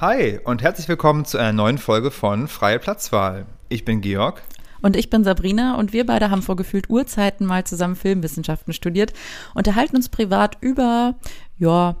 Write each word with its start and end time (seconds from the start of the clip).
Hi 0.00 0.38
und 0.44 0.62
herzlich 0.62 0.86
willkommen 0.86 1.24
zu 1.24 1.38
einer 1.38 1.52
neuen 1.52 1.76
Folge 1.76 2.12
von 2.12 2.46
Freie 2.46 2.78
Platzwahl. 2.78 3.46
Ich 3.68 3.84
bin 3.84 4.00
Georg. 4.00 4.44
Und 4.80 4.94
ich 4.94 5.10
bin 5.10 5.24
Sabrina 5.24 5.74
und 5.74 5.92
wir 5.92 6.06
beide 6.06 6.30
haben 6.30 6.42
vor 6.42 6.54
gefühlt 6.54 6.88
Urzeiten 6.88 7.44
mal 7.44 7.64
zusammen 7.64 7.96
Filmwissenschaften 7.96 8.72
studiert, 8.72 9.12
unterhalten 9.56 9.96
uns 9.96 10.08
privat 10.08 10.56
über, 10.60 11.16
ja, 11.58 11.96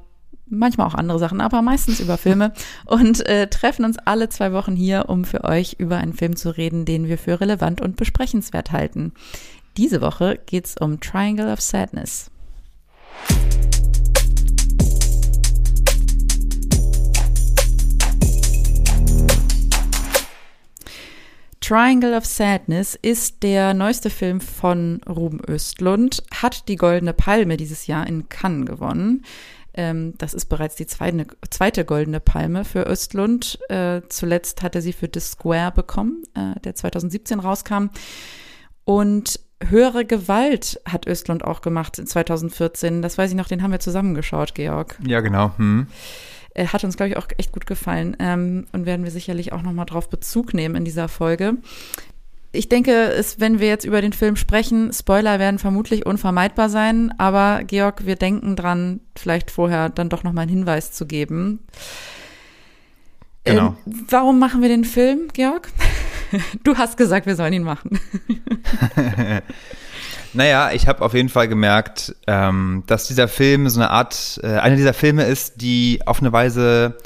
manchmal 0.46 0.86
auch 0.86 0.94
andere 0.94 1.18
Sachen, 1.18 1.40
aber 1.40 1.60
meistens 1.60 1.98
über 1.98 2.18
Filme 2.18 2.52
und 2.86 3.26
äh, 3.26 3.48
treffen 3.48 3.84
uns 3.84 3.98
alle 4.04 4.28
zwei 4.28 4.52
Wochen 4.52 4.76
hier, 4.76 5.06
um 5.08 5.24
für 5.24 5.42
euch 5.42 5.74
über 5.80 5.96
einen 5.96 6.12
Film 6.12 6.36
zu 6.36 6.56
reden, 6.56 6.84
den 6.84 7.08
wir 7.08 7.18
für 7.18 7.40
relevant 7.40 7.80
und 7.80 7.96
besprechenswert 7.96 8.70
halten. 8.70 9.12
Diese 9.76 10.00
Woche 10.00 10.38
geht's 10.46 10.76
um 10.80 11.00
Triangle 11.00 11.52
of 11.52 11.60
Sadness. 11.60 12.30
Triangle 21.68 22.16
of 22.16 22.24
Sadness 22.24 22.94
ist 22.94 23.42
der 23.42 23.74
neueste 23.74 24.08
Film 24.08 24.40
von 24.40 25.02
Ruben 25.06 25.38
Östlund, 25.46 26.22
hat 26.34 26.66
die 26.66 26.76
Goldene 26.76 27.12
Palme 27.12 27.58
dieses 27.58 27.86
Jahr 27.86 28.06
in 28.06 28.30
Cannes 28.30 28.64
gewonnen. 28.64 29.22
Ähm, 29.74 30.14
das 30.16 30.32
ist 30.32 30.46
bereits 30.46 30.76
die 30.76 30.86
zweite, 30.86 31.26
zweite 31.50 31.84
Goldene 31.84 32.20
Palme 32.20 32.64
für 32.64 32.88
Östlund. 32.90 33.58
Äh, 33.68 34.00
zuletzt 34.08 34.62
hat 34.62 34.76
er 34.76 34.80
sie 34.80 34.94
für 34.94 35.10
The 35.12 35.20
Square 35.20 35.72
bekommen, 35.72 36.22
äh, 36.34 36.58
der 36.60 36.74
2017 36.74 37.38
rauskam. 37.38 37.90
Und 38.86 39.38
Höhere 39.60 40.04
Gewalt 40.04 40.80
hat 40.86 41.06
Östlund 41.06 41.44
auch 41.44 41.60
gemacht 41.60 41.98
in 41.98 42.06
2014. 42.06 43.02
Das 43.02 43.18
weiß 43.18 43.30
ich 43.30 43.36
noch, 43.36 43.48
den 43.48 43.62
haben 43.62 43.72
wir 43.72 43.80
zusammengeschaut, 43.80 44.54
Georg. 44.54 44.96
Ja, 45.04 45.20
genau. 45.20 45.50
Hm. 45.58 45.88
Äh, 46.58 46.66
hat 46.66 46.84
uns, 46.84 46.96
glaube 46.96 47.10
ich, 47.10 47.16
auch 47.16 47.28
echt 47.36 47.52
gut 47.52 47.66
gefallen 47.66 48.16
ähm, 48.18 48.66
und 48.72 48.84
werden 48.84 49.04
wir 49.04 49.12
sicherlich 49.12 49.52
auch 49.52 49.62
nochmal 49.62 49.86
drauf 49.86 50.10
Bezug 50.10 50.54
nehmen 50.54 50.74
in 50.74 50.84
dieser 50.84 51.08
Folge. 51.08 51.54
Ich 52.50 52.68
denke, 52.68 52.92
es, 52.92 53.38
wenn 53.38 53.60
wir 53.60 53.68
jetzt 53.68 53.84
über 53.84 54.00
den 54.00 54.12
Film 54.12 54.34
sprechen, 54.34 54.92
Spoiler 54.92 55.38
werden 55.38 55.58
vermutlich 55.58 56.06
unvermeidbar 56.06 56.68
sein, 56.68 57.12
aber 57.18 57.62
Georg, 57.64 58.06
wir 58.06 58.16
denken 58.16 58.56
dran, 58.56 59.00
vielleicht 59.16 59.50
vorher 59.50 59.90
dann 59.90 60.08
doch 60.08 60.24
nochmal 60.24 60.42
einen 60.42 60.50
Hinweis 60.50 60.92
zu 60.92 61.06
geben. 61.06 61.60
Genau. 63.50 63.76
Ähm, 63.86 64.06
warum 64.08 64.38
machen 64.38 64.62
wir 64.62 64.68
den 64.68 64.84
Film, 64.84 65.28
Georg? 65.32 65.68
Du 66.62 66.76
hast 66.76 66.98
gesagt, 66.98 67.24
wir 67.24 67.36
sollen 67.36 67.54
ihn 67.54 67.62
machen. 67.62 67.98
Naja, 70.34 70.72
ich 70.72 70.86
habe 70.86 71.02
auf 71.02 71.14
jeden 71.14 71.30
Fall 71.30 71.48
gemerkt, 71.48 72.14
ähm, 72.26 72.82
dass 72.86 73.08
dieser 73.08 73.28
Film 73.28 73.68
so 73.68 73.80
eine 73.80 73.90
Art, 73.90 74.38
äh, 74.42 74.58
einer 74.58 74.76
dieser 74.76 74.92
Filme 74.92 75.24
ist, 75.24 75.62
die 75.62 76.00
auf 76.04 76.20
eine 76.20 76.32
Weise 76.32 76.98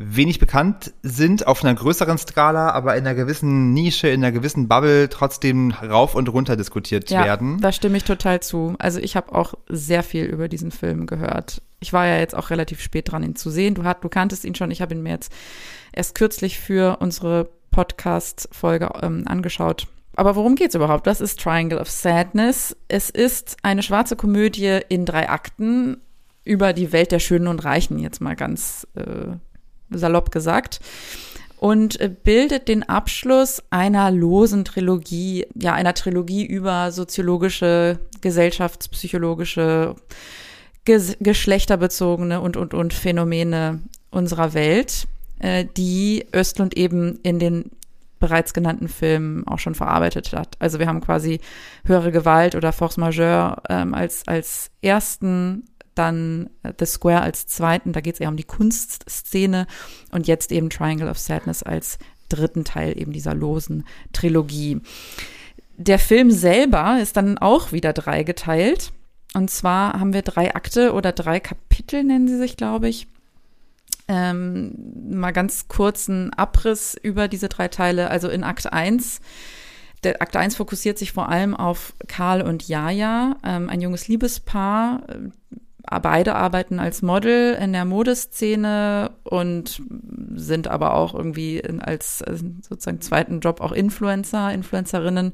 wenig 0.00 0.38
bekannt 0.38 0.94
sind, 1.02 1.48
auf 1.48 1.64
einer 1.64 1.74
größeren 1.74 2.18
Skala, 2.18 2.70
aber 2.70 2.96
in 2.96 3.04
einer 3.04 3.16
gewissen 3.16 3.72
Nische, 3.74 4.08
in 4.08 4.22
einer 4.22 4.30
gewissen 4.30 4.68
Bubble 4.68 5.08
trotzdem 5.08 5.72
rauf 5.72 6.14
und 6.14 6.28
runter 6.28 6.56
diskutiert 6.56 7.10
ja, 7.10 7.24
werden. 7.24 7.60
Da 7.60 7.72
stimme 7.72 7.96
ich 7.96 8.04
total 8.04 8.38
zu. 8.38 8.76
Also 8.78 9.00
ich 9.00 9.16
habe 9.16 9.34
auch 9.34 9.54
sehr 9.68 10.04
viel 10.04 10.24
über 10.26 10.48
diesen 10.48 10.70
Film 10.70 11.06
gehört. 11.06 11.62
Ich 11.80 11.92
war 11.92 12.06
ja 12.06 12.18
jetzt 12.18 12.36
auch 12.36 12.50
relativ 12.50 12.80
spät 12.80 13.10
dran, 13.10 13.24
ihn 13.24 13.34
zu 13.34 13.50
sehen. 13.50 13.74
Du, 13.74 13.82
hat, 13.82 14.04
du 14.04 14.08
kanntest 14.08 14.44
ihn 14.44 14.54
schon. 14.54 14.70
Ich 14.70 14.80
habe 14.80 14.94
ihn 14.94 15.02
mir 15.02 15.10
jetzt 15.10 15.32
erst 15.92 16.14
kürzlich 16.14 16.60
für 16.60 16.98
unsere 17.00 17.48
Podcast-Folge 17.72 18.90
ähm, 19.02 19.24
angeschaut. 19.26 19.88
Aber 20.14 20.36
worum 20.36 20.54
geht's 20.54 20.76
überhaupt? 20.76 21.06
Was 21.06 21.20
ist 21.20 21.40
Triangle 21.40 21.80
of 21.80 21.90
Sadness? 21.90 22.76
Es 22.86 23.10
ist 23.10 23.56
eine 23.64 23.82
schwarze 23.82 24.14
Komödie 24.14 24.78
in 24.88 25.06
drei 25.06 25.28
Akten 25.28 26.00
über 26.44 26.72
die 26.72 26.92
Welt 26.92 27.10
der 27.10 27.18
Schönen 27.18 27.48
und 27.48 27.64
Reichen, 27.64 27.98
jetzt 27.98 28.20
mal 28.20 28.36
ganz 28.36 28.86
äh, 28.94 29.36
salopp 29.90 30.30
gesagt. 30.30 30.80
Und 31.58 32.00
äh, 32.00 32.08
bildet 32.08 32.68
den 32.68 32.88
Abschluss 32.88 33.62
einer 33.70 34.10
losen 34.10 34.64
Trilogie, 34.64 35.46
ja, 35.54 35.74
einer 35.74 35.94
Trilogie 35.94 36.46
über 36.46 36.92
soziologische, 36.92 37.98
gesellschaftspsychologische, 38.20 39.96
ges 40.84 41.16
geschlechterbezogene 41.20 42.40
und, 42.40 42.56
und, 42.56 42.74
und 42.74 42.94
Phänomene 42.94 43.82
unserer 44.10 44.54
Welt, 44.54 45.08
äh, 45.40 45.64
die 45.76 46.26
Östlund 46.32 46.76
eben 46.76 47.18
in 47.22 47.38
den 47.38 47.70
bereits 48.18 48.52
genannten 48.52 48.88
Filmen 48.88 49.46
auch 49.46 49.58
schon 49.58 49.74
verarbeitet 49.74 50.32
hat. 50.32 50.56
Also 50.58 50.78
wir 50.78 50.86
haben 50.86 51.00
quasi 51.00 51.40
höhere 51.84 52.12
Gewalt 52.12 52.54
oder 52.54 52.72
Force 52.72 52.96
Majeure 52.96 53.62
ähm, 53.68 53.94
als, 53.94 54.26
als 54.26 54.70
ersten, 54.82 55.64
dann 55.98 56.50
The 56.78 56.86
Square 56.86 57.22
als 57.22 57.46
zweiten, 57.46 57.92
da 57.92 58.00
geht 58.00 58.14
es 58.14 58.20
eher 58.20 58.28
um 58.28 58.36
die 58.36 58.44
Kunstszene 58.44 59.66
und 60.10 60.26
jetzt 60.26 60.52
eben 60.52 60.70
Triangle 60.70 61.08
of 61.08 61.18
Sadness 61.18 61.62
als 61.62 61.98
dritten 62.28 62.64
Teil 62.64 62.98
eben 62.98 63.12
dieser 63.12 63.34
losen 63.34 63.84
Trilogie. 64.12 64.80
Der 65.76 65.98
Film 65.98 66.30
selber 66.30 66.98
ist 67.00 67.16
dann 67.16 67.38
auch 67.38 67.72
wieder 67.72 67.92
dreigeteilt. 67.92 68.92
Und 69.34 69.50
zwar 69.50 70.00
haben 70.00 70.14
wir 70.14 70.22
drei 70.22 70.54
Akte 70.54 70.92
oder 70.92 71.12
drei 71.12 71.38
Kapitel, 71.38 72.02
nennen 72.02 72.28
sie 72.28 72.38
sich, 72.38 72.56
glaube 72.56 72.88
ich 72.88 73.06
ähm, 74.08 74.72
mal 75.10 75.32
ganz 75.32 75.68
kurzen 75.68 76.32
Abriss 76.32 76.96
über 77.00 77.28
diese 77.28 77.48
drei 77.48 77.68
Teile. 77.68 78.10
Also 78.10 78.28
in 78.28 78.42
Akt 78.42 78.72
1 78.72 79.20
der 80.04 80.22
Akt 80.22 80.36
1 80.36 80.56
fokussiert 80.56 80.96
sich 80.96 81.12
vor 81.12 81.28
allem 81.28 81.56
auf 81.56 81.92
Karl 82.06 82.42
und 82.42 82.68
Jaja, 82.68 83.36
ähm, 83.44 83.68
ein 83.68 83.80
junges 83.80 84.06
Liebespaar, 84.06 85.02
beide 86.02 86.34
arbeiten 86.34 86.80
als 86.80 87.02
Model 87.02 87.54
in 87.54 87.72
der 87.72 87.84
Modeszene 87.84 89.10
und 89.24 89.82
sind 90.34 90.68
aber 90.68 90.94
auch 90.94 91.14
irgendwie 91.14 91.62
als 91.80 92.20
äh, 92.20 92.36
sozusagen 92.68 93.00
zweiten 93.00 93.40
Job 93.40 93.60
auch 93.60 93.72
Influencer, 93.72 94.52
Influencerinnen. 94.52 95.32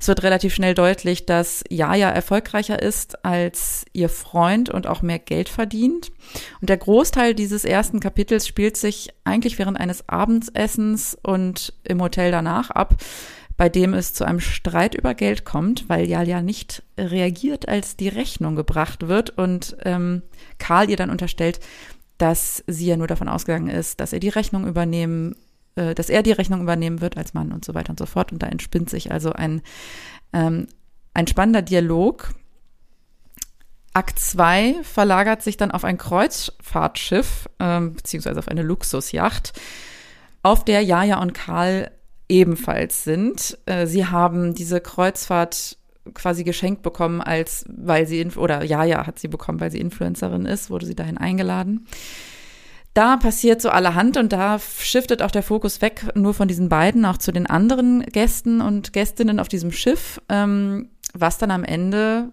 Es 0.00 0.08
wird 0.08 0.22
relativ 0.22 0.54
schnell 0.54 0.74
deutlich, 0.74 1.26
dass 1.26 1.64
Jaja 1.68 2.10
erfolgreicher 2.10 2.80
ist 2.80 3.24
als 3.24 3.84
ihr 3.92 4.08
Freund 4.08 4.70
und 4.70 4.86
auch 4.86 5.02
mehr 5.02 5.18
Geld 5.18 5.48
verdient. 5.48 6.12
Und 6.60 6.70
der 6.70 6.76
Großteil 6.76 7.34
dieses 7.34 7.64
ersten 7.64 8.00
Kapitels 8.00 8.46
spielt 8.46 8.76
sich 8.76 9.10
eigentlich 9.24 9.58
während 9.58 9.78
eines 9.78 10.08
Abendessens 10.08 11.18
und 11.22 11.72
im 11.84 12.00
Hotel 12.00 12.30
danach 12.30 12.70
ab 12.70 12.96
bei 13.56 13.68
dem 13.68 13.94
es 13.94 14.12
zu 14.12 14.24
einem 14.24 14.40
Streit 14.40 14.94
über 14.94 15.14
Geld 15.14 15.44
kommt, 15.44 15.88
weil 15.88 16.06
Jalia 16.06 16.42
nicht 16.42 16.82
reagiert, 16.98 17.68
als 17.68 17.96
die 17.96 18.08
Rechnung 18.08 18.54
gebracht 18.54 19.08
wird 19.08 19.30
und 19.30 19.76
ähm, 19.84 20.22
Karl 20.58 20.90
ihr 20.90 20.96
dann 20.96 21.10
unterstellt, 21.10 21.60
dass 22.18 22.62
sie 22.66 22.86
ja 22.86 22.96
nur 22.96 23.06
davon 23.06 23.28
ausgegangen 23.28 23.68
ist, 23.68 24.00
dass 24.00 24.12
er 24.12 24.20
die 24.20 24.28
Rechnung 24.28 24.66
übernehmen, 24.66 25.36
äh, 25.74 25.94
dass 25.94 26.10
er 26.10 26.22
die 26.22 26.32
Rechnung 26.32 26.60
übernehmen 26.62 27.00
wird 27.00 27.16
als 27.16 27.34
Mann 27.34 27.52
und 27.52 27.64
so 27.64 27.74
weiter 27.74 27.90
und 27.90 27.98
so 27.98 28.06
fort. 28.06 28.32
Und 28.32 28.42
da 28.42 28.46
entspinnt 28.46 28.90
sich 28.90 29.10
also 29.10 29.32
ein, 29.32 29.62
ähm, 30.32 30.66
ein 31.14 31.26
spannender 31.26 31.62
Dialog. 31.62 32.34
Akt 33.94 34.18
2 34.18 34.76
verlagert 34.82 35.42
sich 35.42 35.56
dann 35.56 35.70
auf 35.70 35.84
ein 35.84 35.96
Kreuzfahrtschiff, 35.96 37.48
ähm, 37.58 37.94
beziehungsweise 37.94 38.38
auf 38.38 38.48
eine 38.48 38.62
Luxusjacht, 38.62 39.58
auf 40.42 40.64
der 40.64 40.82
Jaja 40.82 41.20
und 41.20 41.32
Karl 41.32 41.90
ebenfalls 42.28 43.04
sind. 43.04 43.58
Äh, 43.66 43.86
sie 43.86 44.06
haben 44.06 44.54
diese 44.54 44.80
Kreuzfahrt 44.80 45.76
quasi 46.14 46.44
geschenkt 46.44 46.82
bekommen, 46.82 47.20
als 47.20 47.64
weil 47.68 48.06
sie 48.06 48.24
oder 48.36 48.64
ja, 48.64 48.84
ja, 48.84 49.06
hat 49.06 49.18
sie 49.18 49.28
bekommen, 49.28 49.60
weil 49.60 49.70
sie 49.70 49.80
Influencerin 49.80 50.46
ist, 50.46 50.70
wurde 50.70 50.86
sie 50.86 50.94
dahin 50.94 51.18
eingeladen. 51.18 51.86
Da 52.94 53.18
passiert 53.18 53.60
so 53.60 53.68
allerhand 53.68 54.16
und 54.16 54.32
da 54.32 54.58
shiftet 54.58 55.20
auch 55.20 55.30
der 55.30 55.42
Fokus 55.42 55.82
weg 55.82 56.06
nur 56.14 56.32
von 56.32 56.48
diesen 56.48 56.70
beiden 56.70 57.04
auch 57.04 57.18
zu 57.18 57.30
den 57.30 57.46
anderen 57.46 58.00
Gästen 58.06 58.62
und 58.62 58.92
Gästinnen 58.94 59.38
auf 59.38 59.48
diesem 59.48 59.70
Schiff, 59.70 60.20
ähm, 60.30 60.88
was 61.12 61.36
dann 61.36 61.50
am 61.50 61.62
Ende, 61.62 62.30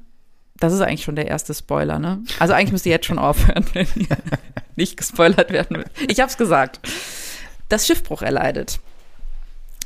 das 0.55 0.71
ist 0.71 0.79
eigentlich 0.79 1.03
schon 1.03 1.17
der 1.17 1.27
erste 1.27 1.53
Spoiler, 1.53 1.99
ne? 1.99 2.23
Also 2.39 2.53
eigentlich 2.53 2.71
müsst 2.71 2.85
ihr 2.85 2.93
jetzt 2.93 3.07
schon 3.07 3.19
aufhören, 3.19 3.65
wenn 3.73 3.87
ihr 3.95 4.17
nicht 4.77 4.95
gespoilert 4.95 5.51
werden 5.51 5.77
will. 5.77 6.07
Ich 6.07 6.21
hab's 6.21 6.37
gesagt. 6.37 6.79
Das 7.67 7.85
Schiffbruch 7.85 8.21
erleidet. 8.21 8.79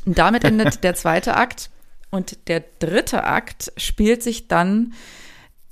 Und 0.07 0.18
damit 0.18 0.45
endet 0.45 0.83
der 0.83 0.95
zweite 0.95 1.36
Akt. 1.36 1.69
Und 2.09 2.48
der 2.48 2.63
dritte 2.80 3.25
Akt 3.25 3.74
spielt 3.75 4.24
sich 4.24 4.48
dann 4.48 4.94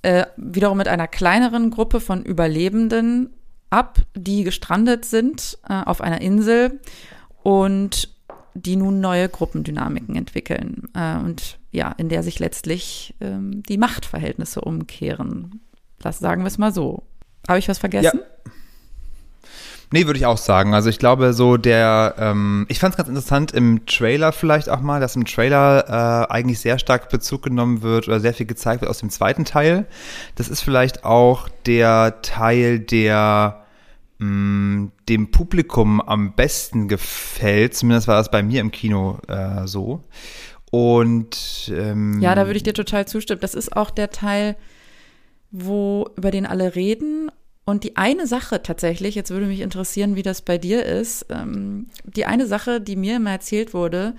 äh, 0.02 0.26
wiederum 0.36 0.78
mit 0.78 0.90
einer 0.90 1.08
kleineren 1.08 1.72
Gruppe 1.72 2.02
von 2.02 2.24
Überlebenden 2.24 3.34
ab, 3.70 4.00
die 4.14 4.44
gestrandet 4.44 5.06
sind 5.06 5.58
äh, 5.68 5.82
auf 5.82 6.02
einer 6.02 6.20
Insel 6.20 6.82
und 7.42 8.14
die 8.54 8.76
nun 8.76 9.00
neue 9.00 9.30
Gruppendynamiken 9.30 10.16
entwickeln. 10.16 10.90
Äh, 10.94 11.16
und 11.16 11.58
ja, 11.72 11.94
in 11.98 12.10
der 12.10 12.22
sich 12.22 12.40
letztlich 12.40 13.16
ähm, 13.22 13.64
die 13.64 13.78
Machtverhältnisse 13.78 14.62
umkehren. 14.62 15.62
Das 16.00 16.20
sagen 16.20 16.44
wir 16.44 16.48
es 16.48 16.58
mal 16.58 16.74
so. 16.74 17.04
Habe 17.48 17.60
ich 17.60 17.70
was 17.70 17.78
vergessen? 17.78 18.20
Ja. 18.20 18.52
Nee, 19.96 20.08
würde 20.08 20.20
ich 20.20 20.26
auch 20.26 20.38
sagen. 20.38 20.74
Also 20.74 20.90
ich 20.90 21.00
glaube, 21.00 21.32
so 21.32 21.56
der, 21.56 22.16
ähm, 22.18 22.66
ich 22.68 22.80
fand 22.80 22.92
es 22.92 22.98
ganz 22.98 23.08
interessant 23.08 23.54
im 23.54 23.86
Trailer 23.86 24.34
vielleicht 24.34 24.68
auch 24.68 24.82
mal, 24.82 25.00
dass 25.00 25.16
im 25.16 25.24
Trailer 25.24 26.28
äh, 26.28 26.34
eigentlich 26.34 26.60
sehr 26.60 26.80
stark 26.80 27.08
Bezug 27.08 27.44
genommen 27.44 27.82
wird 27.82 28.10
oder 28.10 28.20
sehr 28.20 28.34
viel 28.34 28.46
gezeigt 28.46 28.82
wird 28.82 28.90
aus 28.90 28.98
dem 28.98 29.10
zweiten 29.10 29.46
Teil. 29.46 29.86
Das 30.36 30.50
ist 30.50 30.60
vielleicht 30.60 31.06
auch 31.06 31.48
der 31.66 32.22
Teil, 32.22 32.80
der 32.80 33.64
mh, 34.18 34.90
dem 35.08 35.32
Publikum 35.32 36.02
am 36.02 36.34
besten 36.34 36.90
gefällt. 36.90 37.74
Zumindest 37.74 38.10
war 38.10 38.18
das 38.18 38.30
bei 38.30 38.44
mir 38.44 38.60
im 38.60 38.72
Kino 38.72 39.20
äh, 39.30 39.66
so. 39.66 40.04
Und 40.72 41.72
ähm, 41.74 42.20
ja, 42.20 42.36
da 42.36 42.48
würde 42.48 42.58
ich 42.58 42.64
dir 42.64 42.74
total 42.74 43.08
zustimmen. 43.08 43.40
Das 43.40 43.56
ist 43.56 43.78
auch 43.78 43.92
der 43.92 44.10
Teil, 44.10 44.58
wo 45.52 46.10
über 46.18 46.32
den 46.32 46.46
alle 46.46 46.76
reden. 46.76 47.32
Und 47.66 47.84
die 47.84 47.98
eine 47.98 48.28
Sache 48.28 48.62
tatsächlich, 48.62 49.16
jetzt 49.16 49.32
würde 49.32 49.48
mich 49.48 49.62
interessieren, 49.62 50.16
wie 50.16 50.22
das 50.22 50.44
bei 50.44 50.58
dir 50.60 50.86
ist. 50.86 51.26
Ähm, 51.30 51.88
die 52.04 52.26
eine 52.26 52.46
Sache, 52.46 52.80
die 52.80 52.96
mir 52.96 53.16
immer 53.16 53.32
erzählt 53.32 53.74
wurde, 53.74 54.16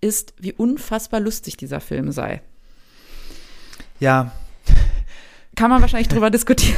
ist, 0.00 0.34
wie 0.38 0.52
unfassbar 0.54 1.20
lustig 1.20 1.58
dieser 1.58 1.80
Film 1.80 2.12
sei. 2.12 2.40
Ja. 4.00 4.32
Kann 5.54 5.70
man 5.70 5.82
wahrscheinlich 5.82 6.08
drüber 6.08 6.30
diskutieren. 6.30 6.76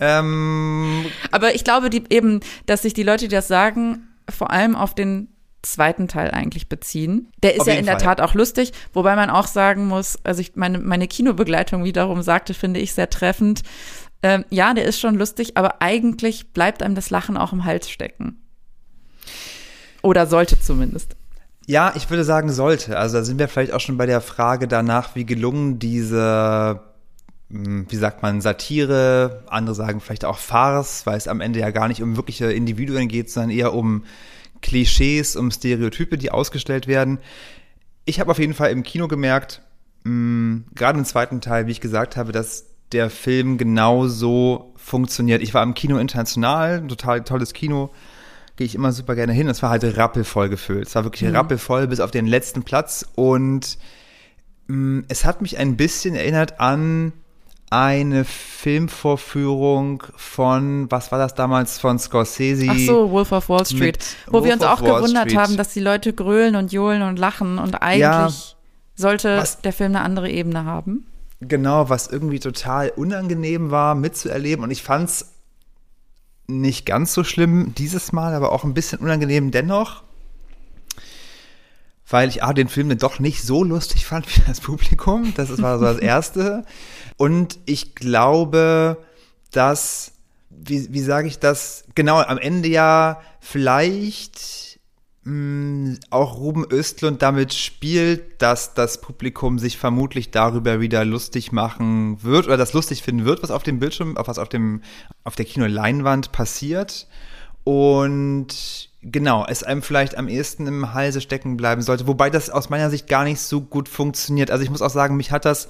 Ähm, 0.00 1.06
Aber 1.32 1.54
ich 1.54 1.64
glaube 1.64 1.90
die, 1.90 2.04
eben, 2.10 2.40
dass 2.66 2.82
sich 2.82 2.94
die 2.94 3.02
Leute, 3.02 3.26
die 3.26 3.34
das 3.34 3.48
sagen, 3.48 4.08
vor 4.28 4.50
allem 4.50 4.76
auf 4.76 4.94
den 4.94 5.28
zweiten 5.62 6.06
Teil 6.06 6.30
eigentlich 6.30 6.68
beziehen. 6.68 7.32
Der 7.42 7.54
ist 7.54 7.62
Auf 7.62 7.66
ja 7.66 7.74
in 7.74 7.84
der 7.84 7.98
Fall. 7.98 8.16
Tat 8.16 8.20
auch 8.20 8.34
lustig, 8.34 8.72
wobei 8.92 9.16
man 9.16 9.28
auch 9.28 9.48
sagen 9.48 9.86
muss, 9.88 10.16
also 10.24 10.40
ich 10.40 10.54
meine, 10.54 10.78
meine 10.78 11.08
Kinobegleitung 11.08 11.82
wiederum 11.82 12.22
sagte, 12.22 12.54
finde 12.54 12.78
ich 12.78 12.94
sehr 12.94 13.10
treffend. 13.10 13.62
Ähm, 14.22 14.44
ja, 14.50 14.74
der 14.74 14.84
ist 14.84 14.98
schon 14.98 15.16
lustig, 15.16 15.56
aber 15.56 15.80
eigentlich 15.80 16.52
bleibt 16.52 16.82
einem 16.82 16.94
das 16.94 17.10
Lachen 17.10 17.36
auch 17.36 17.52
im 17.52 17.64
Hals 17.64 17.88
stecken. 17.88 18.40
Oder 20.02 20.26
sollte 20.26 20.60
zumindest. 20.60 21.16
Ja, 21.66 21.92
ich 21.96 22.08
würde 22.08 22.24
sagen, 22.24 22.50
sollte. 22.50 22.98
Also 22.98 23.18
da 23.18 23.24
sind 23.24 23.38
wir 23.38 23.48
vielleicht 23.48 23.72
auch 23.72 23.80
schon 23.80 23.98
bei 23.98 24.06
der 24.06 24.20
Frage 24.20 24.68
danach, 24.68 25.14
wie 25.14 25.26
gelungen 25.26 25.78
diese, 25.78 26.80
mh, 27.50 27.86
wie 27.90 27.96
sagt 27.96 28.22
man, 28.22 28.40
Satire, 28.40 29.44
andere 29.48 29.74
sagen 29.74 30.00
vielleicht 30.00 30.24
auch 30.24 30.38
Farce, 30.38 31.04
weil 31.04 31.18
es 31.18 31.28
am 31.28 31.40
Ende 31.40 31.60
ja 31.60 31.70
gar 31.70 31.88
nicht 31.88 32.02
um 32.02 32.16
wirkliche 32.16 32.50
Individuen 32.50 33.06
geht, 33.08 33.30
sondern 33.30 33.50
eher 33.50 33.74
um 33.74 34.04
Klischees, 34.62 35.36
um 35.36 35.50
Stereotype, 35.50 36.16
die 36.16 36.30
ausgestellt 36.30 36.86
werden. 36.86 37.18
Ich 38.06 38.18
habe 38.18 38.30
auf 38.30 38.38
jeden 38.38 38.54
Fall 38.54 38.70
im 38.70 38.82
Kino 38.82 39.06
gemerkt, 39.06 39.60
mh, 40.04 40.62
gerade 40.74 40.98
im 40.98 41.04
zweiten 41.04 41.40
Teil, 41.40 41.66
wie 41.66 41.72
ich 41.72 41.82
gesagt 41.82 42.16
habe, 42.16 42.32
dass 42.32 42.67
der 42.92 43.10
Film 43.10 43.58
genau 43.58 44.06
so 44.06 44.72
funktioniert. 44.76 45.42
Ich 45.42 45.52
war 45.54 45.62
im 45.62 45.74
Kino 45.74 45.98
international, 45.98 46.78
ein 46.78 46.88
total 46.88 47.22
tolles 47.24 47.52
Kino 47.52 47.90
gehe 48.56 48.66
ich 48.66 48.74
immer 48.74 48.90
super 48.90 49.14
gerne 49.14 49.32
hin. 49.32 49.46
Es 49.48 49.62
war 49.62 49.70
halt 49.70 49.84
rappelvoll 49.96 50.48
gefüllt. 50.48 50.88
Es 50.88 50.94
war 50.96 51.04
wirklich 51.04 51.32
rappelvoll 51.32 51.86
bis 51.86 52.00
auf 52.00 52.10
den 52.10 52.26
letzten 52.26 52.64
Platz. 52.64 53.06
Und 53.14 53.78
mh, 54.66 55.04
es 55.08 55.24
hat 55.24 55.42
mich 55.42 55.58
ein 55.58 55.76
bisschen 55.76 56.16
erinnert 56.16 56.58
an 56.58 57.12
eine 57.70 58.24
Filmvorführung 58.24 60.02
von, 60.16 60.90
was 60.90 61.12
war 61.12 61.18
das 61.18 61.34
damals, 61.34 61.78
von 61.78 61.98
Scorsese. 61.98 62.66
Ach 62.70 62.78
so, 62.78 63.10
Wolf 63.10 63.32
of 63.32 63.48
Wall 63.48 63.64
Street. 63.66 63.98
Wo 64.26 64.42
wir 64.44 64.50
Wolf 64.50 64.52
uns 64.54 64.62
of 64.64 64.70
auch 64.70 64.82
Wall 64.82 65.00
gewundert 65.02 65.30
Street. 65.30 65.38
haben, 65.38 65.56
dass 65.56 65.72
die 65.74 65.80
Leute 65.80 66.12
grölen 66.12 66.56
und 66.56 66.72
johlen 66.72 67.02
und 67.02 67.18
lachen 67.18 67.58
und 67.58 67.82
eigentlich 67.82 68.00
Ja. 68.00 68.30
sollte 68.96 69.36
Was- 69.36 69.60
der 69.60 69.72
Film 69.72 69.94
eine 69.94 70.04
andere 70.04 70.30
Ebene 70.30 70.64
haben. 70.64 71.06
Genau, 71.40 71.88
was 71.88 72.08
irgendwie 72.08 72.40
total 72.40 72.90
unangenehm 72.90 73.70
war 73.70 73.94
mitzuerleben. 73.94 74.64
Und 74.64 74.70
ich 74.70 74.82
fand's 74.82 75.32
nicht 76.48 76.86
ganz 76.86 77.12
so 77.12 77.22
schlimm 77.22 77.74
dieses 77.76 78.12
Mal, 78.12 78.34
aber 78.34 78.52
auch 78.52 78.64
ein 78.64 78.74
bisschen 78.74 78.98
unangenehm 78.98 79.50
dennoch. 79.50 80.02
Weil 82.08 82.28
ich 82.30 82.42
A, 82.42 82.54
den 82.54 82.68
Film 82.68 82.96
doch 82.98 83.18
nicht 83.18 83.42
so 83.42 83.62
lustig 83.62 84.06
fand 84.06 84.26
wie 84.34 84.40
das 84.46 84.60
Publikum. 84.60 85.34
Das 85.36 85.60
war 85.60 85.78
so 85.78 85.84
das 85.84 85.98
Erste. 85.98 86.64
Und 87.16 87.58
ich 87.66 87.94
glaube, 87.94 88.96
dass, 89.52 90.12
wie, 90.50 90.92
wie 90.92 91.00
sage 91.00 91.28
ich 91.28 91.38
das, 91.38 91.84
genau, 91.94 92.20
am 92.20 92.38
Ende 92.38 92.68
ja 92.68 93.20
vielleicht 93.40 94.67
auch 96.10 96.38
Ruben 96.38 96.64
Östlund 96.70 97.22
damit 97.22 97.54
spielt, 97.54 98.40
dass 98.40 98.74
das 98.74 99.00
Publikum 99.00 99.58
sich 99.58 99.76
vermutlich 99.76 100.30
darüber 100.30 100.80
wieder 100.80 101.04
lustig 101.04 101.52
machen 101.52 102.22
wird 102.22 102.46
oder 102.46 102.56
das 102.56 102.72
lustig 102.72 103.02
finden 103.02 103.24
wird, 103.24 103.42
was 103.42 103.50
auf 103.50 103.62
dem 103.62 103.78
Bildschirm, 103.78 104.16
was 104.16 104.38
auf 104.38 104.48
dem, 104.48 104.82
auf 105.24 105.34
der 105.34 105.44
Kinoleinwand 105.44 106.32
passiert. 106.32 107.06
Und 107.64 108.88
genau, 109.02 109.44
es 109.46 109.62
einem 109.62 109.82
vielleicht 109.82 110.16
am 110.16 110.28
ehesten 110.28 110.66
im 110.66 110.94
Halse 110.94 111.20
stecken 111.20 111.56
bleiben 111.56 111.82
sollte, 111.82 112.06
wobei 112.06 112.30
das 112.30 112.50
aus 112.50 112.70
meiner 112.70 112.90
Sicht 112.90 113.08
gar 113.08 113.24
nicht 113.24 113.40
so 113.40 113.60
gut 113.60 113.88
funktioniert. 113.88 114.50
Also 114.50 114.64
ich 114.64 114.70
muss 114.70 114.82
auch 114.82 114.90
sagen, 114.90 115.16
mich 115.16 115.30
hat 115.30 115.44
das, 115.44 115.68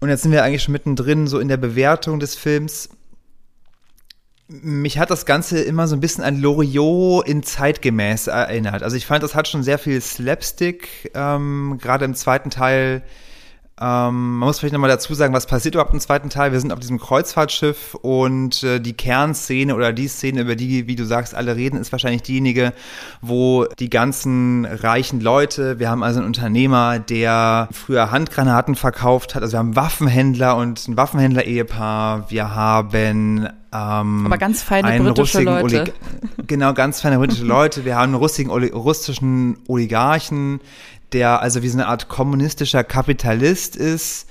und 0.00 0.08
jetzt 0.08 0.22
sind 0.22 0.32
wir 0.32 0.42
eigentlich 0.42 0.62
schon 0.62 0.72
mittendrin, 0.72 1.26
so 1.26 1.38
in 1.38 1.48
der 1.48 1.56
Bewertung 1.56 2.18
des 2.18 2.34
Films, 2.34 2.88
mich 4.62 4.98
hat 4.98 5.10
das 5.10 5.26
Ganze 5.26 5.60
immer 5.60 5.88
so 5.88 5.96
ein 5.96 6.00
bisschen 6.00 6.24
an 6.24 6.40
Loriot 6.40 7.26
in 7.26 7.42
zeitgemäß 7.42 8.26
erinnert. 8.26 8.82
Also 8.82 8.96
ich 8.96 9.06
fand, 9.06 9.22
das 9.22 9.34
hat 9.34 9.48
schon 9.48 9.62
sehr 9.62 9.78
viel 9.78 10.00
Slapstick, 10.00 11.10
ähm, 11.14 11.78
gerade 11.80 12.04
im 12.04 12.14
zweiten 12.14 12.50
Teil. 12.50 13.02
Ähm, 13.80 14.38
man 14.38 14.48
muss 14.48 14.58
vielleicht 14.58 14.74
nochmal 14.74 14.90
dazu 14.90 15.14
sagen, 15.14 15.32
was 15.32 15.46
passiert 15.46 15.74
überhaupt 15.74 15.94
im 15.94 16.00
zweiten 16.00 16.28
Teil. 16.28 16.52
Wir 16.52 16.60
sind 16.60 16.72
auf 16.72 16.78
diesem 16.78 17.00
Kreuzfahrtschiff 17.00 17.94
und 17.94 18.62
äh, 18.62 18.80
die 18.80 18.92
Kernszene 18.92 19.74
oder 19.74 19.92
die 19.92 20.08
Szene, 20.08 20.42
über 20.42 20.56
die, 20.56 20.86
wie 20.86 20.94
du 20.94 21.06
sagst, 21.06 21.34
alle 21.34 21.56
reden, 21.56 21.78
ist 21.78 21.90
wahrscheinlich 21.90 22.22
diejenige, 22.22 22.74
wo 23.22 23.64
die 23.78 23.88
ganzen 23.88 24.66
reichen 24.66 25.20
Leute, 25.20 25.78
wir 25.78 25.88
haben 25.88 26.02
also 26.02 26.20
einen 26.20 26.26
Unternehmer, 26.26 26.98
der 26.98 27.68
früher 27.72 28.10
Handgranaten 28.10 28.74
verkauft 28.74 29.34
hat, 29.34 29.42
also 29.42 29.54
wir 29.54 29.58
haben 29.58 29.68
einen 29.68 29.76
Waffenhändler 29.76 30.56
und 30.56 30.86
ein 30.86 30.96
Waffenhändler-Ehepaar, 30.96 32.30
wir 32.30 32.54
haben 32.54 33.48
ähm, 33.72 34.26
Aber 34.26 34.36
ganz 34.36 34.62
feine 34.62 35.02
britische 35.02 35.40
Leute. 35.40 35.64
Olig 35.64 35.92
genau, 36.46 36.74
ganz 36.74 37.00
feine 37.00 37.16
britische 37.16 37.44
Leute. 37.44 37.86
Wir 37.86 37.96
haben 37.96 38.12
einen 38.12 38.14
russigen, 38.16 38.50
Oli 38.50 38.68
russischen 38.68 39.56
Oligarchen, 39.66 40.60
der 41.12 41.40
also 41.40 41.62
wie 41.62 41.68
so 41.68 41.78
eine 41.78 41.86
Art 41.86 42.08
kommunistischer 42.08 42.84
Kapitalist 42.84 43.76
ist, 43.76 44.28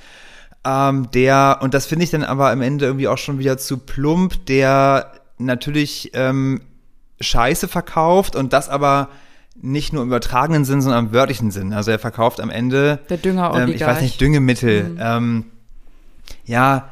ähm, 0.64 1.10
der, 1.12 1.60
und 1.62 1.74
das 1.74 1.86
finde 1.86 2.04
ich 2.04 2.12
dann 2.12 2.24
aber 2.24 2.52
am 2.52 2.62
Ende 2.62 2.86
irgendwie 2.86 3.08
auch 3.08 3.18
schon 3.18 3.40
wieder 3.40 3.58
zu 3.58 3.78
plump, 3.78 4.46
der 4.46 5.12
natürlich 5.38 6.12
ähm, 6.14 6.62
Scheiße 7.20 7.68
verkauft 7.68 8.36
und 8.36 8.54
das 8.54 8.70
aber 8.70 9.10
nicht 9.60 9.94
nur 9.94 10.04
im 10.04 10.10
übertragenen 10.10 10.66
Sinn, 10.66 10.82
sondern 10.82 11.08
im 11.08 11.14
wörtlichen 11.14 11.52
Sinn. 11.52 11.74
Also 11.74 11.92
er 11.92 12.00
verkauft 12.00 12.40
am 12.40 12.50
Ende 12.50 13.00
Der 13.10 13.18
Dünger-Oligarch. 13.18 13.70
ähm, 13.70 13.76
ich 13.76 13.82
weiß 13.82 14.02
nicht, 14.02 14.22
Düngemittel. 14.22 14.98
Ähm, 15.00 15.46
ja, 16.46 16.90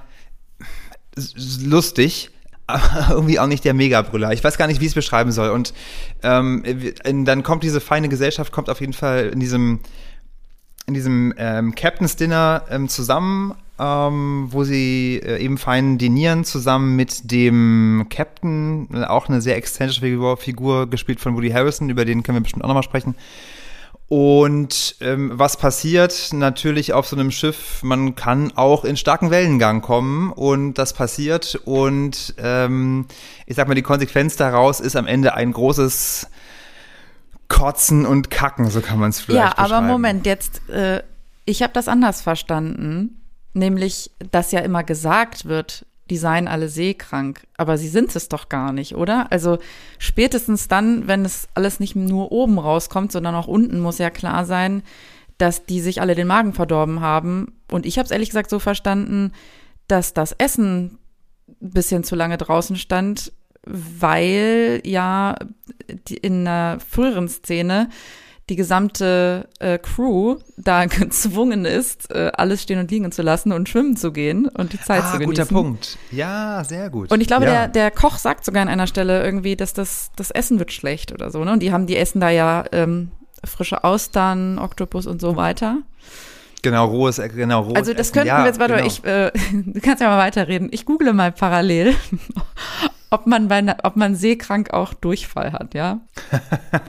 lustig, 1.63 2.31
irgendwie 3.10 3.39
auch 3.39 3.48
nicht 3.48 3.66
der 3.66 3.74
Megabrüller. 3.74 4.31
Ich 4.33 4.44
weiß 4.44 4.57
gar 4.57 4.68
nicht, 4.68 4.80
wie 4.80 4.86
ich 4.86 4.92
es 4.92 4.95
beschreiben 4.95 5.31
soll. 5.31 5.50
Und 5.50 5.74
ähm, 6.24 6.63
dann 7.26 7.44
kommt 7.44 7.64
diese 7.64 7.81
feine 7.81 8.09
Gesellschaft, 8.09 8.52
kommt 8.52 8.69
auf 8.69 8.81
jeden 8.81 8.94
Fall 8.94 9.30
in 9.30 9.40
diesem 9.40 9.80
in 10.85 10.95
diesem 10.95 11.35
ähm, 11.38 11.76
Captain's 11.76 12.16
Dinner 12.16 12.64
ähm, 12.71 12.90
zusammen, 12.90 13.54
ähm, 13.78 14.47
wo 14.49 14.64
sie 14.64 15.21
äh, 15.23 15.38
eben 15.38 15.59
fein 15.59 15.99
dinieren, 15.99 16.45
zusammen 16.45 16.95
mit 16.95 17.31
dem 17.31 18.07
Captain, 18.09 19.06
auch 19.06 19.30
eine 19.30 19.40
sehr 19.40 19.56
exzentrische 19.56 20.02
Figur, 20.38 20.90
gespielt 20.90 21.19
von 21.19 21.35
Woody 21.35 21.52
Harrison, 21.52 21.90
über 21.90 22.06
den 22.06 22.23
können 22.23 22.38
wir 22.38 22.42
bestimmt 22.42 22.64
auch 22.64 22.68
nochmal 22.68 22.81
sprechen. 22.81 23.14
Und 24.09 24.95
ähm, 25.01 25.31
was 25.35 25.56
passiert? 25.57 26.30
Natürlich 26.33 26.94
auf 26.94 27.07
so 27.07 27.16
einem 27.16 27.30
Schiff, 27.30 27.83
man 27.83 28.16
kann 28.16 28.51
auch 28.56 28.83
in 28.83 28.97
starken 28.97 29.30
Wellengang 29.30 29.81
kommen 29.81 30.33
und 30.33 30.73
das 30.73 30.94
passiert. 30.94 31.61
Und 31.66 32.33
ähm, 32.39 33.06
ich 33.45 33.56
sag 33.56 33.68
mal, 33.68 33.75
die 33.75 33.83
Konsequenz 33.83 34.35
daraus 34.35 34.80
ist 34.80 34.95
am 34.95 35.06
Ende 35.06 35.35
ein 35.35 35.51
großes 35.51 36.28
Kotzen 37.49 38.07
und 38.07 38.31
Kacken, 38.31 38.71
so 38.71 38.81
kann 38.81 38.97
man 38.97 39.11
es 39.11 39.19
vielleicht 39.19 39.57
Ja, 39.57 39.63
aber. 39.63 39.81
Moment, 39.81 40.25
jetzt, 40.25 40.68
äh, 40.69 41.04
ich 41.45 41.61
habe 41.61 41.73
das 41.73 41.87
anders 41.87 42.23
verstanden, 42.23 43.21
nämlich, 43.54 44.09
dass 44.31 44.51
ja 44.51 44.61
immer 44.61 44.83
gesagt 44.83 45.45
wird, 45.45 45.85
die 46.09 46.18
seien 46.18 46.47
alle 46.47 46.69
seekrank, 46.69 47.47
aber 47.57 47.78
sie 47.78 47.87
sind 47.87 48.16
es 48.16 48.30
doch 48.30 48.49
gar 48.49 48.71
nicht, 48.71 48.95
oder? 48.95 49.31
Also 49.31 49.59
spätestens 49.97 50.68
dann, 50.68 51.07
wenn 51.07 51.25
es 51.25 51.47
alles 51.54 51.80
nicht 51.80 51.95
nur 51.95 52.31
oben 52.31 52.59
rauskommt, 52.59 53.11
sondern 53.11 53.35
auch 53.35 53.47
unten, 53.47 53.80
muss 53.80 53.97
ja 53.97 54.09
klar 54.09 54.45
sein, 54.45 54.83
dass 55.37 55.66
die 55.66 55.81
sich 55.81 56.01
alle 56.01 56.16
den 56.16 56.28
Magen 56.28 56.54
verdorben 56.54 56.99
haben. 57.01 57.54
Und 57.71 57.85
ich 57.85 57.97
habe 57.97 58.06
es 58.06 58.11
ehrlich 58.11 58.30
gesagt 58.30 58.49
so 58.49 58.59
verstanden, 58.59 59.31
dass 59.87 60.13
das 60.13 60.33
Essen 60.33 60.99
ein 61.61 61.71
bisschen 61.71 62.04
zu 62.04 62.16
lange 62.16 62.37
draußen 62.37 62.75
stand, 62.75 63.31
weil 63.66 64.81
ja 64.85 65.35
in 66.21 66.47
einer 66.47 66.80
früheren 66.80 67.28
Szene 67.28 67.89
die 68.49 68.56
gesamte 68.56 69.47
äh, 69.59 69.77
Crew 69.77 70.37
da 70.57 70.85
gezwungen 70.85 71.65
ist, 71.65 72.11
äh, 72.13 72.31
alles 72.35 72.63
stehen 72.63 72.79
und 72.79 72.91
liegen 72.91 73.11
zu 73.11 73.21
lassen 73.21 73.51
und 73.51 73.69
schwimmen 73.69 73.95
zu 73.95 74.11
gehen 74.11 74.47
und 74.47 74.73
die 74.73 74.81
Zeit 74.81 75.03
ah, 75.03 75.11
zu 75.13 75.19
genießen. 75.19 75.45
guter 75.45 75.45
Punkt. 75.45 75.97
Ja, 76.11 76.63
sehr 76.63 76.89
gut. 76.89 77.11
Und 77.11 77.21
ich 77.21 77.27
glaube, 77.27 77.45
ja. 77.45 77.51
der, 77.51 77.68
der 77.68 77.91
Koch 77.91 78.18
sagt 78.18 78.44
sogar 78.44 78.61
an 78.61 78.68
einer 78.68 78.87
Stelle 78.87 79.23
irgendwie, 79.23 79.56
dass 79.56 79.73
das, 79.73 80.11
das 80.15 80.31
Essen 80.31 80.59
wird 80.59 80.73
schlecht 80.73 81.11
oder 81.11 81.31
so. 81.31 81.44
Ne? 81.44 81.53
Und 81.53 81.61
die 81.61 81.71
haben, 81.71 81.87
die 81.87 81.95
essen 81.95 82.19
da 82.19 82.29
ja 82.29 82.65
ähm, 82.71 83.11
frische 83.45 83.83
Austern, 83.83 84.59
Oktopus 84.59 85.07
und 85.07 85.21
so 85.21 85.35
weiter. 85.35 85.77
Genau, 86.61 86.87
rohes, 86.87 87.21
genau, 87.35 87.61
rohes 87.61 87.75
Also 87.75 87.94
das 87.94 88.07
Essen. 88.07 88.13
könnten 88.13 88.37
wir 88.37 88.45
jetzt, 88.45 88.59
warte 88.59 88.75
genau. 88.75 88.85
ich, 88.85 89.03
äh, 89.06 89.31
du 89.53 89.79
kannst 89.79 90.01
ja 90.01 90.09
mal 90.09 90.18
weiterreden. 90.18 90.69
Ich 90.71 90.85
google 90.85 91.13
mal 91.13 91.31
parallel, 91.31 91.95
ob 93.09 93.28
man 93.28 93.47
bei, 93.47 93.63
ob 93.83 93.95
man 93.95 94.16
seekrank 94.16 94.71
auch 94.71 94.94
Durchfall 94.94 95.54
hat, 95.54 95.73
ja? 95.73 95.99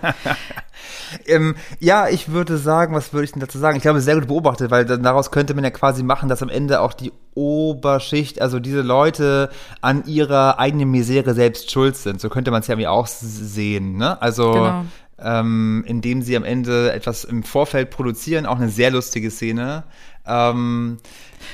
Ähm, 1.26 1.56
ja, 1.78 2.08
ich 2.08 2.30
würde 2.30 2.56
sagen, 2.56 2.94
was 2.94 3.12
würde 3.12 3.24
ich 3.24 3.32
denn 3.32 3.40
dazu 3.40 3.58
sagen? 3.58 3.76
Ich 3.76 3.82
glaube, 3.82 4.00
sehr 4.00 4.14
gut 4.14 4.28
beobachtet, 4.28 4.70
weil 4.70 4.84
daraus 4.84 5.30
könnte 5.30 5.54
man 5.54 5.64
ja 5.64 5.70
quasi 5.70 6.02
machen, 6.02 6.28
dass 6.28 6.42
am 6.42 6.48
Ende 6.48 6.80
auch 6.80 6.92
die 6.92 7.12
Oberschicht, 7.34 8.40
also 8.40 8.60
diese 8.60 8.80
Leute 8.82 9.50
an 9.80 10.04
ihrer 10.06 10.58
eigenen 10.58 10.90
Misere 10.90 11.34
selbst 11.34 11.70
schuld 11.70 11.96
sind. 11.96 12.20
So 12.20 12.28
könnte 12.28 12.50
man 12.50 12.60
es 12.60 12.66
ja 12.68 12.74
irgendwie 12.74 12.88
auch 12.88 13.06
sehen, 13.06 13.96
ne? 13.96 14.20
Also, 14.22 14.52
Genau. 14.52 14.84
ähm, 15.18 15.84
indem 15.86 16.22
sie 16.22 16.36
am 16.36 16.44
Ende 16.44 16.92
etwas 16.92 17.24
im 17.24 17.42
Vorfeld 17.42 17.90
produzieren, 17.90 18.46
auch 18.46 18.56
eine 18.56 18.68
sehr 18.70 18.90
lustige 18.90 19.30
Szene. 19.30 19.84
Ähm, 20.26 20.98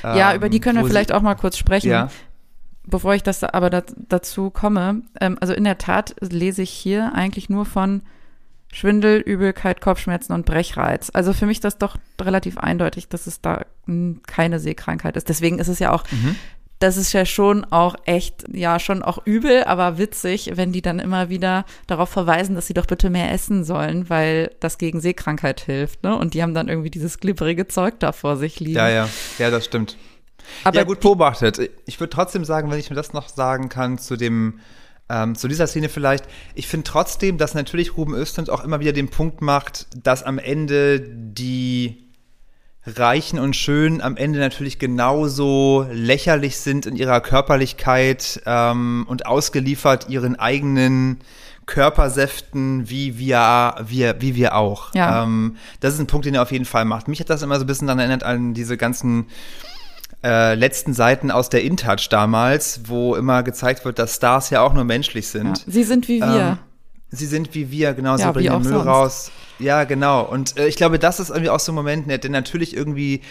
Ja, 0.03 0.31
ähm, 0.31 0.37
über 0.37 0.49
die 0.49 0.59
können 0.59 0.79
wir 0.79 0.87
vielleicht 0.87 1.11
auch 1.11 1.21
mal 1.21 1.35
kurz 1.35 1.57
sprechen. 1.57 1.89
Ja. 1.89 2.09
Bevor 2.89 3.13
ich 3.15 3.21
das 3.23 3.39
da- 3.41 3.49
aber 3.53 3.69
da, 3.69 3.83
dazu 4.09 4.49
komme, 4.49 5.01
ähm, 5.21 5.37
also 5.41 5.53
in 5.53 5.65
der 5.65 5.77
Tat 5.77 6.15
lese 6.21 6.61
ich 6.61 6.69
hier 6.71 7.13
eigentlich 7.13 7.49
nur 7.49 7.65
von 7.65 8.01
Schwindel, 8.71 9.19
Übelkeit, 9.19 9.79
Kopfschmerzen 9.81 10.33
und 10.33 10.45
Brechreiz. 10.45 11.09
Also 11.13 11.33
für 11.33 11.45
mich 11.45 11.59
das 11.59 11.77
doch 11.77 11.97
relativ 12.21 12.57
eindeutig, 12.57 13.07
dass 13.07 13.25
es 13.27 13.41
da 13.41 13.65
keine 14.27 14.59
Seekrankheit 14.59 15.15
ist. 15.17 15.29
Deswegen 15.29 15.59
ist 15.59 15.69
es 15.69 15.79
ja 15.79 15.91
auch, 15.93 16.03
Mhm. 16.11 16.35
das 16.79 16.97
ist 16.97 17.13
ja 17.13 17.25
schon 17.25 17.63
auch 17.65 17.95
echt, 18.05 18.43
ja, 18.53 18.77
schon 18.79 19.03
auch 19.03 19.19
übel, 19.25 19.63
aber 19.63 19.97
witzig, 19.97 20.51
wenn 20.55 20.73
die 20.73 20.81
dann 20.81 20.99
immer 20.99 21.29
wieder 21.29 21.65
darauf 21.87 22.09
verweisen, 22.09 22.55
dass 22.55 22.67
sie 22.67 22.73
doch 22.73 22.85
bitte 22.85 23.09
mehr 23.09 23.31
essen 23.31 23.63
sollen, 23.63 24.09
weil 24.09 24.51
das 24.59 24.77
gegen 24.77 24.99
Seekrankheit 24.99 25.61
hilft, 25.61 26.03
ne? 26.03 26.15
Und 26.17 26.33
die 26.33 26.43
haben 26.43 26.53
dann 26.53 26.67
irgendwie 26.67 26.91
dieses 26.91 27.19
glibberige 27.19 27.67
Zeug 27.67 27.99
da 27.99 28.11
vor 28.11 28.35
sich 28.37 28.59
liegen. 28.59 28.75
Ja, 28.77 28.89
ja, 28.89 29.09
ja, 29.39 29.49
das 29.49 29.65
stimmt. 29.65 29.97
Aber 30.63 30.77
ja, 30.77 30.83
gut 30.83 30.99
beobachtet. 30.99 31.59
Ich 31.85 31.99
würde 31.99 32.09
trotzdem 32.09 32.45
sagen, 32.45 32.69
wenn 32.71 32.79
ich 32.79 32.89
mir 32.89 32.95
das 32.95 33.13
noch 33.13 33.29
sagen 33.29 33.69
kann 33.69 33.97
zu 33.97 34.15
dem, 34.15 34.59
ähm, 35.09 35.35
zu 35.35 35.47
dieser 35.47 35.67
Szene 35.67 35.89
vielleicht, 35.89 36.25
ich 36.55 36.67
finde 36.67 36.85
trotzdem, 36.85 37.37
dass 37.37 37.53
natürlich 37.53 37.97
Ruben 37.97 38.13
Östlund 38.13 38.49
auch 38.49 38.63
immer 38.63 38.79
wieder 38.79 38.93
den 38.93 39.09
Punkt 39.09 39.41
macht, 39.41 39.87
dass 40.03 40.23
am 40.23 40.39
Ende 40.39 40.99
die 40.99 42.07
Reichen 42.85 43.37
und 43.37 43.55
Schönen 43.55 44.01
am 44.01 44.15
Ende 44.15 44.39
natürlich 44.39 44.79
genauso 44.79 45.85
lächerlich 45.91 46.57
sind 46.57 46.85
in 46.85 46.95
ihrer 46.95 47.19
Körperlichkeit 47.19 48.41
ähm, 48.45 49.05
und 49.09 49.25
ausgeliefert 49.25 50.09
ihren 50.09 50.37
eigenen 50.37 51.19
Körpersäften, 51.65 52.89
wie 52.89 53.19
wir, 53.19 53.75
wir, 53.85 54.21
wie 54.21 54.35
wir 54.35 54.55
auch. 54.55 54.95
Ja. 54.95 55.23
Ähm, 55.23 55.57
das 55.81 55.95
ist 55.95 55.99
ein 55.99 56.07
Punkt, 56.07 56.25
den 56.25 56.35
er 56.35 56.43
auf 56.43 56.53
jeden 56.53 56.63
Fall 56.63 56.85
macht. 56.85 57.09
Mich 57.09 57.19
hat 57.19 57.29
das 57.29 57.41
immer 57.41 57.57
so 57.59 57.65
ein 57.65 57.67
bisschen 57.67 57.87
daran 57.87 57.99
erinnert 57.99 58.23
an 58.23 58.53
diese 58.53 58.77
ganzen 58.77 59.25
äh, 60.27 60.55
letzten 60.55 60.93
Seiten 60.93 61.31
aus 61.31 61.47
der 61.49 61.63
InTouch 61.63 62.09
damals, 62.09 62.81
wo 62.87 63.15
immer 63.15 63.43
gezeigt 63.43 63.85
wird, 63.85 63.97
dass 63.97 64.17
Stars 64.17 64.49
ja 64.49 64.61
auch 64.61 64.73
nur 64.73 64.83
menschlich 64.83 65.25
ja, 65.25 65.31
sind. 65.39 65.63
sie 65.65 65.83
sind 65.83 66.07
wie 66.09 66.19
wir. 66.19 66.27
Ähm, 66.51 66.57
sie 67.11 67.25
sind 67.25 67.55
wie 67.55 67.71
wir, 67.71 67.93
genau, 67.93 68.17
sie 68.17 68.23
Ja, 68.23 68.33
bringen 68.33 68.51
den 68.51 68.61
Müll 68.63 68.73
sonst. 68.73 68.87
raus. 68.87 69.31
Ja, 69.59 69.85
genau. 69.85 70.23
Und 70.23 70.57
äh, 70.59 70.67
ich 70.67 70.75
glaube, 70.75 70.99
das 70.99 71.21
ist 71.21 71.29
irgendwie 71.29 71.49
auch 71.49 71.61
so 71.61 71.71
ein 71.71 71.75
Moment, 71.75 72.07
ne, 72.07 72.19
der 72.19 72.29
natürlich 72.29 72.75
irgendwie, 72.75 73.21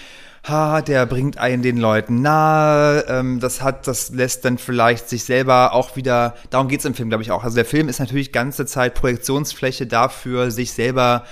ha, 0.48 0.80
der 0.80 1.04
bringt 1.04 1.36
einen 1.36 1.62
den 1.62 1.76
Leuten 1.76 2.22
nahe, 2.22 3.04
ähm, 3.08 3.40
das 3.40 3.62
hat, 3.62 3.86
das 3.86 4.08
lässt 4.10 4.44
dann 4.46 4.56
vielleicht 4.56 5.10
sich 5.10 5.24
selber 5.24 5.74
auch 5.74 5.96
wieder, 5.96 6.34
darum 6.48 6.68
geht's 6.68 6.86
im 6.86 6.94
Film, 6.94 7.10
glaube 7.10 7.22
ich, 7.22 7.30
auch. 7.30 7.44
Also 7.44 7.56
der 7.56 7.66
Film 7.66 7.88
ist 7.90 8.00
natürlich 8.00 8.32
ganze 8.32 8.64
Zeit 8.64 8.94
Projektionsfläche 8.94 9.86
dafür, 9.86 10.50
sich 10.50 10.72
selber 10.72 11.24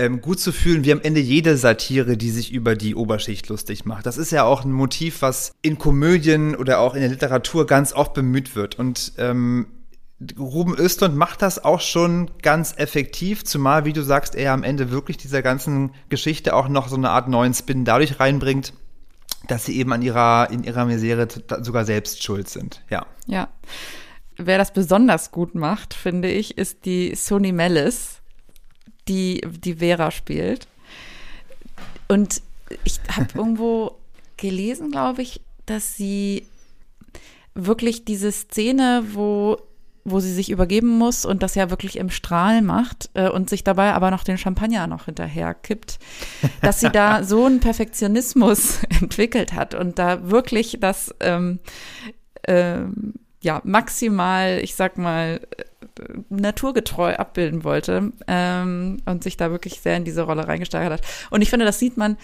ähm, 0.00 0.22
gut 0.22 0.40
zu 0.40 0.50
fühlen, 0.50 0.84
wie 0.84 0.92
am 0.92 1.00
Ende 1.02 1.20
jede 1.20 1.58
Satire, 1.58 2.16
die 2.16 2.30
sich 2.30 2.52
über 2.52 2.74
die 2.74 2.94
Oberschicht 2.94 3.48
lustig 3.48 3.84
macht. 3.84 4.06
Das 4.06 4.16
ist 4.16 4.32
ja 4.32 4.44
auch 4.44 4.64
ein 4.64 4.72
Motiv, 4.72 5.20
was 5.20 5.52
in 5.60 5.76
Komödien 5.76 6.56
oder 6.56 6.80
auch 6.80 6.94
in 6.94 7.02
der 7.02 7.10
Literatur 7.10 7.66
ganz 7.66 7.92
oft 7.92 8.14
bemüht 8.14 8.56
wird. 8.56 8.78
Und 8.78 9.12
ähm, 9.18 9.66
Ruben 10.38 10.74
Östlund 10.74 11.16
macht 11.16 11.42
das 11.42 11.62
auch 11.62 11.80
schon 11.80 12.30
ganz 12.40 12.74
effektiv, 12.76 13.44
zumal, 13.44 13.84
wie 13.84 13.92
du 13.92 14.02
sagst, 14.02 14.34
er 14.34 14.52
am 14.52 14.62
Ende 14.62 14.90
wirklich 14.90 15.18
dieser 15.18 15.42
ganzen 15.42 15.92
Geschichte 16.08 16.54
auch 16.54 16.68
noch 16.68 16.88
so 16.88 16.96
eine 16.96 17.10
Art 17.10 17.28
neuen 17.28 17.52
Spin 17.52 17.84
dadurch 17.84 18.20
reinbringt, 18.20 18.72
dass 19.48 19.66
sie 19.66 19.76
eben 19.76 19.92
an 19.92 20.00
ihrer, 20.00 20.48
in 20.50 20.64
ihrer 20.64 20.86
Misere 20.86 21.28
sogar 21.60 21.84
selbst 21.84 22.22
schuld 22.22 22.48
sind. 22.48 22.82
Ja. 22.88 23.06
Ja. 23.26 23.48
Wer 24.36 24.56
das 24.56 24.72
besonders 24.72 25.30
gut 25.30 25.54
macht, 25.54 25.92
finde 25.92 26.30
ich, 26.30 26.56
ist 26.56 26.86
die 26.86 27.14
Sony 27.14 27.52
Mellis, 27.52 28.19
die 29.10 29.42
die 29.46 29.74
Vera 29.74 30.10
spielt. 30.10 30.66
Und 32.08 32.40
ich 32.84 33.00
habe 33.14 33.28
irgendwo 33.34 33.96
gelesen, 34.36 34.90
glaube 34.90 35.22
ich, 35.22 35.40
dass 35.66 35.96
sie 35.96 36.46
wirklich 37.54 38.04
diese 38.04 38.32
Szene, 38.32 39.04
wo 39.12 39.58
wo 40.02 40.18
sie 40.18 40.32
sich 40.32 40.50
übergeben 40.50 40.88
muss 40.98 41.26
und 41.26 41.42
das 41.42 41.54
ja 41.54 41.68
wirklich 41.68 41.96
im 41.96 42.08
Strahl 42.08 42.62
macht 42.62 43.10
äh, 43.12 43.28
und 43.28 43.50
sich 43.50 43.64
dabei 43.64 43.92
aber 43.92 44.10
noch 44.10 44.24
den 44.24 44.38
Champagner 44.38 44.86
noch 44.86 45.04
hinterher 45.04 45.52
kippt, 45.52 45.98
dass 46.62 46.80
sie 46.80 46.88
da 46.88 47.22
so 47.22 47.44
einen 47.44 47.60
Perfektionismus 47.60 48.82
entwickelt 49.00 49.52
hat 49.52 49.74
und 49.74 49.98
da 49.98 50.30
wirklich 50.30 50.78
das 50.80 51.14
ähm, 51.20 51.58
ähm, 52.48 53.14
ja 53.42 53.60
maximal, 53.64 54.60
ich 54.62 54.74
sag 54.74 54.96
mal, 54.96 55.40
naturgetreu 56.28 57.14
abbilden 57.14 57.64
wollte 57.64 58.12
ähm, 58.26 58.98
und 59.06 59.22
sich 59.22 59.36
da 59.36 59.50
wirklich 59.50 59.80
sehr 59.80 59.96
in 59.96 60.04
diese 60.04 60.22
Rolle 60.22 60.46
reingesteigert 60.46 60.92
hat. 60.92 61.02
Und 61.30 61.42
ich 61.42 61.50
finde, 61.50 61.66
das 61.66 61.78
sieht 61.78 61.96
man 61.96 62.16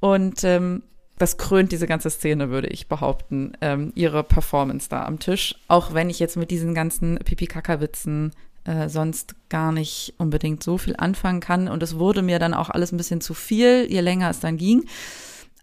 und 0.00 0.44
ähm, 0.44 0.82
das 1.18 1.36
krönt 1.36 1.70
diese 1.70 1.86
ganze 1.86 2.08
Szene, 2.08 2.48
würde 2.48 2.68
ich 2.68 2.88
behaupten, 2.88 3.52
ähm, 3.60 3.92
ihre 3.94 4.24
Performance 4.24 4.88
da 4.88 5.04
am 5.04 5.18
Tisch. 5.18 5.54
Auch 5.68 5.92
wenn 5.92 6.08
ich 6.08 6.18
jetzt 6.18 6.36
mit 6.36 6.50
diesen 6.50 6.74
ganzen 6.74 7.18
Pipi-Kaka-Witzen 7.18 8.32
äh, 8.64 8.88
sonst 8.88 9.34
gar 9.50 9.70
nicht 9.70 10.14
unbedingt 10.16 10.62
so 10.62 10.78
viel 10.78 10.96
anfangen 10.96 11.40
kann. 11.40 11.68
Und 11.68 11.82
es 11.82 11.98
wurde 11.98 12.22
mir 12.22 12.38
dann 12.38 12.54
auch 12.54 12.70
alles 12.70 12.92
ein 12.92 12.96
bisschen 12.96 13.20
zu 13.20 13.34
viel, 13.34 13.86
je 13.90 14.00
länger 14.00 14.30
es 14.30 14.40
dann 14.40 14.56
ging. 14.56 14.84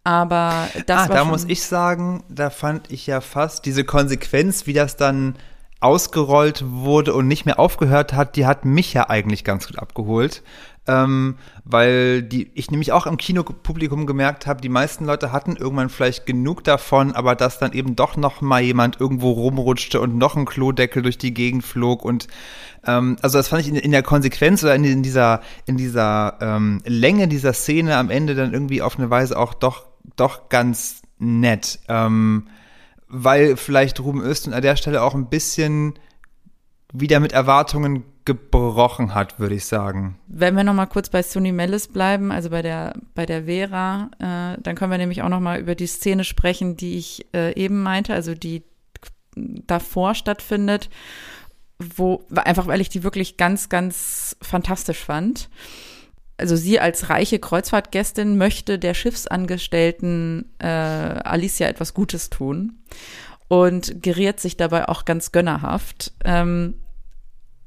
Aber 0.03 0.69
das 0.86 1.09
ah, 1.09 1.13
da 1.13 1.25
muss 1.25 1.43
ich 1.45 1.63
sagen, 1.63 2.24
da 2.29 2.50
fand 2.50 2.91
ich 2.91 3.07
ja 3.07 3.19
fast 3.19 3.65
diese 3.65 3.83
Konsequenz, 3.83 4.65
wie 4.65 4.74
das 4.74 4.95
dann 4.95 5.36
ausgerollt 5.79 6.63
wurde 6.67 7.13
und 7.13 7.27
nicht 7.27 7.46
mehr 7.46 7.60
aufgehört 7.60 8.13
hat, 8.13 8.36
die 8.36 8.46
hat 8.46 8.65
mich 8.65 8.93
ja 8.93 9.10
eigentlich 9.10 9.43
ganz 9.43 9.67
gut 9.67 9.77
abgeholt. 9.77 10.43
Ähm, 10.89 11.36
weil 11.65 12.24
die, 12.24 12.50
ich 12.53 12.72
nämlich 12.72 12.93
auch 12.93 13.07
im 13.07 13.17
Kinopublikum 13.17 14.05
gemerkt 14.05 14.48
habe, 14.48 14.62
die 14.62 14.69
meisten 14.69 15.03
Leute 15.03 15.34
hatten 15.34 15.57
irgendwann 15.57 15.89
vielleicht 15.89 16.25
genug 16.25 16.63
davon, 16.63 17.12
aber 17.12 17.36
dass 17.36 17.60
dann 17.60 17.74
eben 17.74 17.98
doch 17.98 18.15
noch 18.15 18.39
mal 18.39 18.62
jemand 18.62 18.98
irgendwo 18.98 19.31
rumrutschte 19.31 20.00
und 20.00 20.17
noch 20.17 20.38
ein 20.38 20.46
Klodeckel 20.46 21.03
durch 21.03 21.17
die 21.17 21.34
Gegend 21.34 21.65
flog 21.65 22.05
und 22.05 22.27
ähm, 22.86 23.17
also 23.22 23.38
das 23.38 23.50
fand 23.50 23.63
ich 23.63 23.67
in, 23.67 23.75
in 23.75 23.91
der 23.91 24.01
Konsequenz 24.01 24.63
oder 24.63 24.75
in, 24.75 24.86
in 24.86 25.03
dieser 25.03 25.41
in 25.65 25.75
dieser 25.75 26.38
ähm, 26.39 26.81
Länge 26.86 27.27
dieser 27.27 27.51
Szene 27.51 27.98
am 27.98 28.10
Ende 28.10 28.34
dann 28.34 28.53
irgendwie 28.53 28.81
auf 28.81 28.98
eine 28.98 29.10
Weise 29.10 29.38
auch 29.38 29.53
doch 29.55 29.88
doch 30.15 30.48
ganz 30.48 31.01
nett, 31.19 31.79
ähm, 31.89 32.48
weil 33.09 33.57
vielleicht 33.57 33.99
Ruben 33.99 34.21
Östlund 34.21 34.55
an 34.55 34.61
der 34.61 34.75
Stelle 34.75 35.01
auch 35.01 35.15
ein 35.15 35.29
bisschen 35.29 35.97
wieder 36.93 37.19
mit 37.19 37.31
Erwartungen 37.31 38.03
gebrochen 38.25 39.15
hat, 39.15 39.39
würde 39.39 39.55
ich 39.55 39.65
sagen. 39.65 40.19
Wenn 40.27 40.55
wir 40.55 40.65
noch 40.65 40.73
mal 40.73 40.85
kurz 40.85 41.09
bei 41.09 41.23
Sony 41.23 41.53
Mellis 41.53 41.87
bleiben, 41.87 42.31
also 42.31 42.49
bei 42.49 42.61
der 42.61 42.93
bei 43.15 43.25
der 43.25 43.45
Vera, 43.45 44.09
äh, 44.19 44.61
dann 44.61 44.75
können 44.75 44.91
wir 44.91 44.97
nämlich 44.97 45.21
auch 45.21 45.29
noch 45.29 45.39
mal 45.39 45.59
über 45.59 45.75
die 45.75 45.87
Szene 45.87 46.25
sprechen, 46.25 46.75
die 46.75 46.97
ich 46.97 47.25
äh, 47.33 47.53
eben 47.55 47.81
meinte, 47.81 48.13
also 48.13 48.33
die 48.33 48.63
davor 49.35 50.13
stattfindet, 50.13 50.89
wo 51.79 52.23
einfach 52.35 52.67
weil 52.67 52.81
ich 52.81 52.89
die 52.89 53.03
wirklich 53.03 53.37
ganz 53.37 53.69
ganz 53.69 54.35
fantastisch 54.41 54.99
fand. 54.99 55.49
Also 56.38 56.56
sie 56.56 56.79
als 56.79 57.10
reiche 57.10 57.39
Kreuzfahrtgästin 57.39 58.38
möchte 58.38 58.77
der 58.77 58.94
Schiffsangestellten 58.94 60.46
äh, 60.60 60.67
Alicia 60.67 61.67
etwas 61.67 61.94
Gutes 61.94 62.29
tun 62.29 62.79
und 63.48 64.03
geriert 64.03 64.39
sich 64.39 64.56
dabei 64.56 64.88
auch 64.88 65.06
ganz 65.06 65.32
gönnerhaft. 65.32 66.13
Ähm, 66.24 66.75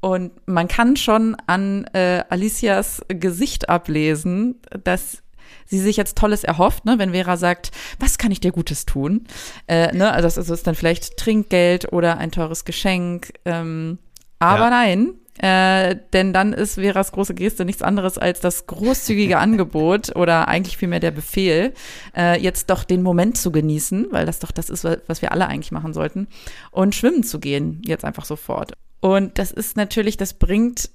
und 0.00 0.32
man 0.46 0.68
kann 0.68 0.96
schon 0.96 1.36
an 1.46 1.84
äh, 1.92 2.22
Alicias 2.28 3.02
Gesicht 3.08 3.68
ablesen, 3.68 4.60
dass 4.84 5.22
sie 5.66 5.78
sich 5.78 5.96
jetzt 5.96 6.16
Tolles 6.16 6.42
erhofft, 6.42 6.84
ne? 6.84 6.98
wenn 6.98 7.12
Vera 7.12 7.36
sagt, 7.36 7.70
was 7.98 8.18
kann 8.18 8.32
ich 8.32 8.40
dir 8.40 8.50
Gutes 8.52 8.86
tun? 8.86 9.26
Äh, 9.66 9.94
ne? 9.94 10.10
Also 10.12 10.26
das 10.26 10.48
ist, 10.48 10.66
dann 10.66 10.74
vielleicht 10.74 11.16
Trinkgeld 11.16 11.92
oder 11.92 12.18
ein 12.18 12.30
teures 12.30 12.64
Geschenk. 12.64 13.32
Ähm, 13.44 13.98
aber 14.38 14.64
Ja. 14.64 14.70
nein, 14.70 15.14
äh, 15.42 15.96
denn 16.12 16.34
dann 16.34 16.52
ist 16.52 16.74
Veras 16.74 17.12
große 17.12 17.34
Geste 17.34 17.64
nichts 17.64 17.80
anderes 17.80 18.18
als 18.18 18.40
das 18.40 18.66
großzügige 18.66 19.38
Angebot 19.38 20.14
oder 20.14 20.48
eigentlich 20.48 20.76
vielmehr 20.76 21.00
der 21.00 21.12
Befehl, 21.12 21.72
äh, 22.14 22.38
jetzt 22.40 22.68
doch 22.68 22.84
den 22.84 23.02
Moment 23.02 23.38
zu 23.38 23.50
genießen, 23.50 24.08
weil 24.10 24.26
das 24.26 24.38
doch 24.38 24.50
das 24.50 24.68
ist, 24.68 24.86
was 25.06 25.22
wir 25.22 25.32
alle 25.32 25.48
eigentlich 25.48 25.72
machen 25.72 25.94
sollten, 25.94 26.28
und 26.70 26.94
schwimmen 26.94 27.22
zu 27.22 27.40
gehen, 27.40 27.80
jetzt 27.86 28.04
einfach 28.04 28.26
sofort. 28.26 28.72
Und 29.00 29.38
das 29.38 29.50
ist 29.50 29.78
natürlich, 29.78 30.18
das 30.18 30.34
bringt 30.34 30.90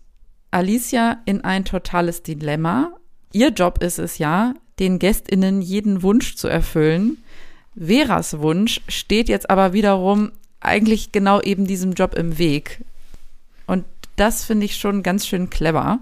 Alicia 0.51 1.21
in 1.25 1.43
ein 1.43 1.65
totales 1.65 2.21
Dilemma. 2.21 2.91
Ihr 3.31 3.49
Job 3.49 3.81
ist 3.81 3.97
es 3.97 4.19
ja, 4.19 4.53
den 4.77 4.99
GästInnen 4.99 5.61
jeden 5.63 6.03
Wunsch 6.03 6.35
zu 6.35 6.47
erfüllen. 6.47 7.17
Veras 7.75 8.39
Wunsch 8.39 8.81
steht 8.87 9.27
jetzt 9.27 9.49
aber 9.49 9.73
wiederum 9.73 10.31
eigentlich 10.59 11.11
genau 11.11 11.41
eben 11.41 11.65
diesem 11.65 11.93
Job 11.93 12.13
im 12.13 12.37
Weg. 12.37 12.85
Und 13.67 13.85
das 14.15 14.43
finde 14.43 14.65
ich 14.65 14.77
schon 14.77 15.03
ganz 15.03 15.27
schön 15.27 15.49
clever. 15.49 15.99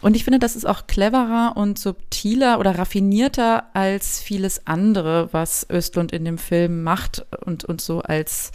Und 0.00 0.14
ich 0.14 0.24
finde, 0.24 0.38
das 0.38 0.54
ist 0.54 0.64
auch 0.64 0.86
cleverer 0.86 1.54
und 1.56 1.78
subtiler 1.78 2.60
oder 2.60 2.78
raffinierter 2.78 3.74
als 3.74 4.20
vieles 4.20 4.66
andere, 4.66 5.32
was 5.32 5.66
Östlund 5.70 6.12
in 6.12 6.24
dem 6.24 6.38
Film 6.38 6.84
macht 6.84 7.26
und, 7.44 7.64
und 7.64 7.80
so 7.80 8.00
als, 8.00 8.52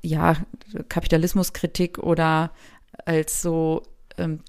ja, 0.00 0.36
Kapitalismuskritik 0.88 1.98
oder 1.98 2.52
als 3.04 3.42
so, 3.42 3.82
ähm, 4.16 4.40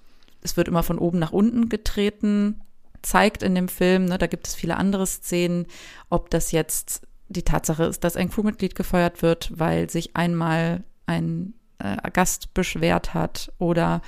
es 0.41 0.57
wird 0.57 0.67
immer 0.67 0.83
von 0.83 0.99
oben 0.99 1.17
nach 1.17 1.31
unten 1.31 1.69
getreten, 1.69 2.61
zeigt 3.01 3.41
in 3.41 3.55
dem 3.55 3.67
Film. 3.67 4.05
Ne? 4.05 4.19
Da 4.19 4.27
gibt 4.27 4.47
es 4.47 4.55
viele 4.55 4.77
andere 4.77 5.07
Szenen, 5.07 5.65
ob 6.09 6.29
das 6.29 6.51
jetzt 6.51 7.07
die 7.29 7.43
Tatsache 7.43 7.85
ist, 7.85 8.03
dass 8.03 8.15
ein 8.15 8.29
Crewmitglied 8.29 8.75
gefeuert 8.75 9.21
wird, 9.21 9.51
weil 9.55 9.89
sich 9.89 10.15
einmal 10.15 10.83
ein 11.05 11.53
äh, 11.79 11.97
Gast 12.11 12.53
beschwert 12.53 13.13
hat 13.13 13.51
oder 13.57 14.01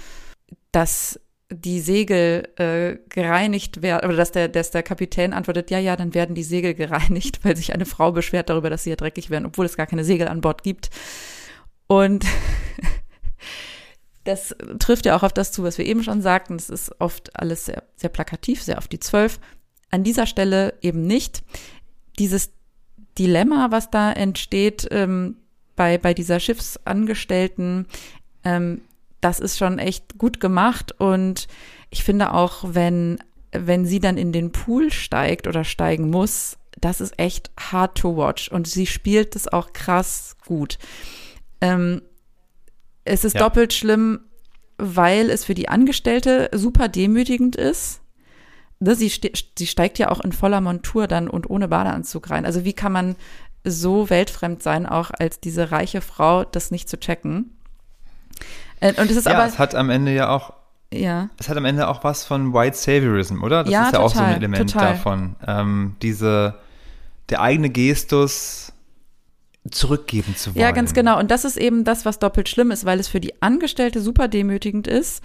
dass 0.71 1.19
die 1.51 1.81
Segel 1.81 2.47
äh, 2.55 2.97
gereinigt 3.09 3.81
werden, 3.81 4.07
oder 4.07 4.17
dass 4.17 4.31
der, 4.31 4.47
dass 4.47 4.71
der 4.71 4.83
Kapitän 4.83 5.33
antwortet, 5.33 5.69
ja, 5.69 5.79
ja, 5.79 5.95
dann 5.95 6.13
werden 6.13 6.33
die 6.33 6.43
Segel 6.43 6.73
gereinigt, 6.73 7.39
weil 7.43 7.57
sich 7.57 7.73
eine 7.73 7.85
Frau 7.85 8.11
beschwert 8.11 8.49
darüber, 8.49 8.69
dass 8.69 8.83
sie 8.83 8.89
ja 8.91 8.95
dreckig 8.95 9.29
werden, 9.29 9.45
obwohl 9.45 9.65
es 9.65 9.77
gar 9.77 9.87
keine 9.87 10.03
Segel 10.03 10.27
an 10.27 10.41
Bord 10.41 10.63
gibt. 10.63 10.89
Und 11.87 12.25
das 14.23 14.55
trifft 14.79 15.05
ja 15.05 15.15
auch 15.15 15.23
auf 15.23 15.33
das 15.33 15.51
zu, 15.51 15.63
was 15.63 15.77
wir 15.77 15.85
eben 15.85 16.03
schon 16.03 16.21
sagten. 16.21 16.55
Es 16.55 16.69
ist 16.69 16.95
oft 16.99 17.37
alles 17.37 17.65
sehr, 17.65 17.83
sehr 17.95 18.09
plakativ, 18.09 18.61
sehr 18.61 18.77
auf 18.77 18.87
die 18.87 18.99
Zwölf. 18.99 19.39
An 19.89 20.03
dieser 20.03 20.25
Stelle 20.25 20.75
eben 20.81 21.05
nicht. 21.05 21.43
Dieses 22.17 22.51
Dilemma, 23.17 23.71
was 23.71 23.89
da 23.89 24.13
entsteht 24.13 24.87
ähm, 24.91 25.40
bei, 25.81 25.97
bei 25.97 26.13
dieser 26.13 26.39
Schiffsangestellten, 26.39 27.87
ähm, 28.43 28.81
das 29.19 29.39
ist 29.39 29.57
schon 29.57 29.79
echt 29.79 30.19
gut 30.19 30.39
gemacht 30.39 30.93
und 30.99 31.47
ich 31.89 32.03
finde 32.03 32.33
auch, 32.33 32.63
wenn, 32.75 33.17
wenn 33.51 33.87
sie 33.87 33.99
dann 33.99 34.15
in 34.15 34.31
den 34.31 34.51
Pool 34.51 34.91
steigt 34.91 35.47
oder 35.47 35.63
steigen 35.63 36.11
muss, 36.11 36.59
das 36.79 37.01
ist 37.01 37.17
echt 37.17 37.49
hard 37.59 37.97
to 37.97 38.15
watch 38.15 38.47
und 38.51 38.67
sie 38.67 38.85
spielt 38.85 39.33
das 39.33 39.47
auch 39.47 39.73
krass 39.73 40.37
gut. 40.45 40.77
Ähm, 41.61 42.03
es 43.03 43.23
ist 43.23 43.33
ja. 43.33 43.39
doppelt 43.39 43.73
schlimm, 43.73 44.19
weil 44.77 45.31
es 45.31 45.45
für 45.45 45.55
die 45.55 45.67
Angestellte 45.67 46.51
super 46.53 46.89
demütigend 46.89 47.55
ist. 47.55 48.01
Ne, 48.79 48.93
sie, 48.93 49.11
sie 49.57 49.67
steigt 49.67 49.97
ja 49.97 50.11
auch 50.11 50.21
in 50.21 50.31
voller 50.31 50.61
Montur 50.61 51.07
dann 51.07 51.27
und 51.27 51.49
ohne 51.49 51.67
Badeanzug 51.67 52.29
rein. 52.29 52.45
Also 52.45 52.65
wie 52.65 52.73
kann 52.73 52.91
man 52.91 53.15
so 53.63 54.09
weltfremd 54.09 54.63
sein, 54.63 54.85
auch 54.85 55.11
als 55.11 55.39
diese 55.39 55.71
reiche 55.71 56.01
Frau, 56.01 56.43
das 56.43 56.71
nicht 56.71 56.89
zu 56.89 56.99
checken? 56.99 57.57
Äh, 58.79 58.93
und 58.99 59.09
es 59.09 59.17
ist 59.17 59.27
ja, 59.27 59.33
aber. 59.33 59.45
Es 59.45 59.59
hat 59.59 59.75
am 59.75 59.89
Ende 59.89 60.13
ja 60.13 60.29
auch. 60.29 60.53
Ja. 60.93 61.29
Es 61.37 61.47
hat 61.47 61.55
am 61.55 61.65
Ende 61.65 61.87
auch 61.87 62.03
was 62.03 62.25
von 62.25 62.53
White 62.53 62.75
Saviorism, 62.75 63.43
oder? 63.43 63.63
Das 63.63 63.71
ja, 63.71 63.85
ist 63.85 63.93
ja 63.93 63.99
total, 63.99 64.05
auch 64.05 64.15
so 64.15 64.19
ein 64.19 64.35
Element 64.35 64.71
total. 64.71 64.93
davon. 64.93 65.35
Ähm, 65.47 65.95
diese, 66.01 66.55
der 67.29 67.41
eigene 67.41 67.69
Gestus 67.69 68.73
zurückgeben 69.69 70.35
zu 70.35 70.53
wollen. 70.53 70.61
Ja, 70.61 70.71
ganz 70.71 70.93
genau. 70.93 71.19
Und 71.19 71.31
das 71.31 71.45
ist 71.45 71.55
eben 71.55 71.83
das, 71.83 72.03
was 72.05 72.19
doppelt 72.19 72.49
schlimm 72.49 72.71
ist, 72.71 72.83
weil 72.83 72.99
es 72.99 73.07
für 73.07 73.21
die 73.21 73.41
Angestellte 73.41 74.01
super 74.01 74.27
demütigend 74.27 74.87
ist 74.87 75.23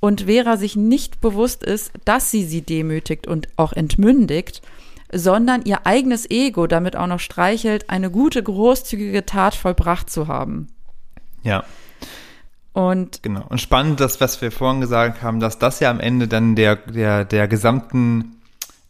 und 0.00 0.22
Vera 0.22 0.56
sich 0.56 0.76
nicht 0.76 1.20
bewusst 1.20 1.62
ist, 1.62 1.92
dass 2.04 2.30
sie 2.30 2.44
sie 2.44 2.62
demütigt 2.62 3.26
und 3.26 3.48
auch 3.56 3.72
entmündigt, 3.72 4.62
sondern 5.12 5.62
ihr 5.62 5.86
eigenes 5.86 6.28
Ego 6.30 6.66
damit 6.66 6.96
auch 6.96 7.06
noch 7.06 7.20
streichelt, 7.20 7.90
eine 7.90 8.10
gute, 8.10 8.42
großzügige 8.42 9.24
Tat 9.24 9.54
vollbracht 9.54 10.10
zu 10.10 10.28
haben. 10.28 10.68
Ja. 11.42 11.64
Und 12.72 13.22
genau. 13.22 13.44
Und 13.48 13.60
spannend, 13.60 14.00
das, 14.00 14.20
was 14.20 14.40
wir 14.40 14.52
vorhin 14.52 14.80
gesagt 14.80 15.22
haben, 15.22 15.40
dass 15.40 15.58
das 15.58 15.80
ja 15.80 15.90
am 15.90 16.00
Ende 16.00 16.28
dann 16.28 16.54
der, 16.54 16.76
der, 16.76 17.24
der 17.24 17.48
gesamten 17.48 18.36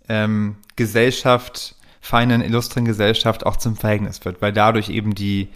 ähm, 0.09 0.57
Gesellschaft, 0.77 1.77
feinen, 2.01 2.43
illustren 2.43 2.85
Gesellschaft 2.85 3.47
auch 3.47 3.57
zum 3.57 3.77
Verhängnis 3.77 4.25
wird, 4.25 4.43
weil 4.43 4.53
dadurch 4.53 4.88
eben 4.88 5.14
die, 5.14 5.49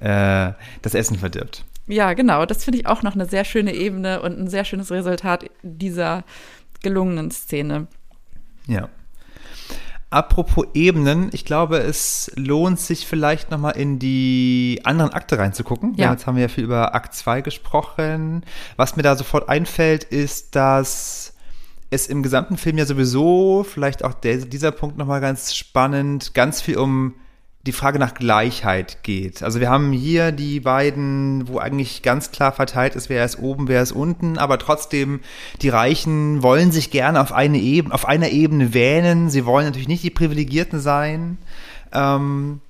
äh, 0.00 0.52
das 0.82 0.94
Essen 0.94 1.18
verdirbt. 1.18 1.64
Ja, 1.86 2.12
genau. 2.12 2.46
Das 2.46 2.64
finde 2.64 2.78
ich 2.78 2.86
auch 2.86 3.02
noch 3.02 3.14
eine 3.14 3.26
sehr 3.26 3.44
schöne 3.44 3.74
Ebene 3.74 4.22
und 4.22 4.38
ein 4.38 4.48
sehr 4.48 4.64
schönes 4.64 4.92
Resultat 4.92 5.46
dieser 5.62 6.24
gelungenen 6.82 7.30
Szene. 7.30 7.88
Ja. 8.66 8.88
Apropos 10.10 10.66
Ebenen, 10.74 11.30
ich 11.32 11.44
glaube, 11.44 11.78
es 11.78 12.32
lohnt 12.34 12.80
sich 12.80 13.06
vielleicht 13.06 13.52
nochmal 13.52 13.76
in 13.76 14.00
die 14.00 14.80
anderen 14.82 15.12
Akte 15.12 15.38
reinzugucken. 15.38 15.94
Ja. 15.94 16.10
Jetzt 16.10 16.26
haben 16.26 16.34
wir 16.34 16.42
ja 16.42 16.48
viel 16.48 16.64
über 16.64 16.96
Akt 16.96 17.14
2 17.14 17.42
gesprochen. 17.42 18.44
Was 18.76 18.96
mir 18.96 19.04
da 19.04 19.14
sofort 19.14 19.48
einfällt, 19.48 20.02
ist, 20.02 20.56
dass 20.56 21.34
es 21.90 22.08
im 22.08 22.24
gesamten 22.24 22.56
Film 22.56 22.78
ja 22.78 22.86
sowieso, 22.86 23.64
vielleicht 23.64 24.04
auch 24.04 24.14
der, 24.14 24.38
dieser 24.38 24.72
Punkt 24.72 24.98
nochmal 24.98 25.20
ganz 25.20 25.54
spannend, 25.54 26.34
ganz 26.34 26.60
viel 26.60 26.78
um 26.78 27.14
die 27.66 27.72
Frage 27.72 27.98
nach 27.98 28.14
Gleichheit 28.14 29.02
geht. 29.02 29.42
Also 29.42 29.60
wir 29.60 29.68
haben 29.68 29.92
hier 29.92 30.32
die 30.32 30.60
beiden, 30.60 31.46
wo 31.46 31.58
eigentlich 31.58 32.02
ganz 32.02 32.30
klar 32.30 32.52
verteilt 32.52 32.96
ist, 32.96 33.10
wer 33.10 33.24
ist 33.24 33.38
oben, 33.38 33.68
wer 33.68 33.82
ist 33.82 33.92
unten, 33.92 34.38
aber 34.38 34.58
trotzdem 34.58 35.20
die 35.60 35.68
Reichen 35.68 36.42
wollen 36.42 36.72
sich 36.72 36.90
gerne 36.90 37.20
auf 37.20 37.32
eine 37.32 37.58
Ebene, 37.58 37.94
auf 37.94 38.08
einer 38.08 38.30
Ebene 38.30 38.72
wähnen. 38.72 39.28
Sie 39.28 39.44
wollen 39.44 39.66
natürlich 39.66 39.88
nicht 39.88 40.02
die 40.02 40.10
Privilegierten 40.10 40.80
sein. 40.80 41.36
Ähm, 41.92 42.60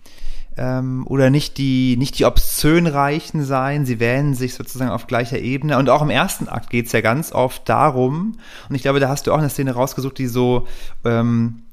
ähm, 0.56 1.06
oder 1.06 1.30
nicht 1.30 1.58
die, 1.58 1.96
nicht 1.96 2.18
die 2.18 2.24
obszön 2.24 2.86
Reichen 2.86 3.44
sein. 3.44 3.86
Sie 3.86 4.00
wählen 4.00 4.34
sich 4.34 4.54
sozusagen 4.54 4.90
auf 4.90 5.06
gleicher 5.06 5.38
Ebene. 5.38 5.78
Und 5.78 5.88
auch 5.88 6.02
im 6.02 6.10
ersten 6.10 6.48
Akt 6.48 6.70
geht 6.70 6.86
es 6.86 6.92
ja 6.92 7.00
ganz 7.00 7.32
oft 7.32 7.68
darum, 7.68 8.38
und 8.68 8.74
ich 8.74 8.82
glaube, 8.82 9.00
da 9.00 9.08
hast 9.08 9.26
du 9.26 9.32
auch 9.32 9.38
eine 9.38 9.48
Szene 9.50 9.72
rausgesucht, 9.72 10.18
die 10.18 10.26
so 10.26 10.66
ähm, 11.04 11.62
äh, 11.62 11.69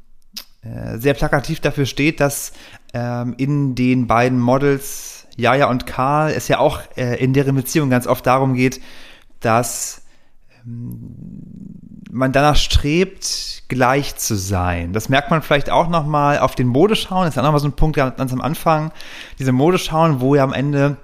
sehr 0.98 1.14
plakativ 1.14 1.60
dafür 1.60 1.86
steht, 1.86 2.20
dass 2.20 2.52
ähm, 2.94 3.36
in 3.38 3.76
den 3.76 4.08
beiden 4.08 4.40
Models 4.40 5.28
Jaja 5.38 5.70
und 5.70 5.86
Karl 5.86 6.32
es 6.32 6.48
ja 6.48 6.60
auch 6.60 6.82
äh, 6.98 7.16
in 7.24 7.34
deren 7.34 7.56
Beziehung 7.56 7.90
ganz 7.90 8.08
oft 8.08 8.26
darum 8.26 8.56
geht, 8.56 8.82
dass 9.40 10.02
ähm, 10.66 11.16
man 12.12 12.32
danach 12.32 12.56
strebt, 12.56 13.64
gleich 13.68 14.16
zu 14.16 14.36
sein. 14.36 14.94
Das 14.94 15.10
merkt 15.10 15.30
man 15.30 15.42
vielleicht 15.42 15.70
auch 15.70 15.90
nochmal 15.90 16.40
auf 16.40 16.56
den 16.56 16.68
Modeschauen. 16.68 17.26
Das 17.26 17.30
ist 17.30 17.36
ja 17.36 17.44
nochmal 17.44 17.60
so 17.60 17.68
ein 17.68 17.74
Punkt 17.74 17.98
ganz 17.98 18.34
am 18.34 18.42
Anfang. 18.42 18.92
Diese 19.40 19.52
Modeschauen, 19.52 20.22
wo 20.22 20.34
ja 20.34 20.44
am 20.44 20.54
Ende 20.54 20.98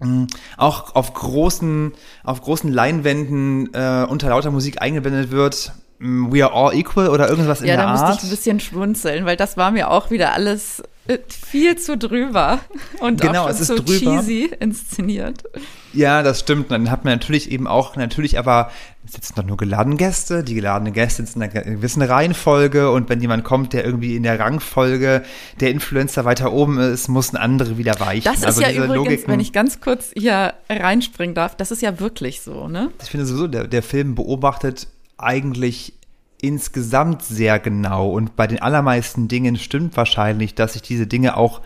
hm, 0.00 0.26
auch 0.56 0.94
auf 0.94 1.14
großen, 1.14 1.92
auf 2.22 2.42
großen 2.42 2.70
Leinwänden 2.70 3.72
äh, 3.72 4.06
unter 4.08 4.28
lauter 4.28 4.50
Musik 4.50 4.82
eingeblendet 4.82 5.30
wird. 5.30 5.72
Mm, 5.98 6.32
We 6.32 6.44
are 6.44 6.52
all 6.52 6.74
equal 6.74 7.08
oder 7.08 7.28
irgendwas 7.28 7.60
in 7.60 7.68
ja, 7.68 7.76
der 7.76 7.86
Art. 7.86 7.96
Ja, 7.96 8.02
da 8.02 8.10
musste 8.10 8.26
ich 8.26 8.30
ein 8.30 8.36
bisschen 8.36 8.60
schmunzeln, 8.60 9.24
weil 9.24 9.36
das 9.36 9.56
war 9.56 9.70
mir 9.70 9.90
auch 9.90 10.10
wieder 10.10 10.32
alles 10.32 10.82
äh, 11.08 11.18
viel 11.28 11.76
zu 11.76 11.96
drüber 11.96 12.58
und 13.00 13.20
genau, 13.20 13.44
auch 13.44 13.48
es 13.48 13.60
ist 13.60 13.68
so 13.68 13.76
drüber. 13.76 14.20
cheesy 14.20 14.50
inszeniert. 14.60 15.44
Ja, 15.92 16.22
das 16.22 16.40
stimmt. 16.40 16.70
Dann 16.70 16.90
hat 16.90 17.04
man 17.04 17.14
natürlich 17.14 17.50
eben 17.50 17.66
auch, 17.66 17.96
natürlich 17.96 18.38
aber 18.38 18.70
sitzen 19.06 19.34
doch 19.36 19.44
nur 19.44 19.56
geladene 19.56 19.96
Gäste. 19.96 20.44
Die 20.44 20.54
geladenen 20.54 20.92
Gäste 20.92 21.24
sitzen 21.24 21.40
in 21.40 21.50
einer 21.50 21.62
gewissen 21.62 22.02
Reihenfolge 22.02 22.90
und 22.90 23.08
wenn 23.08 23.20
jemand 23.20 23.44
kommt, 23.44 23.72
der 23.72 23.84
irgendwie 23.84 24.16
in 24.16 24.24
der 24.24 24.38
Rangfolge 24.38 25.22
der 25.60 25.70
Influencer 25.70 26.24
weiter 26.24 26.52
oben 26.52 26.78
ist, 26.78 27.08
müssen 27.08 27.36
andere 27.36 27.78
wieder 27.78 27.98
weichen. 28.00 28.24
Das 28.24 28.40
ist 28.40 28.44
also 28.44 28.62
ja 28.62 28.70
übrigens, 28.72 28.94
Logiken, 28.94 29.28
wenn 29.28 29.40
ich 29.40 29.52
ganz 29.52 29.80
kurz 29.80 30.10
hier 30.14 30.54
reinspringen 30.68 31.34
darf, 31.34 31.56
das 31.56 31.70
ist 31.70 31.82
ja 31.82 32.00
wirklich 32.00 32.42
so, 32.42 32.68
ne? 32.68 32.90
Ich 33.02 33.10
finde 33.10 33.24
sowieso, 33.24 33.46
der, 33.46 33.66
der 33.66 33.82
Film 33.82 34.14
beobachtet 34.14 34.88
eigentlich 35.18 35.94
insgesamt 36.40 37.22
sehr 37.22 37.58
genau 37.58 38.10
und 38.10 38.36
bei 38.36 38.46
den 38.46 38.60
allermeisten 38.60 39.28
Dingen 39.28 39.56
stimmt 39.56 39.96
wahrscheinlich, 39.96 40.54
dass 40.54 40.74
sich 40.74 40.82
diese 40.82 41.06
Dinge 41.06 41.36
auch 41.36 41.62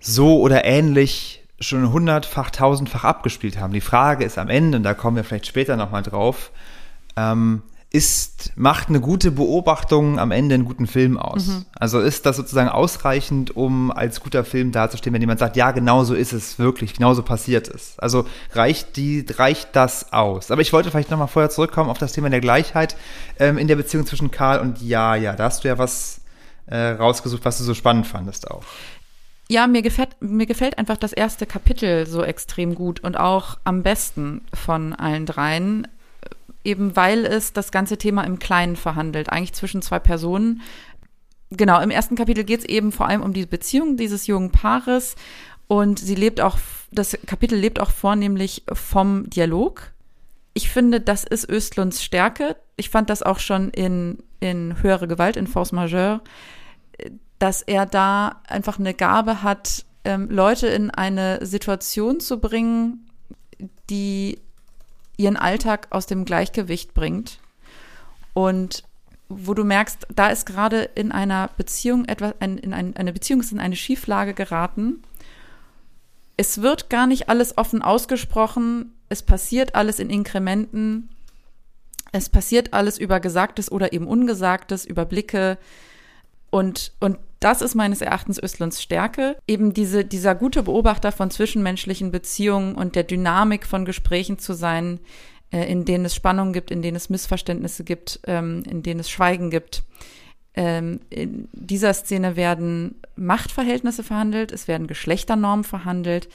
so 0.00 0.40
oder 0.40 0.64
ähnlich 0.64 1.42
schon 1.60 1.90
hundertfach, 1.90 2.50
tausendfach 2.50 3.04
abgespielt 3.04 3.58
haben. 3.58 3.72
Die 3.72 3.80
Frage 3.80 4.24
ist 4.24 4.38
am 4.38 4.48
Ende, 4.48 4.78
und 4.78 4.84
da 4.84 4.94
kommen 4.94 5.16
wir 5.16 5.24
vielleicht 5.24 5.46
später 5.46 5.76
nochmal 5.76 6.02
drauf, 6.02 6.52
ähm, 7.16 7.62
ist, 7.90 8.52
macht 8.54 8.88
eine 8.88 9.00
gute 9.00 9.30
Beobachtung 9.30 10.18
am 10.18 10.30
Ende 10.30 10.54
einen 10.54 10.66
guten 10.66 10.86
Film 10.86 11.16
aus? 11.16 11.46
Mhm. 11.46 11.64
Also 11.74 12.00
ist 12.00 12.26
das 12.26 12.36
sozusagen 12.36 12.68
ausreichend, 12.68 13.56
um 13.56 13.90
als 13.90 14.20
guter 14.20 14.44
Film 14.44 14.72
dazustehen, 14.72 15.14
wenn 15.14 15.22
jemand 15.22 15.40
sagt, 15.40 15.56
ja, 15.56 15.70
genau 15.70 16.04
so 16.04 16.14
ist 16.14 16.34
es 16.34 16.58
wirklich, 16.58 16.92
genau 16.94 17.14
so 17.14 17.22
passiert 17.22 17.66
es. 17.68 17.98
Also 17.98 18.26
reicht 18.52 18.96
die, 18.96 19.24
reicht 19.30 19.74
das 19.74 20.12
aus? 20.12 20.50
Aber 20.50 20.60
ich 20.60 20.72
wollte 20.74 20.90
vielleicht 20.90 21.10
nochmal 21.10 21.28
vorher 21.28 21.48
zurückkommen 21.48 21.88
auf 21.88 21.96
das 21.96 22.12
Thema 22.12 22.28
der 22.28 22.40
Gleichheit 22.40 22.94
ähm, 23.38 23.56
in 23.56 23.68
der 23.68 23.76
Beziehung 23.76 24.04
zwischen 24.04 24.30
Karl 24.30 24.60
und 24.60 24.82
Ja, 24.82 25.14
ja. 25.14 25.34
Da 25.34 25.44
hast 25.44 25.64
du 25.64 25.68
ja 25.68 25.78
was 25.78 26.20
äh, 26.66 26.90
rausgesucht, 26.90 27.46
was 27.46 27.56
du 27.56 27.64
so 27.64 27.72
spannend 27.72 28.06
fandest 28.06 28.50
auch. 28.50 28.64
Ja, 29.48 29.66
mir 29.66 29.80
gefällt, 29.80 30.10
mir 30.20 30.44
gefällt 30.44 30.76
einfach 30.76 30.98
das 30.98 31.14
erste 31.14 31.46
Kapitel 31.46 32.06
so 32.06 32.22
extrem 32.22 32.74
gut 32.74 33.00
und 33.00 33.16
auch 33.16 33.56
am 33.64 33.82
besten 33.82 34.42
von 34.52 34.92
allen 34.92 35.24
dreien 35.24 35.88
eben 36.68 36.94
weil 36.94 37.24
es 37.24 37.52
das 37.52 37.72
ganze 37.72 37.96
Thema 37.96 38.24
im 38.24 38.38
Kleinen 38.38 38.76
verhandelt, 38.76 39.30
eigentlich 39.30 39.54
zwischen 39.54 39.82
zwei 39.82 39.98
Personen. 39.98 40.60
Genau, 41.50 41.80
im 41.80 41.90
ersten 41.90 42.14
Kapitel 42.14 42.44
geht 42.44 42.60
es 42.60 42.66
eben 42.66 42.92
vor 42.92 43.08
allem 43.08 43.22
um 43.22 43.32
die 43.32 43.46
Beziehung 43.46 43.96
dieses 43.96 44.26
jungen 44.26 44.52
Paares 44.52 45.16
und 45.66 45.98
sie 45.98 46.14
lebt 46.14 46.40
auch, 46.40 46.58
das 46.92 47.18
Kapitel 47.26 47.58
lebt 47.58 47.80
auch 47.80 47.90
vornehmlich 47.90 48.64
vom 48.70 49.30
Dialog. 49.30 49.92
Ich 50.52 50.68
finde, 50.68 51.00
das 51.00 51.24
ist 51.24 51.48
Östlunds 51.48 52.02
Stärke. 52.02 52.56
Ich 52.76 52.90
fand 52.90 53.08
das 53.08 53.22
auch 53.22 53.38
schon 53.38 53.70
in, 53.70 54.18
in 54.40 54.82
Höhere 54.82 55.08
Gewalt, 55.08 55.36
in 55.36 55.46
Force 55.46 55.72
Majeure, 55.72 56.20
dass 57.38 57.62
er 57.62 57.86
da 57.86 58.42
einfach 58.46 58.78
eine 58.78 58.92
Gabe 58.92 59.42
hat, 59.42 59.86
ähm, 60.04 60.28
Leute 60.30 60.66
in 60.66 60.90
eine 60.90 61.44
Situation 61.46 62.20
zu 62.20 62.40
bringen, 62.40 63.08
die 63.88 64.38
ihren 65.18 65.36
Alltag 65.36 65.88
aus 65.90 66.06
dem 66.06 66.24
Gleichgewicht 66.24 66.94
bringt. 66.94 67.38
Und 68.32 68.84
wo 69.28 69.52
du 69.52 69.64
merkst, 69.64 70.06
da 70.14 70.28
ist 70.28 70.46
gerade 70.46 70.82
in 70.94 71.12
einer 71.12 71.50
Beziehung 71.58 72.06
etwas, 72.06 72.34
ein, 72.40 72.56
in 72.56 72.72
ein, 72.72 72.96
eine 72.96 73.12
Beziehung 73.12 73.40
ist 73.40 73.52
in 73.52 73.60
eine 73.60 73.76
Schieflage 73.76 74.32
geraten. 74.32 75.02
Es 76.38 76.62
wird 76.62 76.88
gar 76.88 77.06
nicht 77.06 77.28
alles 77.28 77.58
offen 77.58 77.82
ausgesprochen. 77.82 78.94
Es 79.10 79.22
passiert 79.22 79.74
alles 79.74 79.98
in 79.98 80.08
Inkrementen. 80.08 81.10
Es 82.12 82.30
passiert 82.30 82.72
alles 82.72 82.96
über 82.96 83.20
Gesagtes 83.20 83.70
oder 83.70 83.92
eben 83.92 84.06
Ungesagtes, 84.06 84.86
über 84.86 85.04
Blicke. 85.04 85.58
Und, 86.50 86.92
und 87.00 87.18
das 87.40 87.62
ist 87.62 87.74
meines 87.74 88.00
Erachtens 88.00 88.42
Östlunds 88.42 88.82
Stärke. 88.82 89.36
Eben 89.46 89.72
diese, 89.72 90.04
dieser 90.04 90.34
gute 90.34 90.64
Beobachter 90.64 91.12
von 91.12 91.30
zwischenmenschlichen 91.30 92.10
Beziehungen 92.10 92.74
und 92.74 92.96
der 92.96 93.04
Dynamik 93.04 93.66
von 93.66 93.84
Gesprächen 93.84 94.38
zu 94.38 94.54
sein, 94.54 94.98
äh, 95.52 95.70
in 95.70 95.84
denen 95.84 96.04
es 96.04 96.14
Spannungen 96.14 96.52
gibt, 96.52 96.70
in 96.70 96.82
denen 96.82 96.96
es 96.96 97.10
Missverständnisse 97.10 97.84
gibt, 97.84 98.20
ähm, 98.26 98.62
in 98.68 98.82
denen 98.82 99.00
es 99.00 99.10
Schweigen 99.10 99.50
gibt. 99.50 99.84
Ähm, 100.54 101.00
in 101.10 101.48
dieser 101.52 101.94
Szene 101.94 102.34
werden 102.34 103.00
Machtverhältnisse 103.14 104.02
verhandelt, 104.02 104.50
es 104.50 104.66
werden 104.66 104.88
Geschlechternormen 104.88 105.64
verhandelt, 105.64 106.28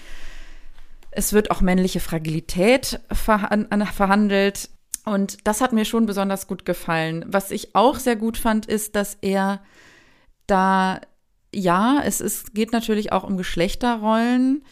es 1.12 1.34
wird 1.34 1.52
auch 1.52 1.62
männliche 1.62 2.00
Fragilität 2.00 3.02
verhandelt. 3.12 4.70
Und 5.06 5.46
das 5.46 5.60
hat 5.60 5.74
mir 5.74 5.86
schon 5.86 6.06
besonders 6.06 6.48
gut 6.48 6.66
gefallen. 6.66 7.26
Was 7.28 7.52
ich 7.52 7.76
auch 7.76 8.00
sehr 8.00 8.16
gut 8.16 8.38
fand, 8.38 8.66
ist, 8.66 8.96
dass 8.96 9.18
er 9.22 9.62
da, 10.48 11.00
ja, 11.54 12.02
es 12.04 12.22
ist, 12.22 12.54
geht 12.54 12.72
natürlich 12.72 13.12
auch 13.12 13.24
um 13.24 13.38
Geschlechterrollen, 13.38 14.64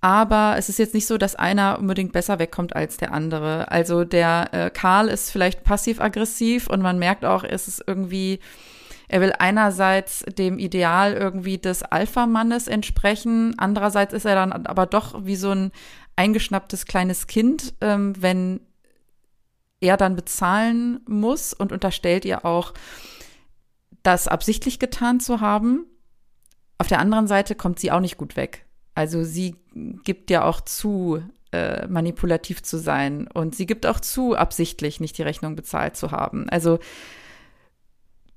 aber 0.00 0.54
es 0.56 0.68
ist 0.68 0.78
jetzt 0.78 0.94
nicht 0.94 1.06
so, 1.06 1.18
dass 1.18 1.36
einer 1.36 1.78
unbedingt 1.78 2.12
besser 2.12 2.38
wegkommt 2.38 2.74
als 2.74 2.96
der 2.96 3.12
andere. 3.12 3.70
Also 3.70 4.04
der 4.04 4.48
äh, 4.52 4.70
Karl 4.70 5.08
ist 5.08 5.30
vielleicht 5.30 5.62
passiv-aggressiv 5.62 6.68
und 6.68 6.80
man 6.80 6.98
merkt 6.98 7.24
auch, 7.24 7.44
es 7.44 7.68
ist 7.68 7.84
irgendwie, 7.86 8.40
er 9.08 9.20
will 9.20 9.34
einerseits 9.38 10.24
dem 10.38 10.58
Ideal 10.58 11.12
irgendwie 11.12 11.58
des 11.58 11.82
Alpha-Mannes 11.82 12.66
entsprechen, 12.66 13.54
andererseits 13.58 14.14
ist 14.14 14.24
er 14.24 14.36
dann 14.36 14.52
aber 14.52 14.86
doch 14.86 15.26
wie 15.26 15.36
so 15.36 15.50
ein 15.50 15.70
eingeschnapptes 16.16 16.86
kleines 16.86 17.26
Kind, 17.26 17.74
ähm, 17.82 18.14
wenn 18.18 18.60
er 19.80 19.96
dann 19.96 20.16
bezahlen 20.16 21.00
muss 21.06 21.52
und 21.52 21.72
unterstellt 21.72 22.24
ihr 22.24 22.44
auch, 22.44 22.72
das 24.02 24.28
absichtlich 24.28 24.78
getan 24.78 25.20
zu 25.20 25.40
haben. 25.40 25.86
Auf 26.78 26.86
der 26.86 26.98
anderen 26.98 27.26
Seite 27.26 27.54
kommt 27.54 27.78
sie 27.78 27.90
auch 27.90 28.00
nicht 28.00 28.16
gut 28.16 28.36
weg. 28.36 28.66
Also 28.94 29.24
sie 29.24 29.56
gibt 30.04 30.30
ja 30.30 30.44
auch 30.44 30.60
zu, 30.60 31.22
äh, 31.52 31.86
manipulativ 31.86 32.62
zu 32.62 32.78
sein 32.78 33.28
und 33.28 33.54
sie 33.54 33.66
gibt 33.66 33.86
auch 33.86 34.00
zu, 34.00 34.34
absichtlich 34.34 35.00
nicht 35.00 35.18
die 35.18 35.22
Rechnung 35.22 35.56
bezahlt 35.56 35.96
zu 35.96 36.10
haben. 36.10 36.48
Also 36.48 36.78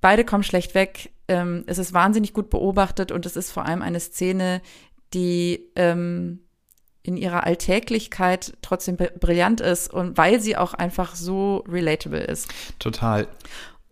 beide 0.01 0.25
kommen 0.25 0.43
schlecht 0.43 0.75
weg. 0.75 1.11
Ähm, 1.27 1.63
es 1.67 1.77
ist 1.77 1.93
wahnsinnig 1.93 2.33
gut 2.33 2.49
beobachtet 2.49 3.11
und 3.11 3.25
es 3.25 3.35
ist 3.35 3.51
vor 3.51 3.65
allem 3.65 3.81
eine 3.81 3.99
Szene, 3.99 4.61
die 5.13 5.69
ähm, 5.75 6.39
in 7.03 7.17
ihrer 7.17 7.43
Alltäglichkeit 7.43 8.53
trotzdem 8.61 8.95
brillant 8.95 9.59
ist 9.59 9.93
und 9.93 10.17
weil 10.17 10.39
sie 10.39 10.55
auch 10.55 10.73
einfach 10.73 11.15
so 11.15 11.63
relatable 11.67 12.21
ist. 12.21 12.49
Total. 12.79 13.27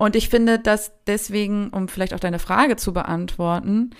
Und 0.01 0.15
ich 0.15 0.29
finde, 0.29 0.57
dass 0.57 0.93
deswegen, 1.05 1.69
um 1.69 1.87
vielleicht 1.87 2.15
auch 2.15 2.19
deine 2.19 2.39
Frage 2.39 2.75
zu 2.75 2.91
beantworten, 2.91 3.91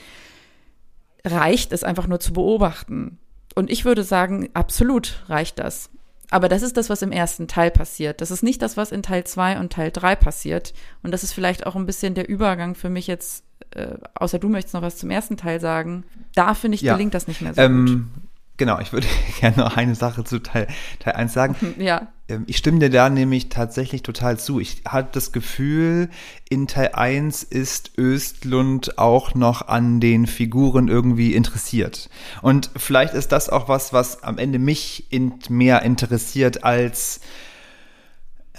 reicht 1.23 1.71
es 1.73 1.83
einfach 1.83 2.07
nur 2.07 2.19
zu 2.19 2.33
beobachten. 2.33 3.19
Und 3.53 3.69
ich 3.69 3.85
würde 3.85 4.03
sagen, 4.03 4.49
absolut 4.55 5.23
reicht 5.27 5.59
das. 5.59 5.91
Aber 6.31 6.49
das 6.49 6.63
ist 6.63 6.75
das, 6.75 6.89
was 6.89 7.03
im 7.03 7.11
ersten 7.11 7.47
Teil 7.47 7.69
passiert. 7.69 8.19
Das 8.19 8.31
ist 8.31 8.41
nicht 8.41 8.63
das, 8.63 8.77
was 8.77 8.91
in 8.91 9.03
Teil 9.03 9.25
2 9.25 9.59
und 9.59 9.73
Teil 9.73 9.91
3 9.91 10.15
passiert. 10.15 10.73
Und 11.03 11.11
das 11.11 11.21
ist 11.21 11.33
vielleicht 11.33 11.67
auch 11.67 11.75
ein 11.75 11.85
bisschen 11.85 12.15
der 12.15 12.27
Übergang 12.27 12.73
für 12.73 12.89
mich 12.89 13.05
jetzt, 13.05 13.43
äh, 13.75 13.93
außer 14.15 14.39
du 14.39 14.49
möchtest 14.49 14.73
noch 14.73 14.81
was 14.81 14.97
zum 14.97 15.11
ersten 15.11 15.37
Teil 15.37 15.59
sagen. 15.59 16.03
Da 16.33 16.55
finde 16.55 16.73
ich, 16.77 16.81
ja. 16.81 16.93
gelingt 16.93 17.13
das 17.13 17.27
nicht 17.27 17.41
mehr 17.41 17.53
so 17.53 17.61
ähm, 17.61 17.85
gut. 17.85 18.30
Genau, 18.57 18.79
ich 18.79 18.93
würde 18.93 19.07
gerne 19.39 19.57
noch 19.57 19.77
eine 19.77 19.95
Sache 19.95 20.23
zu 20.23 20.39
Teil, 20.39 20.67
Teil 20.99 21.13
1 21.13 21.33
sagen. 21.33 21.55
Ja. 21.77 22.07
Ähm, 22.27 22.43
ich 22.47 22.57
stimme 22.57 22.79
dir 22.79 22.89
da 22.89 23.09
nämlich 23.09 23.49
tatsächlich 23.49 24.03
total 24.03 24.37
zu. 24.37 24.59
Ich 24.59 24.83
hatte 24.85 25.09
das 25.13 25.31
Gefühl, 25.31 26.09
in 26.49 26.67
Teil 26.67 26.91
1 26.93 27.43
ist 27.43 27.97
Östlund 27.97 28.97
auch 28.97 29.33
noch 29.35 29.67
an 29.67 29.99
den 29.99 30.27
Figuren 30.27 30.87
irgendwie 30.87 31.33
interessiert. 31.33 32.09
Und 32.41 32.69
vielleicht 32.75 33.13
ist 33.13 33.31
das 33.31 33.49
auch 33.49 33.67
was, 33.67 33.93
was 33.93 34.23
am 34.23 34.37
Ende 34.37 34.59
mich 34.59 35.11
in 35.11 35.33
mehr 35.49 35.81
interessiert 35.81 36.63
als 36.63 37.21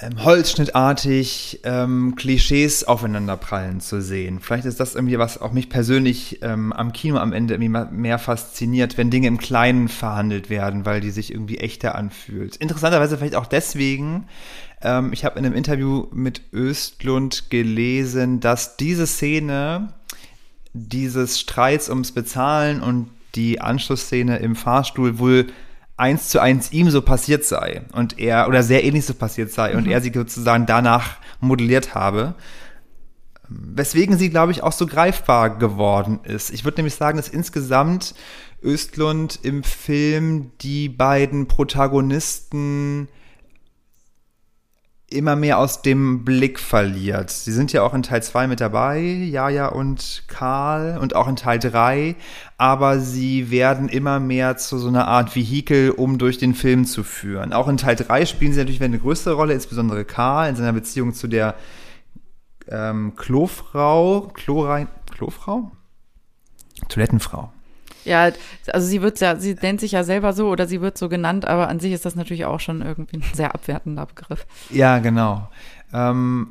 ähm, 0.02 0.24
holzschnittartig 0.24 1.60
ähm, 1.64 2.14
Klischees 2.16 2.84
aufeinanderprallen 2.84 3.80
zu 3.80 4.02
sehen. 4.02 4.40
Vielleicht 4.40 4.64
ist 4.64 4.80
das 4.80 4.94
irgendwie 4.94 5.18
was 5.18 5.40
auch 5.40 5.52
mich 5.52 5.68
persönlich 5.68 6.40
ähm, 6.42 6.72
am 6.72 6.92
Kino 6.92 7.18
am 7.18 7.32
Ende 7.32 7.54
irgendwie 7.54 7.96
mehr 7.96 8.18
fasziniert, 8.18 8.98
wenn 8.98 9.10
Dinge 9.10 9.28
im 9.28 9.38
Kleinen 9.38 9.88
verhandelt 9.88 10.50
werden, 10.50 10.84
weil 10.84 11.00
die 11.00 11.10
sich 11.10 11.32
irgendwie 11.32 11.58
echter 11.58 11.94
anfühlt. 11.94 12.56
Interessanterweise 12.56 13.16
vielleicht 13.16 13.36
auch 13.36 13.46
deswegen, 13.46 14.26
ähm, 14.82 15.12
ich 15.12 15.24
habe 15.24 15.38
in 15.38 15.46
einem 15.46 15.54
Interview 15.54 16.08
mit 16.12 16.42
Östlund 16.52 17.50
gelesen, 17.50 18.40
dass 18.40 18.76
diese 18.76 19.06
Szene 19.06 19.92
dieses 20.74 21.38
Streits 21.38 21.88
ums 21.88 22.12
Bezahlen 22.12 22.82
und 22.82 23.08
die 23.34 23.60
Anschlussszene 23.60 24.38
im 24.38 24.56
Fahrstuhl 24.56 25.18
wohl 25.18 25.46
eins 26.02 26.28
zu 26.28 26.40
eins 26.40 26.72
ihm 26.72 26.90
so 26.90 27.00
passiert 27.00 27.44
sei 27.44 27.82
und 27.92 28.18
er 28.18 28.48
oder 28.48 28.64
sehr 28.64 28.82
ähnlich 28.82 29.06
so 29.06 29.14
passiert 29.14 29.52
sei 29.52 29.72
mhm. 29.72 29.78
und 29.78 29.86
er 29.86 30.00
sie 30.00 30.10
sozusagen 30.12 30.66
danach 30.66 31.18
modelliert 31.40 31.94
habe. 31.94 32.34
Weswegen 33.48 34.18
sie, 34.18 34.30
glaube 34.30 34.50
ich, 34.50 34.62
auch 34.62 34.72
so 34.72 34.86
greifbar 34.86 35.58
geworden 35.58 36.20
ist. 36.24 36.50
Ich 36.50 36.64
würde 36.64 36.78
nämlich 36.78 36.94
sagen, 36.94 37.18
dass 37.18 37.28
insgesamt 37.28 38.14
Östlund 38.62 39.38
im 39.42 39.62
Film 39.62 40.50
die 40.60 40.88
beiden 40.88 41.46
Protagonisten 41.46 43.08
immer 45.12 45.37
mehr 45.37 45.59
aus 45.59 45.83
dem 45.83 46.25
Blick 46.25 46.59
verliert. 46.59 47.31
Sie 47.31 47.53
sind 47.53 47.72
ja 47.72 47.83
auch 47.83 47.94
in 47.94 48.03
Teil 48.03 48.22
2 48.22 48.46
mit 48.46 48.61
dabei, 48.61 49.01
Jaja 49.01 49.68
und 49.68 50.25
Karl, 50.29 50.98
und 50.98 51.14
auch 51.14 51.29
in 51.29 51.37
Teil 51.37 51.59
3, 51.59 52.16
aber 52.59 52.98
sie 52.98 53.51
werden 53.51 53.88
immer 53.88 54.20
mehr 54.20 54.57
zu 54.57 54.79
so 54.79 54.88
einer 54.88 55.09
Art 55.09 55.35
Vehikel, 55.35 55.90
um 55.90 56.18
durch 56.18 56.38
den 56.38 56.55
Film 56.55 56.85
zu 56.85 57.05
führen. 57.05 57.53
Auch 57.53 57.68
in 57.68 57.77
Teil 57.77 57.96
3 57.96 58.27
spielen 58.27 58.53
sie 58.53 58.59
natürlich 58.59 58.83
eine 58.83 58.98
größere 58.98 59.35
Rolle, 59.35 59.55
insbesondere 59.55 60.05
Karl 60.05 60.51
in 60.51 60.57
seiner 60.57 60.72
Beziehung 60.72 61.14
zu 61.14 61.29
der 61.29 61.55
ähm, 62.68 63.14
Klofrau, 63.16 64.31
Chlorein, 64.35 64.88
Klofrau? 65.11 65.70
Toilettenfrau. 66.88 67.53
Ja, 68.04 68.32
also 68.72 68.86
sie 68.86 69.02
wird 69.02 69.20
ja, 69.20 69.36
sie 69.36 69.54
nennt 69.54 69.80
sich 69.80 69.92
ja 69.92 70.04
selber 70.04 70.32
so 70.32 70.48
oder 70.48 70.66
sie 70.66 70.80
wird 70.80 70.98
so 70.98 71.08
genannt, 71.08 71.46
aber 71.46 71.68
an 71.68 71.80
sich 71.80 71.92
ist 71.92 72.04
das 72.04 72.16
natürlich 72.16 72.44
auch 72.44 72.60
schon 72.60 72.82
irgendwie 72.82 73.18
ein 73.18 73.24
sehr 73.34 73.54
abwertender 73.54 74.06
Begriff. 74.06 74.46
Ja, 74.70 74.98
genau. 74.98 75.48
Ähm, 75.92 76.48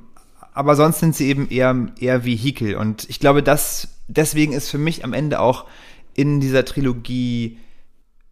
aber 0.53 0.75
sonst 0.75 0.99
sind 0.99 1.15
sie 1.15 1.27
eben 1.27 1.49
eher, 1.49 1.87
eher 1.99 2.25
Vehikel. 2.25 2.75
Und 2.75 3.09
ich 3.09 3.19
glaube, 3.19 3.43
dass 3.43 3.89
deswegen 4.07 4.53
ist 4.53 4.69
für 4.69 4.77
mich 4.77 5.03
am 5.03 5.13
Ende 5.13 5.39
auch 5.39 5.65
in 6.13 6.39
dieser 6.39 6.65
Trilogie 6.65 7.59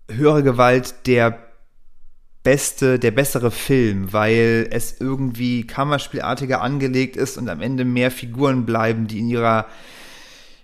höhere 0.10 0.44
Gewalt 0.44 1.08
der 1.08 1.40
beste, 2.44 3.00
der 3.00 3.12
bessere 3.12 3.52
Film, 3.52 4.12
weil 4.14 4.68
es 4.72 5.00
irgendwie 5.00 5.68
kammerspielartiger 5.68 6.62
angelegt 6.62 7.16
ist 7.16 7.38
und 7.38 7.50
am 7.50 7.62
Ende 7.62 7.86
mehr 7.86 8.12
Figuren 8.12 8.66
bleiben, 8.66 9.08
die 9.08 9.20
in 9.20 9.30
ihrer 9.30 9.66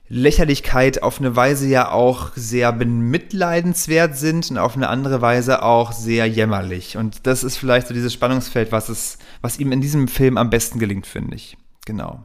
Lächerlichkeit 0.07 1.01
auf 1.01 1.19
eine 1.19 1.35
Weise 1.35 1.67
ja 1.67 1.91
auch 1.91 2.31
sehr 2.35 2.71
bemitleidenswert 2.71 4.15
sind 4.17 4.51
und 4.51 4.57
auf 4.57 4.75
eine 4.75 4.89
andere 4.89 5.21
Weise 5.21 5.63
auch 5.63 5.91
sehr 5.91 6.27
jämmerlich. 6.27 6.97
Und 6.97 7.25
das 7.25 7.43
ist 7.43 7.57
vielleicht 7.57 7.87
so 7.87 7.93
dieses 7.93 8.13
Spannungsfeld, 8.13 8.71
was 8.71 8.89
es, 8.89 9.17
was 9.41 9.59
ihm 9.59 9.71
in 9.71 9.81
diesem 9.81 10.07
Film 10.07 10.37
am 10.37 10.51
besten 10.51 10.77
gelingt, 10.77 11.07
finde 11.07 11.35
ich. 11.35 11.57
Genau. 11.85 12.23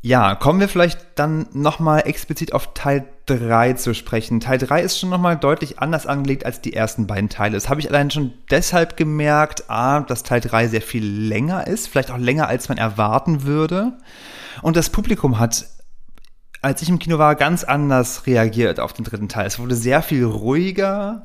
Ja, 0.00 0.36
kommen 0.36 0.60
wir 0.60 0.68
vielleicht 0.68 1.00
dann 1.16 1.48
nochmal 1.52 2.02
explizit 2.06 2.52
auf 2.52 2.74
Teil 2.74 3.06
3 3.26 3.72
zu 3.72 3.92
sprechen. 3.92 4.40
Teil 4.40 4.58
3 4.58 4.82
ist 4.82 4.98
schon 4.98 5.10
nochmal 5.10 5.36
deutlich 5.36 5.80
anders 5.80 6.06
angelegt 6.06 6.46
als 6.46 6.60
die 6.60 6.74
ersten 6.74 7.06
beiden 7.06 7.28
Teile. 7.28 7.54
Das 7.54 7.68
habe 7.68 7.80
ich 7.80 7.90
allein 7.90 8.10
schon 8.10 8.32
deshalb 8.50 8.96
gemerkt, 8.96 9.68
A, 9.68 10.00
dass 10.00 10.22
Teil 10.22 10.40
3 10.40 10.68
sehr 10.68 10.82
viel 10.82 11.04
länger 11.04 11.66
ist, 11.66 11.88
vielleicht 11.88 12.12
auch 12.12 12.18
länger 12.18 12.46
als 12.46 12.68
man 12.68 12.78
erwarten 12.78 13.42
würde. 13.42 13.98
Und 14.62 14.76
das 14.76 14.90
Publikum 14.90 15.40
hat 15.40 15.66
als 16.66 16.82
ich 16.82 16.88
im 16.88 16.98
Kino 16.98 17.18
war, 17.18 17.36
ganz 17.36 17.62
anders 17.62 18.26
reagiert 18.26 18.80
auf 18.80 18.92
den 18.92 19.04
dritten 19.04 19.28
Teil. 19.28 19.46
Es 19.46 19.60
wurde 19.60 19.76
sehr 19.76 20.02
viel 20.02 20.24
ruhiger, 20.24 21.24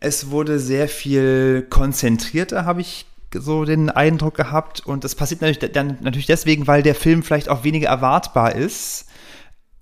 es 0.00 0.28
wurde 0.28 0.58
sehr 0.58 0.86
viel 0.86 1.66
konzentrierter, 1.70 2.66
habe 2.66 2.82
ich 2.82 3.06
so 3.32 3.64
den 3.64 3.88
Eindruck 3.88 4.34
gehabt. 4.34 4.84
Und 4.84 5.02
das 5.02 5.14
passiert 5.14 5.40
natürlich, 5.40 5.72
dann 5.72 5.96
natürlich 6.02 6.26
deswegen, 6.26 6.66
weil 6.66 6.82
der 6.82 6.94
Film 6.94 7.22
vielleicht 7.22 7.48
auch 7.48 7.64
weniger 7.64 7.88
erwartbar 7.88 8.54
ist. 8.54 9.06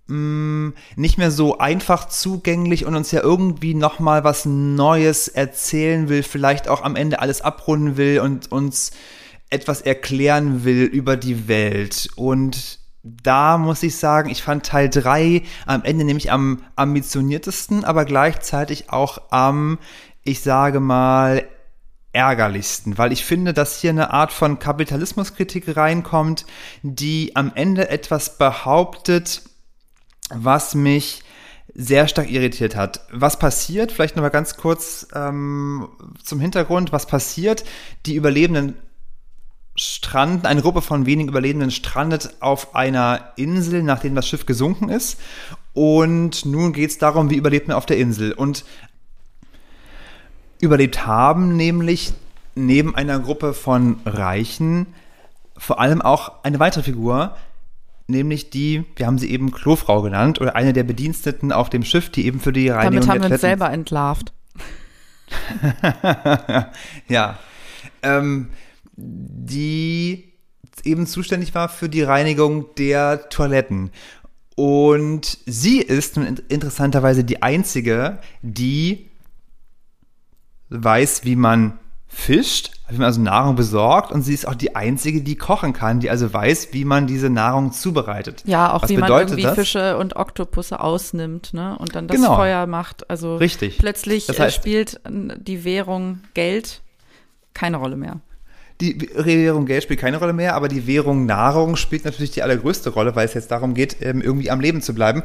Mm, 0.07 0.69
nicht 0.95 1.19
mehr 1.19 1.33
so 1.33 1.59
einfach 1.59 2.07
zugänglich 2.07 2.87
und 2.87 2.95
uns 2.95 3.11
ja 3.11 3.21
irgendwie 3.21 3.75
nochmal 3.75 4.23
was 4.23 4.45
Neues 4.45 5.27
erzählen 5.27 6.09
will, 6.09 6.23
vielleicht 6.23 6.69
auch 6.69 6.85
am 6.85 6.95
Ende 6.95 7.19
alles 7.19 7.41
abrunden 7.41 7.97
will 7.97 8.21
und 8.21 8.53
uns 8.53 8.93
etwas 9.51 9.81
erklären 9.81 10.63
will 10.63 10.85
über 10.85 11.17
die 11.17 11.49
Welt. 11.49 12.11
Und 12.15 12.79
da 13.03 13.59
muss 13.59 13.83
ich 13.83 13.97
sagen, 13.97 14.31
ich 14.31 14.43
fand 14.43 14.65
Teil 14.65 14.89
3 14.89 15.43
am 15.67 15.83
Ende 15.83 16.05
nämlich 16.05 16.31
am 16.31 16.63
ambitioniertesten, 16.77 17.85
aber 17.85 18.05
gleichzeitig 18.05 18.91
auch 18.91 19.19
am, 19.31 19.79
ich 20.23 20.41
sage 20.41 20.81
mal, 20.81 21.45
ärgerlichsten, 22.13 22.99
weil 22.99 23.11
ich 23.11 23.25
finde, 23.25 23.55
dass 23.55 23.81
hier 23.81 23.91
eine 23.91 24.13
Art 24.13 24.33
von 24.33 24.59
Kapitalismuskritik 24.59 25.77
reinkommt, 25.77 26.47
die 26.83 27.35
am 27.35 27.53
Ende 27.55 27.89
etwas 27.89 28.37
behauptet, 28.37 29.43
was 30.29 30.75
mich 30.75 31.23
sehr 31.75 32.07
stark 32.07 32.31
irritiert 32.31 32.77
hat. 32.77 33.07
Was 33.11 33.39
passiert? 33.39 33.93
Vielleicht 33.93 34.17
noch 34.17 34.23
mal 34.23 34.29
ganz 34.29 34.57
kurz 34.57 35.07
ähm, 35.15 35.89
zum 36.23 36.39
Hintergrund. 36.39 36.93
Was 36.93 37.07
passiert? 37.07 37.65
Die 38.05 38.15
Überlebenden 38.15 38.77
stranden, 39.75 40.47
eine 40.47 40.63
Gruppe 40.63 40.83
von 40.83 41.07
wenigen 41.07 41.29
Überlebenden 41.29 41.71
strandet 41.71 42.35
auf 42.41 42.75
einer 42.75 43.33
Insel, 43.37 43.83
nachdem 43.83 44.15
das 44.15 44.29
Schiff 44.29 44.47
gesunken 44.47 44.89
ist. 44.89 45.19
Und 45.73 46.45
nun 46.45 46.73
geht 46.73 46.91
es 46.91 46.99
darum, 46.99 47.31
wie 47.31 47.37
überlebt 47.37 47.69
man 47.69 47.77
auf 47.77 47.87
der 47.87 47.99
Insel. 47.99 48.33
Und 48.33 48.65
überlebt 50.61 51.07
haben 51.07 51.57
nämlich 51.57 52.13
neben 52.55 52.95
einer 52.95 53.19
Gruppe 53.19 53.55
von 53.55 54.01
Reichen 54.05 54.87
vor 55.57 55.81
allem 55.81 56.03
auch 56.03 56.43
eine 56.43 56.59
weitere 56.59 56.83
Figur, 56.83 57.37
nämlich 58.09 58.51
die, 58.51 58.85
wir 58.97 59.07
haben 59.07 59.19
sie 59.19 59.31
eben 59.31 59.53
Klofrau 59.53 60.03
genannt, 60.03 60.41
oder 60.41 60.57
eine 60.57 60.73
der 60.73 60.83
Bediensteten 60.83 61.53
auf 61.53 61.71
dem 61.71 61.85
Schiff, 61.85 62.11
die 62.11 62.27
eben 62.27 62.41
für 62.41 62.53
die 62.53 62.69
Reinigung 62.69 63.07
Damit 63.07 63.09
haben 63.09 63.29
wir 63.29 63.33
uns 63.33 63.41
selber 63.41 63.71
entlarvt. 63.71 64.33
ja. 67.09 67.39
Ähm, 68.03 68.51
die 68.97 70.33
eben 70.85 71.07
zuständig 71.07 71.55
war 71.55 71.69
für 71.69 71.89
die 71.89 72.03
Reinigung 72.03 72.67
der 72.77 73.29
Toiletten. 73.29 73.91
Und 74.55 75.39
sie 75.47 75.79
ist 75.81 76.17
nun 76.17 76.39
interessanterweise 76.49 77.25
die 77.25 77.43
einzige, 77.43 78.19
die 78.43 79.11
weiß, 80.69 81.25
wie 81.25 81.37
man 81.37 81.79
fischt, 82.07 82.73
wie 82.91 82.97
man 82.99 83.07
also 83.07 83.21
Nahrung 83.23 83.57
besorgt 83.57 84.13
und 84.13 84.21
sie 84.23 84.35
ist 84.35 84.47
auch 84.47 84.55
die 84.55 84.77
einzige, 84.77 85.23
die 85.23 85.37
kochen 85.37 85.73
kann, 85.73 86.01
die 86.01 86.11
also 86.11 86.31
weiß, 86.31 86.69
wie 86.73 86.85
man 86.85 87.07
diese 87.07 87.31
Nahrung 87.31 87.73
zubereitet. 87.73 88.43
Ja, 88.45 88.75
auch 88.75 88.83
Was 88.83 88.91
wie 88.91 88.99
man 88.99 89.11
irgendwie 89.11 89.43
das? 89.43 89.55
Fische 89.55 89.97
und 89.97 90.17
Oktopusse 90.17 90.81
ausnimmt, 90.81 91.55
ne? 91.55 91.79
Und 91.79 91.95
dann 91.97 92.07
das 92.09 92.19
Genau. 92.19 92.37
Feuer 92.37 92.67
macht. 92.67 93.09
Also 93.09 93.37
Richtig. 93.37 93.79
plötzlich 93.79 94.27
Das 94.27 94.39
äh, 94.39 94.43
heißt- 94.43 94.51
spielt 94.51 95.01
die 95.09 95.65
Währung 95.65 96.21
Geld 96.35 96.83
keine 97.55 97.79
Rolle 97.79 97.97
mehr. 97.97 98.21
Die 98.83 99.09
Währung 99.15 99.65
Geld 99.65 99.85
spielt 99.85 100.01
keine 100.01 100.17
Rolle 100.17 100.33
mehr, 100.33 100.57
aber 100.57 100.67
die 100.67 100.89
Währung 100.89 101.25
Nahrung 101.25 101.77
spielt 101.77 102.05
natürlich 102.05 102.33
die 102.33 102.43
allergrößte 102.43 102.91
Rolle, 102.91 103.15
weil 103.15 103.27
es 103.27 103.35
jetzt 103.35 103.53
darum 103.53 103.75
geht, 103.75 103.97
ähm, 104.01 104.21
irgendwie 104.21 104.51
am 104.51 104.61
Leben 104.61 104.83
zu 104.83 104.93
bleiben. 104.93 105.23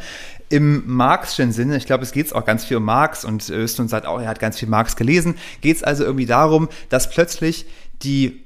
Im 0.50 0.84
Marxischen 0.86 1.52
Sinne, 1.52 1.78
ich 1.78 1.88
glaube, 1.88 2.04
es 2.04 2.12
geht 2.12 2.34
auch 2.36 2.46
ganz 2.46 2.66
viel 2.66 2.78
um 2.78 2.84
Marx 2.84 3.26
und 3.26 3.50
Östlund 3.50 3.90
sagt 3.90 4.06
auch, 4.06 4.22
er 4.22 4.28
hat 4.28 4.40
ganz 4.40 4.60
viel 4.60 4.70
Marx 4.70 4.96
gelesen, 4.96 5.36
geht 5.62 5.78
es 5.78 5.84
also 5.84 6.04
irgendwie 6.04 6.28
darum, 6.28 6.70
dass 6.90 7.10
plötzlich 7.10 7.66
die 8.04 8.44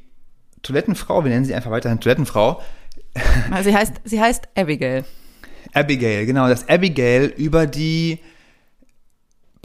Toilettenfrau, 0.64 1.26
wir 1.26 1.32
nennen 1.32 1.44
sie 1.44 1.56
einfach 1.56 1.72
weiterhin 1.72 2.00
Toilettenfrau, 2.00 2.62
Also 3.52 3.70
sie 3.70 3.76
heißt, 3.76 3.94
sie 4.04 4.22
heißt 4.22 4.48
Abigail. 4.56 5.04
Abigail, 5.74 6.26
genau, 6.26 6.48
dass 6.48 6.68
Abigail 6.68 7.34
über 7.38 7.68
die 7.68 8.20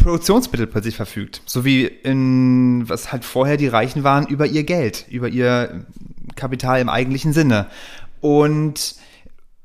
Produktionsmittel 0.06 0.68
plötzlich 0.68 0.94
verfügt. 0.94 1.42
So 1.46 1.64
wie 1.64 1.84
in, 1.84 2.88
was 2.88 3.10
halt 3.10 3.24
vorher 3.24 3.56
die 3.56 3.66
Reichen 3.66 4.04
waren, 4.04 4.24
über 4.28 4.46
ihr 4.46 4.62
Geld, 4.62 5.04
über 5.10 5.28
ihr 5.28 5.84
Kapital 6.36 6.80
im 6.80 6.88
eigentlichen 6.88 7.32
Sinne. 7.32 7.66
Und 8.20 8.94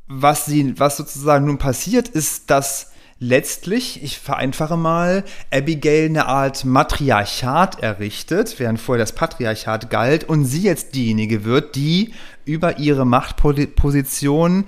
was 0.07 0.47
sie, 0.47 0.79
was 0.79 0.97
sozusagen 0.97 1.45
nun 1.45 1.59
passiert, 1.59 2.07
ist, 2.07 2.49
dass 2.49 2.91
letztlich, 3.19 4.01
ich 4.01 4.17
vereinfache 4.17 4.77
mal, 4.77 5.23
Abigail 5.53 6.05
eine 6.05 6.25
Art 6.25 6.65
Matriarchat 6.65 7.83
errichtet, 7.83 8.55
während 8.57 8.79
vorher 8.79 9.03
das 9.03 9.13
Patriarchat 9.13 9.91
galt, 9.91 10.23
und 10.23 10.45
sie 10.45 10.63
jetzt 10.63 10.95
diejenige 10.95 11.45
wird, 11.45 11.75
die 11.75 12.15
über 12.45 12.79
ihre 12.79 13.05
Machtposition 13.05 14.65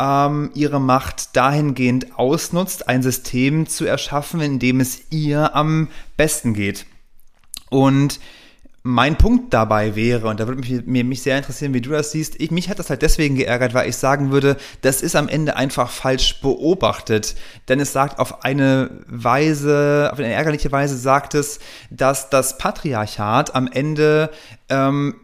ähm, 0.00 0.50
ihre 0.54 0.80
Macht 0.80 1.36
dahingehend 1.36 2.18
ausnutzt, 2.18 2.88
ein 2.88 3.02
System 3.02 3.66
zu 3.66 3.84
erschaffen, 3.84 4.40
in 4.40 4.58
dem 4.58 4.80
es 4.80 5.02
ihr 5.10 5.54
am 5.54 5.88
besten 6.16 6.54
geht. 6.54 6.86
Und 7.68 8.18
mein 8.82 9.18
Punkt 9.18 9.52
dabei 9.52 9.94
wäre, 9.94 10.28
und 10.28 10.40
da 10.40 10.48
würde 10.48 10.62
mich, 10.62 11.04
mich 11.04 11.22
sehr 11.22 11.36
interessieren, 11.36 11.74
wie 11.74 11.82
du 11.82 11.90
das 11.90 12.12
siehst, 12.12 12.40
ich, 12.40 12.50
mich 12.50 12.70
hat 12.70 12.78
das 12.78 12.88
halt 12.88 13.02
deswegen 13.02 13.36
geärgert, 13.36 13.74
weil 13.74 13.90
ich 13.90 13.96
sagen 13.96 14.32
würde, 14.32 14.56
das 14.80 15.02
ist 15.02 15.16
am 15.16 15.28
Ende 15.28 15.56
einfach 15.56 15.90
falsch 15.90 16.40
beobachtet. 16.40 17.34
Denn 17.68 17.78
es 17.78 17.92
sagt 17.92 18.18
auf 18.18 18.42
eine 18.42 19.02
Weise, 19.06 20.08
auf 20.10 20.18
eine 20.18 20.32
ärgerliche 20.32 20.72
Weise 20.72 20.96
sagt 20.96 21.34
es, 21.34 21.58
dass 21.90 22.30
das 22.30 22.56
Patriarchat 22.56 23.54
am 23.54 23.68
Ende 23.70 24.30
ähm, 24.70 25.16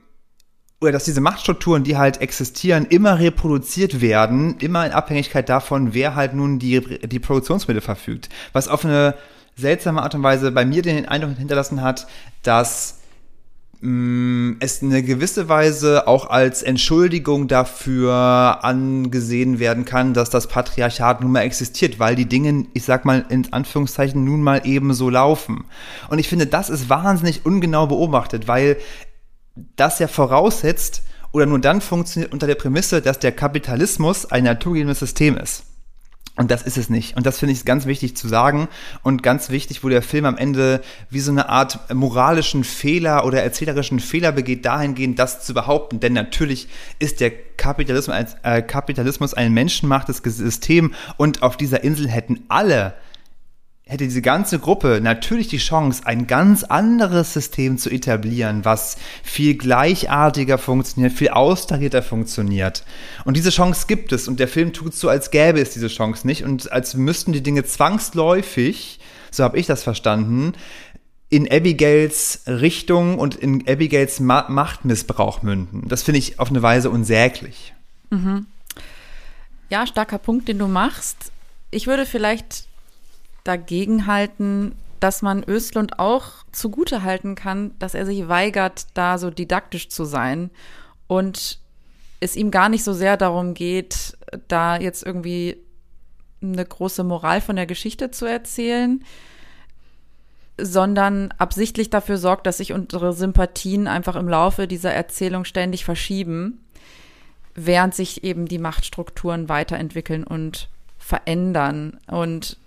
oder 0.81 0.93
dass 0.93 1.05
diese 1.05 1.21
Machtstrukturen, 1.21 1.85
die 1.85 1.97
halt 1.97 2.21
existieren, 2.21 2.87
immer 2.87 3.19
reproduziert 3.19 4.01
werden, 4.01 4.57
immer 4.59 4.85
in 4.85 4.93
Abhängigkeit 4.93 5.49
davon, 5.49 5.95
wer 5.95 6.15
halt 6.15 6.35
nun 6.35 6.59
die, 6.59 6.81
die 7.07 7.19
Produktionsmittel 7.19 7.81
verfügt. 7.81 8.29
Was 8.53 8.69
auf 8.69 8.85
eine 8.85 9.15
seltsame 9.57 10.03
Art 10.03 10.15
und 10.15 10.23
Weise 10.23 10.53
bei 10.53 10.67
mir 10.67 10.83
den 10.83 11.09
Eindruck 11.09 11.39
hinterlassen 11.39 11.81
hat, 11.81 12.07
dass 12.43 12.99
mh, 13.81 14.57
es 14.61 14.83
eine 14.83 15.03
gewisse 15.03 15.49
Weise 15.49 16.07
auch 16.07 16.29
als 16.29 16.62
Entschuldigung 16.62 17.49
dafür 17.49 18.59
angesehen 18.62 19.59
werden 19.59 19.85
kann, 19.85 20.15
dass 20.15 20.31
das 20.31 20.47
Patriarchat 20.47 21.21
nun 21.21 21.33
mal 21.33 21.41
existiert, 21.41 21.99
weil 21.99 22.17
die 22.17 22.27
Dinge, 22.27 22.67
ich 22.75 22.85
sag 22.85 23.05
mal 23.05 23.25
in 23.29 23.53
Anführungszeichen, 23.53 24.23
nun 24.25 24.43
mal 24.43 24.67
eben 24.67 24.93
so 24.93 25.11
laufen. 25.11 25.65
Und 26.09 26.19
ich 26.19 26.29
finde, 26.29 26.47
das 26.47 26.69
ist 26.69 26.89
wahnsinnig 26.89 27.47
ungenau 27.47 27.87
beobachtet, 27.87 28.49
weil 28.49 28.77
das 29.77 29.99
ja 29.99 30.09
voraussetzt 30.09 31.03
oder 31.33 31.47
nur 31.47 31.59
dann 31.59 31.81
funktioniert 31.81 32.33
unter 32.33 32.47
der 32.47 32.55
Prämisse, 32.55 33.03
dass 33.03 33.19
der 33.19 33.33
Kapitalismus 33.33 34.27
ein 34.27 34.45
naturgegebenes 34.45 34.99
System 34.99 35.37
ist. 35.37 35.64
Und 36.38 36.51
das 36.51 36.62
ist 36.62 36.77
es 36.77 36.90
nicht. 36.90 37.16
Und 37.16 37.25
das 37.25 37.38
finde 37.38 37.55
ich 37.55 37.64
ganz 37.64 37.87
wichtig 37.87 38.14
zu 38.14 38.29
sagen 38.29 38.69
und 39.03 39.23
ganz 39.23 39.49
wichtig, 39.49 39.83
wo 39.83 39.88
der 39.88 40.03
Film 40.03 40.27
am 40.27 40.37
Ende 40.37 40.83
wie 41.09 41.21
so 41.21 41.31
eine 41.31 41.49
Art 41.49 41.92
moralischen 41.95 42.62
Fehler 42.62 43.25
oder 43.25 43.42
erzählerischen 43.42 44.01
Fehler 44.01 44.33
begeht, 44.33 44.66
dahingehend 44.66 45.19
das 45.19 45.45
zu 45.45 45.55
behaupten. 45.55 45.99
Denn 45.99 46.12
natürlich 46.12 46.69
ist 46.99 47.21
der 47.21 47.31
Kapitalismus, 47.31 48.37
äh, 48.42 48.61
Kapitalismus 48.61 49.33
ein 49.33 49.55
menschenmachtes 49.55 50.19
System 50.19 50.92
und 51.16 51.42
auf 51.42 51.57
dieser 51.57 51.83
Insel 51.83 52.09
hätten 52.09 52.45
alle 52.49 52.95
hätte 53.88 54.03
diese 54.03 54.20
ganze 54.20 54.59
Gruppe 54.59 55.01
natürlich 55.01 55.46
die 55.46 55.59
Chance, 55.59 56.03
ein 56.07 56.27
ganz 56.27 56.64
anderes 56.64 57.33
System 57.33 57.79
zu 57.79 57.88
etablieren, 57.88 58.64
was 58.64 58.96
viel 59.22 59.57
gleichartiger 59.57 60.59
funktioniert, 60.59 61.12
viel 61.12 61.29
austarierter 61.29 62.03
funktioniert. 62.03 62.85
Und 63.25 63.37
diese 63.37 63.51
Chance 63.51 63.87
gibt 63.87 64.12
es 64.12 64.27
und 64.27 64.40
der 64.40 64.49
Film 64.49 64.72
tut 64.72 64.94
so, 64.94 65.09
als 65.09 65.31
gäbe 65.31 65.61
es 65.61 65.70
diese 65.70 65.87
Chance 65.87 66.27
nicht 66.27 66.42
und 66.42 66.70
als 66.72 66.94
müssten 66.94 67.33
die 67.33 67.44
Dinge 67.44 67.64
zwangsläufig, 67.64 68.99
so 69.31 69.44
habe 69.44 69.57
ich 69.57 69.66
das 69.66 69.85
verstanden, 69.85 70.55
in 71.29 71.51
Abigails 71.51 72.40
Richtung 72.49 73.18
und 73.18 73.37
in 73.37 73.68
Abigails 73.68 74.18
Ma 74.18 74.46
Machtmissbrauch 74.49 75.42
münden. 75.42 75.87
Das 75.87 76.03
finde 76.03 76.18
ich 76.18 76.40
auf 76.40 76.51
eine 76.51 76.62
Weise 76.62 76.90
unsäglich. 76.90 77.72
Ja, 79.70 79.87
starker 79.87 80.18
Punkt, 80.18 80.49
den 80.49 80.59
du 80.59 80.66
machst. 80.66 81.31
Ich 81.70 81.87
würde 81.87 82.05
vielleicht 82.07 82.66
dagegen 83.47 84.07
halten, 84.07 84.75
dass 85.01 85.23
man 85.23 85.45
Östlund 85.45 85.99
auch 85.99 86.45
zugute 86.53 87.03
halten 87.03 87.35
kann, 87.35 87.73
dass 87.79 87.95
er 87.95 88.07
sich 88.07 88.29
weigert, 88.29 88.87
da 88.95 89.19
so 89.19 89.31
didaktisch 89.31 89.89
zu 89.89 90.05
sein 90.05 90.51
und 91.07 91.59
es 92.21 92.37
ihm 92.37 92.51
gar 92.51 92.69
nicht 92.69 92.83
so 92.83 92.93
sehr 92.93 93.17
darum 93.17 93.55
geht, 93.55 94.17
da 94.49 94.79
jetzt 94.79 95.05
irgendwie 95.05 95.59
eine 96.43 96.65
große 96.65 97.05
Moral 97.05 97.41
von 97.41 97.57
der 97.57 97.67
Geschichte 97.67 98.11
zu 98.11 98.27
erzählen, 98.27 99.05
sondern 100.59 101.33
absichtlich 101.39 101.91
dafür 101.91 102.17
sorgt, 102.17 102.47
dass 102.47 102.59
sich 102.59 102.73
unsere 102.73 103.13
Sympathien 103.13 103.89
einfach 103.89 104.17
im 104.17 104.29
Laufe 104.29 104.67
dieser 104.67 104.93
Erzählung 104.93 105.45
ständig 105.45 105.85
verschieben, 105.85 106.65
während 107.55 107.95
sich 107.95 108.25
eben 108.25 108.47
die 108.47 108.59
Machtstrukturen 108.59 109.49
weiterentwickeln 109.49 110.25
und 110.25 110.69
verändern. 110.99 111.99
Und 112.07 112.59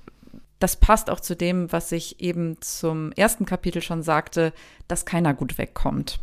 das 0.60 0.76
passt 0.76 1.10
auch 1.10 1.20
zu 1.20 1.36
dem, 1.36 1.72
was 1.72 1.92
ich 1.92 2.20
eben 2.20 2.62
zum 2.62 3.12
ersten 3.14 3.46
Kapitel 3.46 3.82
schon 3.82 4.04
sagte, 4.04 4.54
dass 4.88 5.06
keiner 5.06 5.34
gut 5.34 5.58
wegkommt. 5.58 6.20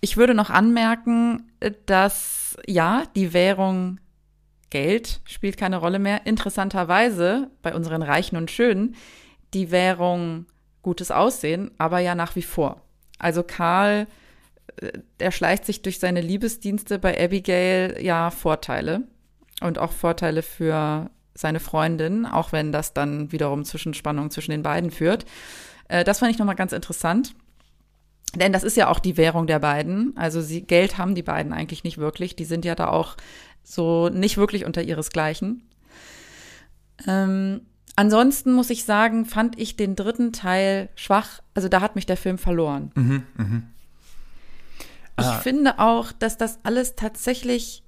Ich 0.00 0.16
würde 0.16 0.34
noch 0.34 0.50
anmerken, 0.50 1.50
dass 1.86 2.56
ja, 2.66 3.04
die 3.14 3.32
Währung 3.32 4.00
Geld 4.70 5.20
spielt 5.26 5.56
keine 5.56 5.76
Rolle 5.76 5.98
mehr. 5.98 6.26
Interessanterweise 6.26 7.50
bei 7.62 7.74
unseren 7.74 8.02
Reichen 8.02 8.36
und 8.36 8.50
Schönen 8.50 8.96
die 9.54 9.70
Währung 9.70 10.46
gutes 10.80 11.10
Aussehen, 11.10 11.70
aber 11.78 12.00
ja 12.00 12.14
nach 12.14 12.34
wie 12.36 12.42
vor. 12.42 12.80
Also 13.18 13.42
Karl, 13.42 14.08
äh, 14.76 14.92
er 15.18 15.30
schleicht 15.30 15.64
sich 15.66 15.82
durch 15.82 15.98
seine 15.98 16.20
Liebesdienste 16.20 16.98
bei 16.98 17.22
Abigail 17.22 17.98
ja 18.00 18.30
Vorteile 18.30 19.02
und 19.60 19.78
auch 19.78 19.92
Vorteile 19.92 20.42
für 20.42 21.10
seine 21.34 21.60
Freundin, 21.60 22.26
auch 22.26 22.52
wenn 22.52 22.72
das 22.72 22.92
dann 22.94 23.32
wiederum 23.32 23.64
Zwischenspannung 23.64 24.30
zwischen 24.30 24.50
den 24.50 24.62
beiden 24.62 24.90
führt. 24.90 25.24
Äh, 25.88 26.04
das 26.04 26.18
fand 26.18 26.32
ich 26.32 26.38
nochmal 26.38 26.56
ganz 26.56 26.72
interessant. 26.72 27.34
Denn 28.34 28.52
das 28.52 28.62
ist 28.62 28.76
ja 28.76 28.88
auch 28.88 28.98
die 28.98 29.16
Währung 29.16 29.46
der 29.46 29.58
beiden. 29.58 30.16
Also 30.16 30.40
sie, 30.40 30.62
Geld 30.62 30.96
haben 30.96 31.14
die 31.14 31.22
beiden 31.22 31.52
eigentlich 31.52 31.84
nicht 31.84 31.98
wirklich. 31.98 32.34
Die 32.34 32.46
sind 32.46 32.64
ja 32.64 32.74
da 32.74 32.88
auch 32.88 33.16
so 33.62 34.08
nicht 34.08 34.38
wirklich 34.38 34.64
unter 34.64 34.82
ihresgleichen. 34.82 35.62
Ähm, 37.06 37.62
ansonsten 37.94 38.52
muss 38.52 38.70
ich 38.70 38.84
sagen, 38.84 39.26
fand 39.26 39.58
ich 39.58 39.76
den 39.76 39.96
dritten 39.96 40.32
Teil 40.32 40.88
schwach. 40.94 41.42
Also 41.54 41.68
da 41.68 41.80
hat 41.80 41.94
mich 41.94 42.06
der 42.06 42.16
Film 42.16 42.38
verloren. 42.38 42.90
Mhm, 42.94 43.22
mh. 43.36 43.62
Ich 45.18 45.26
ah. 45.26 45.38
finde 45.38 45.78
auch, 45.78 46.10
dass 46.10 46.38
das 46.38 46.58
alles 46.62 46.96
tatsächlich, 46.96 47.82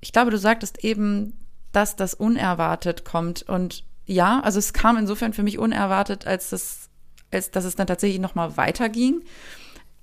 ich 0.00 0.12
glaube, 0.12 0.30
du 0.30 0.38
sagtest 0.38 0.84
eben, 0.84 1.32
dass 1.72 1.96
das 1.96 2.14
unerwartet 2.14 3.04
kommt. 3.04 3.42
Und 3.42 3.84
ja, 4.06 4.40
also 4.40 4.58
es 4.58 4.72
kam 4.72 4.96
insofern 4.96 5.32
für 5.32 5.42
mich 5.42 5.58
unerwartet, 5.58 6.26
als 6.26 6.50
das, 6.50 6.88
als 7.30 7.50
dass 7.50 7.64
es 7.64 7.76
dann 7.76 7.86
tatsächlich 7.86 8.20
nochmal 8.20 8.56
weiterging. 8.56 9.22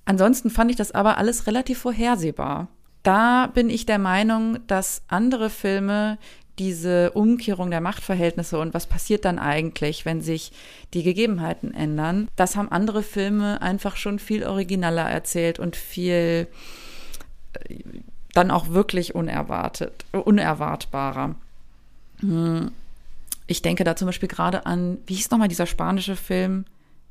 Ansonsten 0.05 0.49
fand 0.49 0.69
ich 0.71 0.77
das 0.77 0.91
aber 0.91 1.17
alles 1.17 1.47
relativ 1.47 1.79
vorhersehbar. 1.79 2.67
Da 3.03 3.47
bin 3.47 3.69
ich 3.69 3.85
der 3.85 3.99
Meinung, 3.99 4.59
dass 4.67 5.03
andere 5.07 5.49
Filme 5.49 6.17
diese 6.57 7.11
Umkehrung 7.11 7.69
der 7.69 7.81
Machtverhältnisse 7.81 8.57
und 8.59 8.73
was 8.73 8.87
passiert 8.87 9.25
dann 9.25 9.39
eigentlich, 9.39 10.05
wenn 10.05 10.21
sich 10.21 10.51
die 10.93 11.03
Gegebenheiten 11.03 11.73
ändern, 11.73 12.29
das 12.35 12.55
haben 12.55 12.71
andere 12.71 13.03
Filme 13.03 13.61
einfach 13.61 13.97
schon 13.97 14.19
viel 14.19 14.45
originaler 14.45 15.09
erzählt 15.09 15.59
und 15.59 15.75
viel 15.75 16.47
äh, 17.53 17.75
dann 18.33 18.51
auch 18.51 18.69
wirklich 18.69 19.15
unerwartet, 19.15 20.05
unerwartbarer. 20.11 21.35
Hm. 22.19 22.71
Ich 23.47 23.61
denke 23.61 23.83
da 23.83 23.95
zum 23.95 24.07
Beispiel 24.07 24.29
gerade 24.29 24.65
an, 24.65 24.97
wie 25.05 25.15
hieß 25.15 25.29
nochmal 25.29 25.47
dieser 25.47 25.67
spanische 25.67 26.15
Film? 26.15 26.65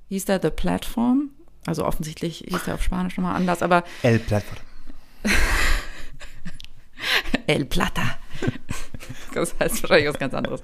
Hieß 0.08 0.24
der 0.24 0.40
The 0.42 0.50
Platform? 0.50 1.30
Also 1.66 1.86
offensichtlich 1.86 2.44
hieß 2.46 2.64
der 2.64 2.74
auf 2.74 2.82
Spanisch 2.82 3.16
nochmal 3.16 3.36
anders, 3.36 3.62
aber. 3.62 3.84
El 4.02 4.18
Platform. 4.18 4.58
El 7.46 7.64
Plata. 7.64 8.18
Das 9.34 9.54
heißt 9.58 9.82
wahrscheinlich 9.82 10.08
was 10.08 10.18
ganz 10.18 10.34
anderes. 10.34 10.60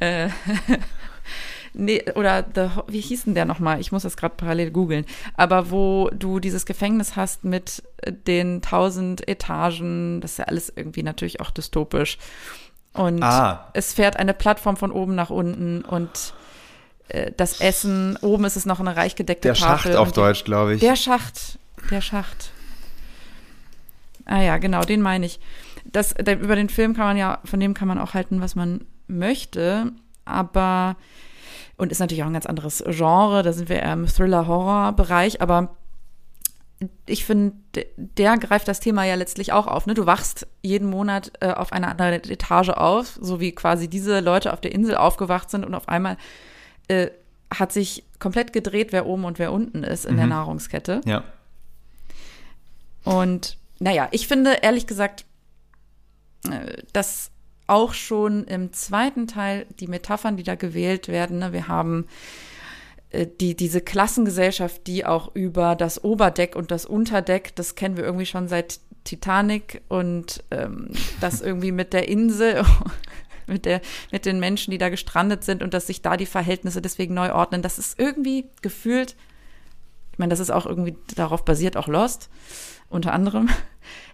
Äh, 0.00 0.28
nee, 1.72 2.02
oder 2.14 2.44
the, 2.54 2.68
wie 2.88 3.00
hieß 3.00 3.24
denn 3.24 3.34
der 3.34 3.44
nochmal? 3.44 3.80
Ich 3.80 3.92
muss 3.92 4.02
das 4.02 4.16
gerade 4.16 4.34
parallel 4.36 4.70
googeln. 4.70 5.06
Aber 5.34 5.70
wo 5.70 6.10
du 6.12 6.38
dieses 6.38 6.66
Gefängnis 6.66 7.16
hast 7.16 7.44
mit 7.44 7.82
den 8.26 8.62
tausend 8.62 9.26
Etagen, 9.28 10.20
das 10.20 10.32
ist 10.32 10.38
ja 10.38 10.44
alles 10.44 10.72
irgendwie 10.74 11.02
natürlich 11.02 11.40
auch 11.40 11.50
dystopisch. 11.50 12.18
Und 12.94 13.22
ah. 13.22 13.68
es 13.72 13.94
fährt 13.94 14.16
eine 14.16 14.34
Plattform 14.34 14.76
von 14.76 14.92
oben 14.92 15.14
nach 15.14 15.30
unten 15.30 15.82
und 15.82 16.34
äh, 17.08 17.32
das 17.36 17.60
Essen, 17.60 18.18
oben 18.20 18.44
ist 18.44 18.56
es 18.56 18.66
noch 18.66 18.80
eine 18.80 18.94
reich 18.96 19.16
gedeckte 19.16 19.48
der 19.48 19.54
Tafel. 19.54 19.92
Der 19.92 19.98
Schacht 19.98 20.08
auf 20.08 20.12
Deutsch, 20.12 20.44
glaube 20.44 20.74
ich. 20.74 20.80
Der 20.80 20.96
Schacht, 20.96 21.58
der 21.90 22.00
Schacht. 22.00 22.52
Ah 24.26 24.40
ja, 24.40 24.58
genau, 24.58 24.82
den 24.82 25.00
meine 25.00 25.26
ich 25.26 25.40
das, 25.84 26.14
der, 26.14 26.40
über 26.40 26.56
den 26.56 26.68
Film 26.68 26.94
kann 26.94 27.06
man 27.06 27.16
ja, 27.16 27.38
von 27.44 27.60
dem 27.60 27.74
kann 27.74 27.88
man 27.88 27.98
auch 27.98 28.14
halten, 28.14 28.40
was 28.40 28.54
man 28.54 28.86
möchte, 29.06 29.92
aber 30.24 30.96
und 31.76 31.90
ist 31.90 31.98
natürlich 31.98 32.22
auch 32.22 32.28
ein 32.28 32.34
ganz 32.34 32.46
anderes 32.46 32.84
Genre, 32.86 33.42
da 33.42 33.52
sind 33.52 33.68
wir 33.68 33.80
eher 33.80 33.92
im 33.92 34.06
Thriller-Horror-Bereich, 34.06 35.40
aber 35.40 35.76
ich 37.06 37.24
finde, 37.24 37.54
der 37.96 38.36
greift 38.38 38.68
das 38.68 38.80
Thema 38.80 39.04
ja 39.04 39.14
letztlich 39.14 39.52
auch 39.52 39.66
auf. 39.66 39.86
Ne? 39.86 39.94
Du 39.94 40.06
wachst 40.06 40.46
jeden 40.62 40.88
Monat 40.88 41.32
äh, 41.40 41.50
auf 41.52 41.72
einer 41.72 41.88
anderen 41.88 42.14
Etage 42.14 42.70
auf, 42.70 43.18
so 43.20 43.40
wie 43.40 43.52
quasi 43.52 43.88
diese 43.88 44.20
Leute 44.20 44.52
auf 44.52 44.60
der 44.60 44.72
Insel 44.72 44.96
aufgewacht 44.96 45.50
sind 45.50 45.64
und 45.64 45.74
auf 45.74 45.88
einmal 45.88 46.16
äh, 46.88 47.08
hat 47.52 47.72
sich 47.72 48.04
komplett 48.18 48.52
gedreht, 48.52 48.92
wer 48.92 49.06
oben 49.06 49.24
und 49.24 49.38
wer 49.38 49.52
unten 49.52 49.84
ist 49.84 50.06
in 50.06 50.14
mhm. 50.14 50.18
der 50.18 50.26
Nahrungskette. 50.28 51.00
Ja. 51.04 51.24
Und 53.04 53.58
naja, 53.78 54.08
ich 54.12 54.28
finde 54.28 54.52
ehrlich 54.62 54.86
gesagt, 54.86 55.24
dass 56.92 57.30
auch 57.66 57.94
schon 57.94 58.44
im 58.44 58.72
zweiten 58.72 59.26
Teil 59.26 59.66
die 59.80 59.86
Metaphern, 59.86 60.36
die 60.36 60.42
da 60.42 60.54
gewählt 60.54 61.08
werden, 61.08 61.38
ne, 61.38 61.52
wir 61.52 61.68
haben 61.68 62.04
äh, 62.04 62.08
die, 63.12 63.54
diese 63.54 63.80
Klassengesellschaft, 63.80 64.86
die 64.86 65.04
auch 65.04 65.34
über 65.34 65.74
das 65.74 66.02
Oberdeck 66.02 66.56
und 66.56 66.70
das 66.70 66.86
Unterdeck, 66.86 67.54
das 67.56 67.74
kennen 67.74 67.96
wir 67.96 68.04
irgendwie 68.04 68.26
schon 68.26 68.48
seit 68.48 68.80
Titanic 69.04 69.82
und 69.88 70.42
ähm, 70.50 70.90
das 71.20 71.40
irgendwie 71.42 71.72
mit 71.72 71.92
der 71.92 72.08
Insel, 72.08 72.64
mit, 73.46 73.66
der, 73.66 73.80
mit 74.10 74.24
den 74.24 74.40
Menschen, 74.40 74.70
die 74.70 74.78
da 74.78 74.88
gestrandet 74.88 75.44
sind 75.44 75.62
und 75.62 75.74
dass 75.74 75.86
sich 75.86 76.02
da 76.02 76.16
die 76.16 76.26
Verhältnisse 76.26 76.80
deswegen 76.80 77.14
neu 77.14 77.32
ordnen, 77.32 77.62
das 77.62 77.78
ist 77.78 77.98
irgendwie 77.98 78.46
gefühlt, 78.62 79.14
ich 80.12 80.18
meine, 80.18 80.30
das 80.30 80.40
ist 80.40 80.50
auch 80.50 80.66
irgendwie 80.66 80.96
darauf 81.14 81.44
basiert, 81.44 81.76
auch 81.76 81.88
Lost, 81.88 82.30
unter 82.88 83.12
anderem. 83.12 83.48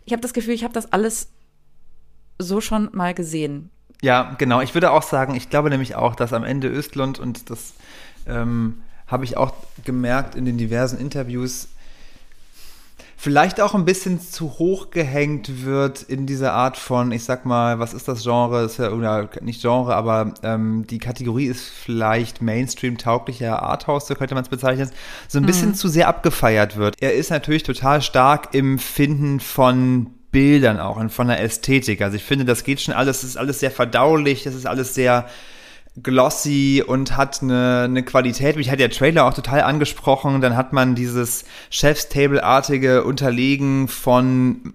Ich 0.04 0.12
habe 0.12 0.22
das 0.22 0.32
Gefühl, 0.32 0.54
ich 0.54 0.64
habe 0.64 0.74
das 0.74 0.92
alles 0.92 1.30
so 2.38 2.60
schon 2.60 2.88
mal 2.92 3.14
gesehen. 3.14 3.70
Ja, 4.00 4.34
genau. 4.38 4.60
Ich 4.60 4.74
würde 4.74 4.92
auch 4.92 5.02
sagen, 5.02 5.34
ich 5.34 5.50
glaube 5.50 5.70
nämlich 5.70 5.96
auch, 5.96 6.14
dass 6.14 6.32
am 6.32 6.44
Ende 6.44 6.68
Östlund 6.68 7.18
und 7.18 7.50
das 7.50 7.74
ähm, 8.26 8.80
habe 9.08 9.24
ich 9.24 9.36
auch 9.36 9.52
gemerkt 9.84 10.34
in 10.34 10.44
den 10.44 10.58
diversen 10.58 10.98
Interviews, 10.98 11.68
vielleicht 13.16 13.60
auch 13.60 13.74
ein 13.74 13.84
bisschen 13.84 14.20
zu 14.20 14.58
hoch 14.58 14.90
gehängt 14.90 15.64
wird 15.64 16.02
in 16.02 16.24
dieser 16.24 16.52
Art 16.52 16.76
von, 16.76 17.10
ich 17.10 17.24
sag 17.24 17.44
mal, 17.44 17.80
was 17.80 17.92
ist 17.92 18.06
das 18.06 18.22
Genre? 18.22 18.62
Ist 18.62 18.78
ja, 18.78 18.92
oder 18.92 19.28
nicht 19.40 19.60
Genre, 19.60 19.96
aber 19.96 20.34
ähm, 20.44 20.86
die 20.88 20.98
Kategorie 20.98 21.46
ist 21.46 21.68
vielleicht 21.68 22.40
Mainstream-tauglicher 22.40 23.60
Arthouse, 23.60 24.06
so 24.06 24.14
könnte 24.14 24.36
man 24.36 24.44
es 24.44 24.48
bezeichnen, 24.48 24.90
so 25.26 25.38
ein 25.38 25.46
bisschen 25.46 25.70
mhm. 25.70 25.74
zu 25.74 25.88
sehr 25.88 26.06
abgefeiert 26.06 26.76
wird. 26.76 26.94
Er 27.00 27.14
ist 27.14 27.30
natürlich 27.30 27.64
total 27.64 28.02
stark 28.02 28.54
im 28.54 28.78
Finden 28.78 29.40
von 29.40 30.10
Bildern 30.30 30.78
auch 30.78 30.96
und 30.96 31.10
von 31.10 31.26
der 31.26 31.40
Ästhetik. 31.40 32.02
Also 32.02 32.16
ich 32.16 32.22
finde, 32.22 32.44
das 32.44 32.62
geht 32.62 32.80
schon 32.80 32.94
alles, 32.94 33.22
das 33.22 33.30
ist 33.30 33.36
alles 33.36 33.58
sehr 33.58 33.72
verdaulich, 33.72 34.44
das 34.44 34.54
ist 34.54 34.66
alles 34.66 34.94
sehr 34.94 35.26
glossy 36.02 36.82
und 36.86 37.16
hat 37.16 37.42
eine, 37.42 37.82
eine 37.84 38.02
Qualität. 38.02 38.56
Mich 38.56 38.70
hat 38.70 38.80
der 38.80 38.90
Trailer 38.90 39.24
auch 39.24 39.34
total 39.34 39.62
angesprochen. 39.62 40.40
Dann 40.40 40.56
hat 40.56 40.72
man 40.72 40.94
dieses 40.94 41.44
Chef's 41.70 42.08
Table-artige 42.08 43.04
Unterlegen 43.04 43.88
von 43.88 44.74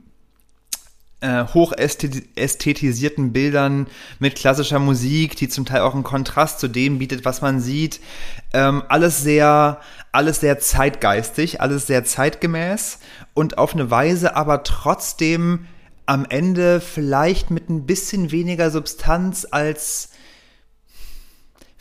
äh, 1.23 1.45
hochästhetisierten 1.53 3.31
Bildern 3.31 3.87
mit 4.19 4.35
klassischer 4.35 4.79
Musik, 4.79 5.35
die 5.37 5.47
zum 5.47 5.65
Teil 5.65 5.81
auch 5.81 5.93
einen 5.93 6.03
Kontrast 6.03 6.59
zu 6.59 6.67
dem 6.67 6.99
bietet, 6.99 7.23
was 7.23 7.41
man 7.41 7.61
sieht. 7.61 8.01
Ähm, 8.53 8.83
alles 8.89 9.23
sehr, 9.23 9.79
alles 10.11 10.41
sehr 10.41 10.59
zeitgeistig, 10.59 11.61
alles 11.61 11.87
sehr 11.87 12.03
zeitgemäß 12.03 12.99
und 13.33 13.57
auf 13.57 13.73
eine 13.73 13.89
Weise 13.89 14.35
aber 14.35 14.63
trotzdem 14.63 15.67
am 16.05 16.25
Ende 16.27 16.81
vielleicht 16.81 17.51
mit 17.51 17.69
ein 17.69 17.85
bisschen 17.85 18.31
weniger 18.31 18.69
Substanz 18.69 19.47
als 19.49 20.09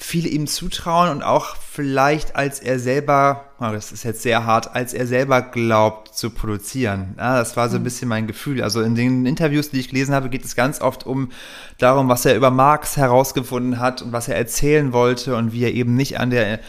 viele 0.04 0.28
ihm 0.28 0.46
zutrauen 0.46 1.10
und 1.10 1.22
auch 1.22 1.56
vielleicht 1.56 2.36
als 2.36 2.60
er 2.60 2.78
selber, 2.78 3.44
oh, 3.60 3.70
das 3.72 3.92
ist 3.92 4.04
jetzt 4.04 4.22
sehr 4.22 4.44
hart, 4.44 4.74
als 4.74 4.94
er 4.94 5.06
selber 5.06 5.42
glaubt 5.42 6.14
zu 6.14 6.30
produzieren. 6.30 7.14
Ja, 7.18 7.38
das 7.38 7.56
war 7.56 7.68
so 7.68 7.76
ein 7.76 7.80
mhm. 7.80 7.84
bisschen 7.84 8.08
mein 8.08 8.26
Gefühl. 8.26 8.62
Also 8.62 8.82
in 8.82 8.94
den 8.94 9.26
Interviews, 9.26 9.70
die 9.70 9.80
ich 9.80 9.88
gelesen 9.88 10.14
habe, 10.14 10.28
geht 10.28 10.44
es 10.44 10.56
ganz 10.56 10.80
oft 10.80 11.06
um 11.06 11.30
darum, 11.78 12.08
was 12.08 12.24
er 12.24 12.36
über 12.36 12.50
Marx 12.50 12.96
herausgefunden 12.96 13.78
hat 13.78 14.02
und 14.02 14.12
was 14.12 14.28
er 14.28 14.36
erzählen 14.36 14.92
wollte 14.92 15.36
und 15.36 15.52
wie 15.52 15.64
er 15.64 15.72
eben 15.72 15.94
nicht 15.94 16.18
an 16.18 16.30
der 16.30 16.60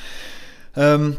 ähm, 0.75 1.17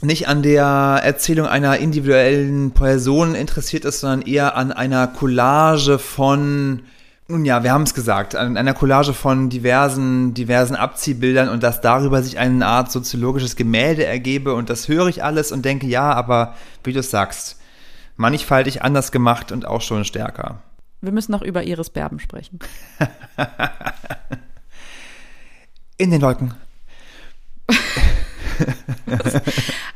nicht 0.00 0.28
an 0.28 0.42
der 0.42 1.00
Erzählung 1.02 1.46
einer 1.46 1.78
individuellen 1.78 2.72
Person 2.72 3.34
interessiert 3.34 3.84
ist, 3.84 4.00
sondern 4.00 4.22
eher 4.22 4.56
an 4.56 4.72
einer 4.72 5.06
Collage 5.06 5.98
von 5.98 6.82
Nun 7.26 7.46
ja, 7.46 7.62
wir 7.62 7.72
haben 7.72 7.84
es 7.84 7.94
gesagt, 7.94 8.36
an 8.36 8.58
einer 8.58 8.74
Collage 8.74 9.14
von 9.14 9.48
diversen, 9.48 10.34
diversen 10.34 10.76
Abziehbildern 10.76 11.48
und 11.48 11.62
dass 11.62 11.80
darüber 11.80 12.22
sich 12.22 12.38
eine 12.38 12.66
Art 12.66 12.92
soziologisches 12.92 13.56
Gemälde 13.56 14.04
ergebe 14.04 14.52
und 14.52 14.68
das 14.68 14.88
höre 14.88 15.08
ich 15.08 15.24
alles 15.24 15.50
und 15.50 15.64
denke, 15.64 15.86
ja, 15.86 16.12
aber 16.12 16.54
wie 16.82 16.92
du 16.92 17.00
es 17.00 17.10
sagst, 17.10 17.58
mannigfaltig 18.16 18.82
anders 18.82 19.10
gemacht 19.10 19.52
und 19.52 19.66
auch 19.66 19.80
schon 19.80 20.04
stärker. 20.04 20.60
Wir 21.00 21.12
müssen 21.12 21.32
noch 21.32 21.40
über 21.40 21.62
Iris 21.62 21.88
Berben 21.88 22.20
sprechen. 22.20 22.58
In 25.96 26.10
den 26.10 26.20
Wolken. 26.20 26.52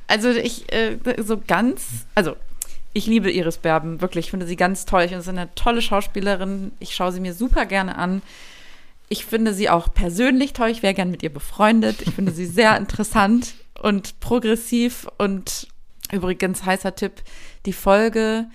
also 0.07 0.31
ich, 0.31 0.73
äh, 0.73 0.97
so 1.23 1.43
ganz, 1.47 2.07
also 2.15 2.37
ich 2.93 3.07
liebe 3.07 3.31
Iris 3.31 3.59
Berben, 3.59 4.01
wirklich. 4.01 4.27
Ich 4.27 4.31
finde 4.31 4.47
sie 4.47 4.57
ganz 4.57 4.85
toll. 4.85 5.03
Ich 5.03 5.11
finde 5.11 5.23
sie 5.23 5.31
eine 5.31 5.55
tolle 5.55 5.83
Schauspielerin. 5.83 6.73
Ich 6.81 6.95
schaue 6.95 7.13
sie 7.13 7.21
mir 7.21 7.35
super 7.35 7.67
gerne 7.67 7.97
an. 7.97 8.23
Ich 9.09 9.25
finde 9.25 9.55
sie 9.55 9.71
auch 9.71 9.93
persönlich 9.93 10.53
toll. 10.53 10.69
Ich 10.69 10.83
wäre 10.83 10.95
gern 10.95 11.11
mit 11.11 11.23
ihr 11.23 11.33
befreundet. 11.33 12.03
Ich 12.03 12.15
finde 12.15 12.33
sie 12.33 12.47
sehr 12.47 12.77
interessant 12.79 13.55
und 13.81 14.21
progressiv. 14.21 15.07
Und 15.19 15.69
übrigens, 16.13 16.65
heißer 16.65 16.95
Tipp, 16.95 17.23
die 17.67 17.73
Folge 17.73 18.47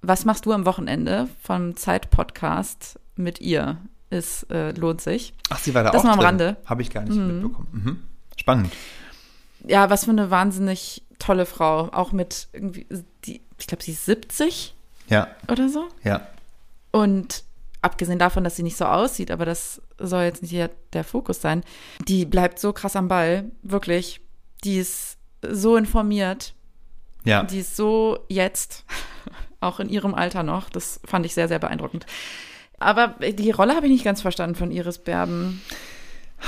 Was 0.00 0.24
machst 0.24 0.46
du 0.46 0.52
am 0.52 0.66
Wochenende 0.66 1.28
vom 1.42 1.76
Zeit-Podcast 1.76 2.98
mit 3.16 3.40
ihr 3.40 3.78
ist, 4.12 4.50
äh, 4.50 4.72
lohnt 4.72 5.00
sich. 5.00 5.32
Ach, 5.48 5.58
sie 5.58 5.74
war 5.74 5.84
da 5.84 5.90
das 5.90 6.02
auch 6.02 6.04
mal 6.04 6.12
am. 6.12 6.20
Rande. 6.20 6.56
Habe 6.66 6.82
ich 6.82 6.90
gar 6.90 7.02
nicht 7.02 7.16
mhm. 7.16 7.40
mitbekommen. 7.40 7.68
Mhm. 7.72 8.02
Spannend. 8.36 8.72
Ja, 9.66 9.90
was 9.90 10.04
für 10.04 10.10
eine 10.10 10.30
wahnsinnig 10.30 11.02
tolle 11.22 11.46
Frau. 11.46 11.88
Auch 11.92 12.12
mit 12.12 12.48
irgendwie, 12.52 12.86
die, 13.24 13.40
ich 13.58 13.66
glaube, 13.66 13.82
sie 13.82 13.92
ist 13.92 14.04
70 14.06 14.74
ja. 15.08 15.28
oder 15.48 15.68
so. 15.68 15.88
Ja. 16.02 16.26
Und 16.90 17.44
abgesehen 17.80 18.18
davon, 18.18 18.44
dass 18.44 18.56
sie 18.56 18.62
nicht 18.62 18.76
so 18.76 18.84
aussieht, 18.84 19.30
aber 19.30 19.44
das 19.44 19.80
soll 19.98 20.24
jetzt 20.24 20.42
nicht 20.42 20.50
hier 20.50 20.70
der 20.92 21.04
Fokus 21.04 21.40
sein, 21.40 21.62
die 22.06 22.24
bleibt 22.24 22.58
so 22.58 22.72
krass 22.72 22.96
am 22.96 23.08
Ball, 23.08 23.50
wirklich. 23.62 24.20
Die 24.64 24.78
ist 24.78 25.18
so 25.42 25.76
informiert. 25.76 26.54
Ja. 27.24 27.42
Die 27.44 27.60
ist 27.60 27.76
so 27.76 28.18
jetzt, 28.28 28.84
auch 29.60 29.80
in 29.80 29.88
ihrem 29.88 30.14
Alter 30.14 30.42
noch. 30.42 30.70
Das 30.70 31.00
fand 31.04 31.26
ich 31.26 31.34
sehr, 31.34 31.48
sehr 31.48 31.58
beeindruckend. 31.58 32.06
Aber 32.78 33.08
die 33.20 33.50
Rolle 33.52 33.76
habe 33.76 33.86
ich 33.86 33.92
nicht 33.92 34.04
ganz 34.04 34.22
verstanden 34.22 34.56
von 34.56 34.72
Iris 34.72 34.98
Berben. 34.98 35.62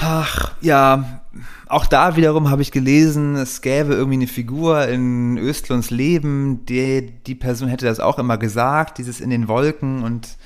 Ach, 0.01 0.53
ja, 0.61 1.21
auch 1.67 1.87
da 1.87 2.17
wiederum 2.17 2.51
habe 2.51 2.63
ich 2.63 2.73
gelesen, 2.73 3.37
es 3.37 3.61
gäbe 3.61 3.95
irgendwie 3.95 4.17
eine 4.17 4.27
Figur 4.27 4.87
in 4.89 5.39
Östlunds 5.39 5.91
Leben, 5.91 6.67
die, 6.67 7.13
die 7.27 7.35
Person 7.35 7.69
hätte 7.69 7.87
das 7.87 8.01
auch 8.01 8.19
immer 8.19 8.37
gesagt, 8.39 8.99
dieses 8.99 9.21
in 9.21 9.31
den 9.31 9.49
Wolken 9.49 10.03
und 10.03 10.37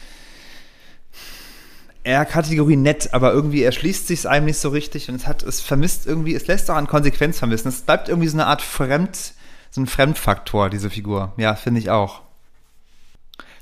er 2.04 2.24
Kategorie 2.24 2.76
nett, 2.76 3.12
aber 3.12 3.32
irgendwie 3.32 3.62
erschließt 3.62 4.06
sich 4.06 4.20
es 4.20 4.26
einem 4.26 4.46
nicht 4.46 4.58
so 4.58 4.70
richtig 4.70 5.08
und 5.08 5.16
es 5.16 5.26
hat, 5.26 5.42
es 5.42 5.60
vermisst 5.60 6.06
irgendwie, 6.06 6.34
es 6.34 6.46
lässt 6.46 6.70
auch 6.70 6.76
an 6.76 6.86
Konsequenz 6.86 7.38
vermissen. 7.38 7.68
Es 7.68 7.82
bleibt 7.82 8.08
irgendwie 8.08 8.28
so 8.28 8.36
eine 8.36 8.46
Art 8.46 8.62
Fremd, 8.62 9.34
so 9.70 9.80
ein 9.82 9.86
Fremdfaktor, 9.86 10.70
diese 10.70 10.88
Figur. 10.88 11.32
Ja, 11.36 11.54
finde 11.54 11.80
ich 11.80 11.90
auch. 11.90 12.22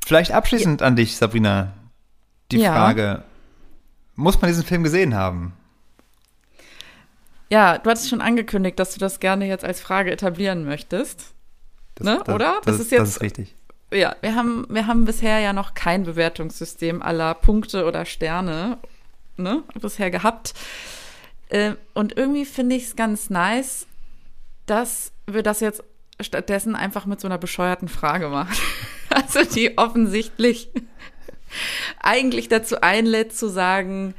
Vielleicht 0.06 0.30
abschließend 0.30 0.80
ja. 0.80 0.86
an 0.86 0.94
dich, 0.94 1.16
Sabrina, 1.16 1.72
die 2.52 2.58
ja. 2.58 2.72
Frage, 2.72 3.24
muss 4.14 4.40
man 4.40 4.48
diesen 4.48 4.64
Film 4.64 4.84
gesehen 4.84 5.14
haben? 5.14 5.54
Ja, 7.48 7.78
du 7.78 7.90
hattest 7.90 8.08
schon 8.08 8.20
angekündigt, 8.20 8.78
dass 8.78 8.92
du 8.94 8.98
das 8.98 9.20
gerne 9.20 9.46
jetzt 9.46 9.64
als 9.64 9.80
Frage 9.80 10.10
etablieren 10.10 10.64
möchtest. 10.64 11.34
Das, 11.94 12.04
ne? 12.04 12.20
Das, 12.24 12.34
Oder? 12.34 12.60
Das, 12.64 12.76
das, 12.76 12.80
ist 12.80 12.92
jetzt. 12.92 13.00
Das 13.00 13.08
ist 13.08 13.20
richtig. 13.22 13.54
Ja, 13.92 14.16
wir 14.20 14.34
haben, 14.34 14.66
wir 14.68 14.86
haben 14.88 15.04
bisher 15.04 15.38
ja 15.38 15.52
noch 15.52 15.74
kein 15.74 16.02
Bewertungssystem 16.04 17.02
aller 17.02 17.34
Punkte 17.34 17.84
oder 17.86 18.04
Sterne 18.04 18.78
ne, 19.36 19.62
bisher 19.80 20.10
gehabt. 20.10 20.54
Äh, 21.48 21.74
und 21.94 22.16
irgendwie 22.16 22.44
finde 22.44 22.74
ich 22.74 22.84
es 22.84 22.96
ganz 22.96 23.30
nice, 23.30 23.86
dass 24.66 25.12
wir 25.26 25.42
das 25.42 25.60
jetzt 25.60 25.84
stattdessen 26.20 26.74
einfach 26.74 27.06
mit 27.06 27.20
so 27.20 27.28
einer 27.28 27.38
bescheuerten 27.38 27.88
Frage 27.88 28.28
machen. 28.28 28.56
Also 29.08 29.44
die 29.44 29.78
offensichtlich 29.78 30.68
eigentlich 32.02 32.48
dazu 32.48 32.82
einlädt 32.82 33.34
zu 33.34 33.48
sagen, 33.48 34.14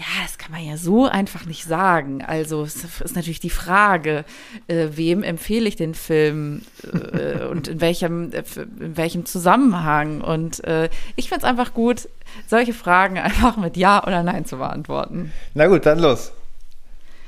ja, 0.00 0.22
das 0.22 0.38
kann 0.38 0.52
man 0.52 0.64
ja 0.64 0.78
so 0.78 1.06
einfach 1.06 1.44
nicht 1.44 1.64
sagen. 1.64 2.24
Also 2.24 2.62
es 2.62 2.76
ist 2.84 3.14
natürlich 3.14 3.40
die 3.40 3.50
Frage, 3.50 4.24
äh, 4.66 4.88
wem 4.92 5.22
empfehle 5.22 5.68
ich 5.68 5.76
den 5.76 5.94
Film 5.94 6.62
äh, 6.90 7.44
und 7.44 7.68
in 7.68 7.82
welchem, 7.82 8.32
in 8.32 8.96
welchem 8.96 9.26
Zusammenhang. 9.26 10.22
Und 10.22 10.64
äh, 10.64 10.88
ich 11.16 11.28
finde 11.28 11.44
es 11.44 11.50
einfach 11.50 11.74
gut, 11.74 12.08
solche 12.46 12.72
Fragen 12.72 13.18
einfach 13.18 13.58
mit 13.58 13.76
Ja 13.76 14.02
oder 14.02 14.22
Nein 14.22 14.46
zu 14.46 14.56
beantworten. 14.56 15.32
Na 15.52 15.66
gut, 15.66 15.84
dann 15.84 15.98
los. 15.98 16.32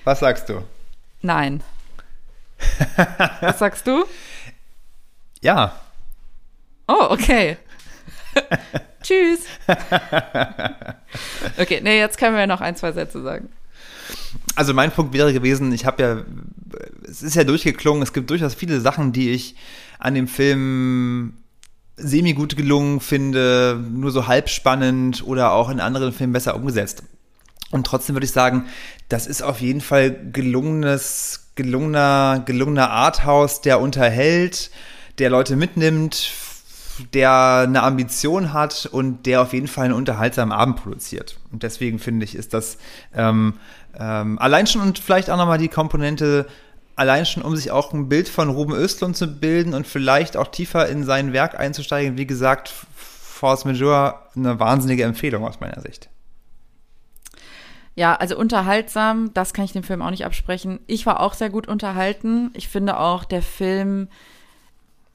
Was 0.05 0.21
sagst 0.21 0.49
du? 0.49 0.63
Nein. 1.21 1.63
Was 3.41 3.59
sagst 3.59 3.87
du? 3.87 4.05
Ja. 5.45 5.75
Oh, 6.87 7.09
okay. 7.11 7.57
Tschüss. 9.03 9.41
okay, 11.59 11.81
nee, 11.83 11.99
jetzt 11.99 12.19
können 12.19 12.37
wir 12.37 12.47
noch 12.47 12.61
ein, 12.61 12.77
zwei 12.77 12.93
Sätze 12.93 13.23
sagen. 13.23 13.49
Also 14.55 14.75
mein 14.75 14.91
Punkt 14.91 15.13
wäre 15.13 15.33
gewesen, 15.33 15.73
ich 15.73 15.87
habe 15.87 16.03
ja, 16.03 16.23
es 17.09 17.23
ist 17.23 17.35
ja 17.35 17.45
durchgeklungen, 17.45 18.03
es 18.03 18.13
gibt 18.13 18.31
durchaus 18.31 18.55
viele 18.55 18.81
Sachen, 18.81 19.13
die 19.13 19.31
ich 19.31 19.57
an 19.99 20.15
dem 20.15 20.29
Film 20.29 21.35
semi-gut 21.97 22.57
gelungen 22.57 23.01
finde, 23.01 23.83
nur 23.91 24.11
so 24.11 24.27
halb 24.27 24.49
spannend 24.49 25.25
oder 25.27 25.53
auch 25.53 25.71
in 25.71 25.81
anderen 25.81 26.13
Filmen 26.13 26.33
besser 26.33 26.57
umgesetzt. 26.57 27.03
Und 27.71 27.87
trotzdem 27.87 28.15
würde 28.15 28.27
ich 28.27 28.33
sagen, 28.33 28.67
das 29.09 29.27
ist 29.27 29.43
auf 29.43 29.61
jeden 29.61 29.81
Fall 29.81 30.15
gelungenes, 30.33 31.53
gelungener, 31.55 32.43
gelungener 32.45 32.91
Arthouse, 32.91 33.61
der 33.63 33.81
unterhält, 33.81 34.71
der 35.19 35.31
Leute 35.31 35.57
mitnimmt, 35.57 36.33
der 37.15 37.65
eine 37.67 37.83
Ambition 37.83 38.53
hat 38.53 38.87
und 38.91 39.27
der 39.27 39.43
auf 39.43 39.53
jeden 39.53 39.69
Fall 39.69 39.87
einen 39.87 39.95
unterhaltsamen 39.95 40.53
Abend 40.53 40.77
produziert. 40.77 41.39
Und 41.51 41.63
deswegen 41.63 41.99
finde 41.99 42.25
ich, 42.25 42.35
ist 42.35 42.55
das 42.55 42.79
ähm, 43.15 43.55
ähm, 43.99 44.39
allein 44.39 44.67
schon 44.67 44.83
und 44.83 44.99
vielleicht 44.99 45.31
auch 45.31 45.37
nochmal 45.37 45.59
die 45.59 45.69
Komponente, 45.69 46.47
allein 46.97 47.27
schon, 47.27 47.43
um 47.43 47.57
sich 47.57 47.71
auch 47.71 47.93
ein 47.93 48.09
Bild 48.09 48.29
von 48.29 48.49
Ruben 48.51 48.75
Östlund 48.75 49.17
zu 49.17 49.27
bilden 49.27 49.75
und 49.75 49.87
vielleicht 49.87 50.37
auch 50.37 50.49
tiefer 50.49 50.89
in 50.89 51.05
sein 51.05 51.33
Werk 51.33 51.59
einzusteigen. 51.59 52.17
Wie 52.17 52.27
gesagt, 52.27 52.73
Force 52.95 53.65
Majeure 53.65 54.27
eine 54.37 54.61
wahnsinnige 54.61 55.05
Empfehlung 55.05 55.45
aus 55.45 55.61
meiner 55.61 55.81
Sicht. 55.81 56.09
Ja, 57.95 58.15
also 58.15 58.39
unterhaltsam, 58.39 59.35
das 59.35 59.53
kann 59.53 59.67
ich 59.67 59.73
dem 59.73 59.83
Film 59.83 60.01
auch 60.01 60.11
nicht 60.11 60.25
absprechen. 60.25 60.81
Ich 60.87 61.05
war 61.05 61.21
auch 61.21 61.35
sehr 61.35 61.51
gut 61.51 61.69
unterhalten. 61.69 62.51
Ich 62.55 62.69
finde 62.69 62.99
auch, 62.99 63.25
der 63.25 63.43
Film 63.43 64.09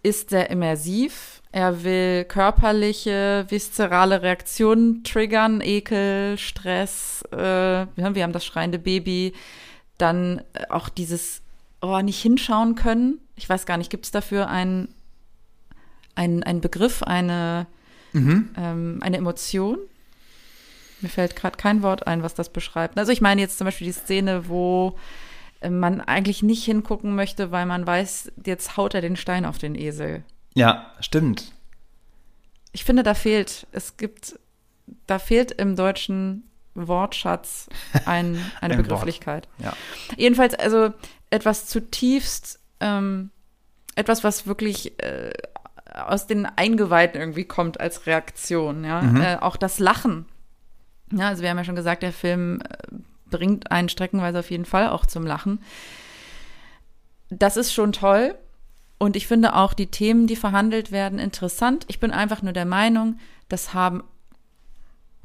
ist 0.04 0.30
sehr 0.30 0.52
immersiv 0.52 1.42
er 1.58 1.84
will 1.84 2.24
körperliche, 2.26 3.48
viszerale 3.50 4.22
Reaktionen 4.22 5.04
triggern, 5.04 5.60
Ekel, 5.60 6.38
Stress, 6.38 7.24
äh, 7.32 7.36
wir 7.36 8.24
haben 8.24 8.32
das 8.32 8.46
schreiende 8.46 8.78
Baby, 8.78 9.34
dann 9.98 10.44
äh, 10.54 10.68
auch 10.70 10.88
dieses 10.88 11.42
oh, 11.82 12.00
nicht 12.02 12.22
hinschauen 12.22 12.76
können. 12.76 13.20
Ich 13.36 13.50
weiß 13.50 13.66
gar 13.66 13.78
nicht, 13.78 13.90
gibt 13.90 14.06
es 14.06 14.12
dafür 14.12 14.50
einen, 14.50 14.94
einen, 16.14 16.44
einen 16.44 16.62
Begriff, 16.62 17.02
eine, 17.02 17.66
mhm. 18.14 18.50
ähm, 18.56 19.00
eine 19.02 19.18
Emotion? 19.18 19.80
Mir 21.02 21.10
fällt 21.10 21.36
gerade 21.36 21.58
kein 21.58 21.82
Wort 21.82 22.06
ein, 22.06 22.22
was 22.22 22.36
das 22.36 22.50
beschreibt. 22.50 23.00
Also 23.00 23.12
ich 23.12 23.22
meine 23.22 23.42
jetzt 23.42 23.58
zum 23.58 23.66
Beispiel 23.66 23.88
die 23.88 23.94
Szene, 23.94 24.48
wo 24.48 24.96
äh, 25.62 25.72
man 25.72 26.02
eigentlich 26.02 26.44
nicht 26.44 26.64
hingucken 26.64 27.16
möchte, 27.16 27.50
weil 27.50 27.66
man 27.66 27.88
weiß, 27.88 28.32
jetzt 28.46 28.78
haut 28.78 28.94
er 28.94 29.02
den 29.02 29.16
Stein 29.16 29.44
auf 29.44 29.58
den 29.58 29.74
Esel. 29.74 30.24
Ja, 30.58 30.92
stimmt. 31.02 31.52
Ich 32.72 32.84
finde, 32.84 33.04
da 33.04 33.14
fehlt, 33.14 33.68
es 33.72 33.96
gibt, 33.96 34.40
da 35.06 35.20
fehlt 35.20 35.52
im 35.52 35.76
deutschen 35.76 36.50
Wortschatz 36.74 37.70
ein, 38.06 38.44
eine 38.62 38.74
ein 38.74 38.82
Begrifflichkeit. 38.82 39.48
Ja. 39.60 39.74
Jedenfalls, 40.18 40.56
also 40.56 40.94
etwas 41.30 41.68
zutiefst, 41.68 42.60
ähm, 42.80 43.30
etwas, 43.94 44.24
was 44.24 44.48
wirklich 44.48 45.00
äh, 45.04 45.32
aus 45.94 46.26
den 46.26 46.48
Eingeweiden 46.48 47.22
irgendwie 47.22 47.46
kommt 47.46 47.80
als 47.80 48.08
Reaktion, 48.08 48.84
ja. 48.84 49.04
Mhm. 49.04 49.22
Äh, 49.22 49.36
auch 49.38 49.58
das 49.58 49.78
Lachen. 49.78 50.26
Ja, 51.12 51.28
also 51.28 51.44
wir 51.44 51.52
haben 51.52 51.58
ja 51.58 51.66
schon 51.66 51.76
gesagt, 51.76 52.02
der 52.02 52.14
Film 52.14 52.62
äh, 52.62 52.96
bringt 53.30 53.70
einen 53.70 53.90
streckenweise 53.90 54.40
auf 54.40 54.50
jeden 54.50 54.66
Fall 54.66 54.90
auch 54.90 55.06
zum 55.06 55.24
Lachen. 55.24 55.62
Das 57.30 57.58
ist 57.58 57.74
schon 57.74 57.92
toll. 57.92 58.36
Und 59.00 59.16
ich 59.16 59.28
finde 59.28 59.56
auch 59.56 59.74
die 59.74 59.88
Themen, 59.88 60.28
die 60.28 60.36
verhandelt 60.36 60.92
werden, 60.92 61.20
interessant. 61.20 61.86
Ich 61.88 62.00
bin 62.00 62.12
einfach 62.12 62.42
nur 62.42 62.54
der 62.54 62.66
Meinung, 62.66 63.20
das 63.48 63.74
haben 63.74 64.04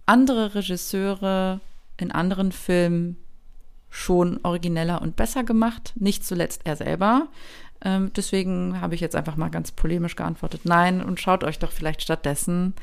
andere 0.04 0.54
Regisseure 0.54 1.60
in 1.96 2.12
anderen 2.12 2.52
Filmen 2.52 3.16
schon 3.88 4.40
origineller 4.42 5.00
und 5.00 5.16
besser 5.16 5.44
gemacht. 5.44 5.92
Nicht 5.96 6.24
zuletzt 6.24 6.62
er 6.64 6.76
selber. 6.76 7.28
Ähm, 7.84 8.10
deswegen 8.14 8.80
habe 8.80 8.94
ich 8.94 9.00
jetzt 9.00 9.16
einfach 9.16 9.36
mal 9.36 9.50
ganz 9.50 9.72
polemisch 9.72 10.16
geantwortet, 10.16 10.62
nein, 10.64 11.02
und 11.02 11.20
schaut 11.20 11.44
euch 11.44 11.58
doch 11.58 11.72
vielleicht 11.72 12.02
stattdessen 12.02 12.74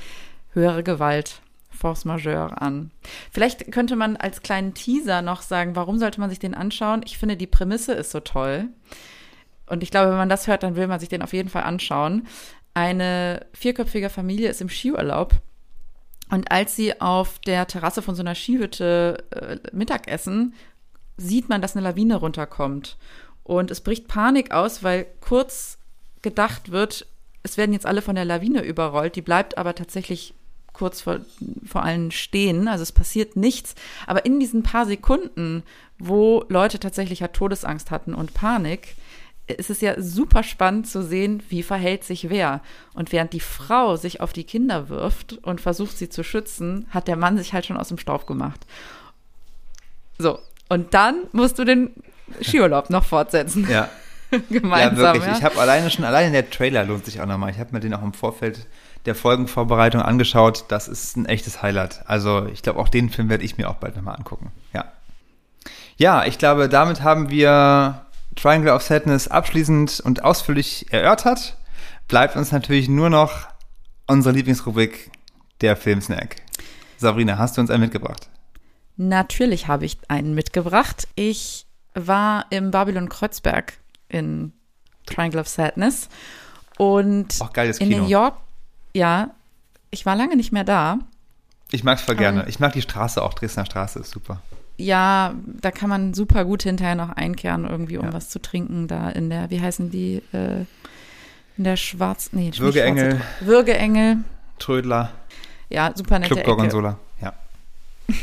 höhere 0.54 0.84
Gewalt, 0.84 1.42
Force 1.70 2.06
Majeure 2.06 2.62
an. 2.62 2.92
Vielleicht 3.32 3.72
könnte 3.72 3.96
man 3.96 4.18
als 4.18 4.42
kleinen 4.42 4.74
Teaser 4.74 5.22
noch 5.22 5.42
sagen, 5.42 5.76
warum 5.76 6.00
sollte 6.00 6.20
man 6.20 6.30
sich 6.30 6.40
den 6.40 6.54
anschauen? 6.54 7.02
Ich 7.06 7.18
finde, 7.18 7.38
die 7.38 7.48
Prämisse 7.48 7.94
ist 7.94 8.12
so 8.12 8.20
toll. 8.20 8.68
Und 9.70 9.84
ich 9.84 9.92
glaube, 9.92 10.10
wenn 10.10 10.18
man 10.18 10.30
das 10.30 10.48
hört, 10.48 10.64
dann 10.64 10.76
will 10.76 10.88
man 10.88 11.00
sich 11.00 11.10
den 11.10 11.22
auf 11.22 11.34
jeden 11.34 11.50
Fall 11.50 11.64
anschauen. 11.64 12.28
Eine 12.74 13.46
vierköpfige 13.54 14.10
Familie 14.10 14.50
ist 14.50 14.62
im 14.62 14.70
Skiurlaub. 14.70 15.34
Und 16.30 16.52
als 16.52 16.76
sie 16.76 17.02
auf 17.02 17.40
der 17.40 17.68
Terrasse 17.68 18.02
von 18.02 18.16
so 18.16 18.22
einer 18.22 18.36
Skihütte 18.36 19.24
äh, 19.32 19.58
Mittag 19.76 20.08
essen, 20.08 20.54
sieht 21.18 21.50
man, 21.50 21.62
dass 21.62 21.76
eine 21.76 21.84
Lawine 21.84 22.18
runterkommt. 22.18 22.98
Und 23.44 23.72
es 23.72 23.82
bricht 23.82 24.08
Panik 24.08 24.52
aus, 24.52 24.84
weil 24.84 25.08
kurz 25.22 25.80
gedacht 26.22 26.72
wird, 26.72 27.08
es 27.42 27.58
werden 27.58 27.74
jetzt 27.74 27.86
alle 27.86 28.02
von 28.02 28.16
der 28.16 28.26
Lawine 28.26 28.62
überrollt. 28.62 29.16
Die 29.16 29.22
bleibt 29.22 29.58
aber 29.58 29.74
tatsächlich 29.74 30.34
kurz 30.74 31.02
vor, 31.02 31.20
vor 31.66 31.84
allen 31.84 32.12
stehen. 32.12 32.68
Also 32.68 32.84
es 32.84 32.92
passiert 32.92 33.36
nichts. 33.36 33.76
Aber 34.06 34.26
in 34.26 34.40
diesen 34.40 34.64
paar 34.64 34.86
Sekunden, 34.86 35.64
wo 35.98 36.46
Leute 36.48 36.80
tatsächlich 36.80 37.20
ja 37.20 37.28
Todesangst 37.28 37.92
hatten 37.92 38.14
und 38.14 38.34
Panik, 38.34 38.96
ist 39.58 39.70
es 39.70 39.82
ja 39.82 40.00
super 40.00 40.44
spannend 40.44 40.88
zu 40.88 41.04
sehen, 41.04 41.42
wie 41.50 41.64
verhält 41.64 42.04
sich 42.04 42.30
wer. 42.30 42.62
Und 42.94 43.12
während 43.12 43.34
die 43.34 43.40
Frau 43.40 43.96
sich 43.96 44.22
auf 44.22 44.34
die 44.34 44.44
Kinder 44.44 44.90
wirft 44.90 45.34
und 45.44 45.62
versucht, 45.62 45.98
sie 45.98 46.10
zu 46.10 46.24
schützen, 46.24 46.88
hat 46.92 47.08
der 47.08 47.16
Mann 47.16 47.38
sich 47.38 47.54
halt 47.54 47.66
schon 47.66 47.78
aus 47.78 47.88
dem 47.88 47.98
Staub 47.98 48.28
gemacht. 48.28 48.66
So, 50.18 50.40
und 50.68 50.94
dann 50.94 51.24
musst 51.32 51.58
du 51.58 51.66
den 51.66 51.92
Skiurlaub 52.42 52.90
noch 52.90 53.06
fortsetzen. 53.06 53.68
Ja. 53.70 53.90
Gemeinsam. 54.50 54.98
ja, 54.98 55.14
wirklich. 55.14 55.26
Ja? 55.26 55.38
Ich 55.38 55.44
habe 55.44 55.60
alleine 55.60 55.90
schon, 55.90 56.06
alleine 56.06 56.32
der 56.32 56.50
Trailer 56.50 56.84
lohnt 56.84 57.06
sich 57.06 57.20
auch 57.20 57.26
nochmal. 57.26 57.50
Ich 57.50 57.60
habe 57.60 57.72
mir 57.72 57.80
den 57.80 57.94
auch 57.96 58.04
im 58.04 58.14
Vorfeld 58.14 58.68
der 59.06 59.16
Folgenvorbereitung 59.16 60.02
angeschaut. 60.02 60.66
Das 60.68 60.88
ist 60.88 61.18
ein 61.18 61.26
echtes 61.26 61.64
Highlight. 61.64 62.04
Also 62.06 62.46
ich 62.46 62.62
glaube, 62.62 62.80
auch 62.80 62.90
den 62.90 63.10
Film 63.10 63.30
werde 63.30 63.44
ich 63.44 63.58
mir 63.58 63.70
auch 63.70 63.76
bald 63.76 63.96
nochmal 63.96 64.16
angucken. 64.16 64.52
Ja. 64.74 64.86
Ja, 65.98 66.26
ich 66.26 66.38
glaube, 66.38 66.70
damit 66.70 67.02
haben 67.02 67.30
wir 67.30 68.06
Triangle 68.42 68.74
of 68.74 68.84
Sadness 68.84 69.28
abschließend 69.28 70.00
und 70.00 70.24
ausführlich 70.24 70.86
erörtert. 70.92 71.58
Bleibt 72.08 72.36
uns 72.36 72.52
natürlich 72.52 72.88
nur 72.88 73.10
noch 73.10 73.48
unsere 74.08 74.34
Lieblingsrubrik, 74.34 75.12
der 75.62 75.76
Filmsnack. 75.76 76.38
Sabrina, 76.98 77.38
hast 77.38 77.58
du 77.58 77.62
uns 77.62 77.70
einen 77.70 77.82
mitgebracht? 77.82 78.30
Natürlich 78.96 79.68
habe 79.68 79.86
ich 79.86 79.98
einen 80.08 80.36
mitgebracht. 80.36 81.08
Ich 81.16 81.66
war 81.94 82.46
im 82.50 82.72
Babylon 82.72 83.10
Kreuzberg 83.10 83.74
in 84.08 84.54
Triangle 85.06 85.42
of 85.42 85.48
Sadness 85.48 86.08
und 86.78 87.42
Auch 87.42 87.52
geiles 87.52 87.80
in. 87.80 87.90
New 87.90 88.08
York, 88.08 88.38
ja, 88.94 89.32
ich 89.92 90.06
war 90.06 90.16
lange 90.16 90.36
nicht 90.38 90.52
mehr 90.52 90.64
da. 90.64 91.00
Ich 91.72 91.84
mag's 91.84 92.02
voll 92.02 92.16
gerne. 92.16 92.44
Ähm. 92.44 92.50
Ich 92.50 92.60
mag 92.60 92.74
die 92.74 92.82
Straße 92.82 93.22
auch. 93.22 93.34
Dresdner 93.34 93.66
Straße 93.66 94.00
ist 94.00 94.12
super. 94.12 94.42
Ja, 94.82 95.34
da 95.46 95.72
kann 95.72 95.90
man 95.90 96.14
super 96.14 96.46
gut 96.46 96.64
hinterher 96.64 96.96
noch 96.96 97.10
einkehren, 97.10 97.66
irgendwie, 97.68 97.98
um 97.98 98.06
Ja. 98.06 98.14
was 98.14 98.30
zu 98.30 98.40
trinken, 98.42 98.88
da 98.88 99.10
in 99.10 99.30
der, 99.30 99.50
wie 99.50 99.60
heißen 99.60 99.92
die, 99.92 100.22
äh, 100.32 100.62
in 101.58 101.64
der 101.66 101.76
Schwarz, 101.76 102.30
nee, 102.32 102.52
Würgeengel. 102.56 103.18
Schwarze- 103.18 103.46
Würgeengel. 103.46 104.18
Trödler, 104.58 105.12
Ja, 105.70 105.92
super 105.94 106.18
nette 106.20 106.34
Club. 106.34 106.46
Gorgonzola. 106.46 106.98
Ja. 107.22 107.34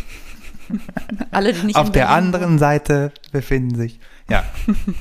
Alle, 1.31 1.53
die 1.53 1.67
nicht 1.67 1.77
Auf 1.77 1.93
der 1.93 2.07
Berlin 2.07 2.17
anderen 2.35 2.59
Seite 2.59 3.13
befinden 3.33 3.77
sich. 3.77 4.01
Ja. 4.29 4.43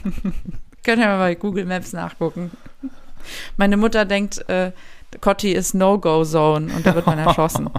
Könnt 0.83 0.99
ihr 1.01 1.07
mal 1.07 1.17
bei 1.17 1.35
Google 1.35 1.65
Maps 1.65 1.93
nachgucken. 1.93 2.51
Meine 3.57 3.77
Mutter 3.77 4.05
denkt, 4.05 4.47
äh, 4.49 4.71
Cotti 5.21 5.51
ist 5.53 5.73
No-Go-Zone 5.73 6.71
und 6.73 6.85
da 6.85 6.93
wird 6.93 7.07
man 7.07 7.17
erschossen. 7.25 7.69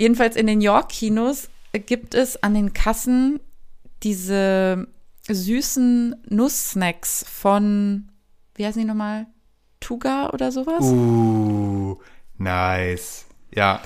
Jedenfalls 0.00 0.34
in 0.34 0.46
den 0.46 0.62
York-Kinos 0.62 1.50
gibt 1.72 2.14
es 2.14 2.42
an 2.42 2.54
den 2.54 2.72
Kassen 2.72 3.38
diese 4.02 4.86
süßen 5.28 6.16
Nusssnacks 6.26 7.22
von, 7.28 8.08
wie 8.54 8.64
heißen 8.64 8.80
die 8.80 8.88
nochmal? 8.88 9.26
Tuga 9.78 10.30
oder 10.30 10.52
sowas? 10.52 10.84
Uh, 10.86 11.98
nice. 12.38 13.26
Ja. 13.54 13.82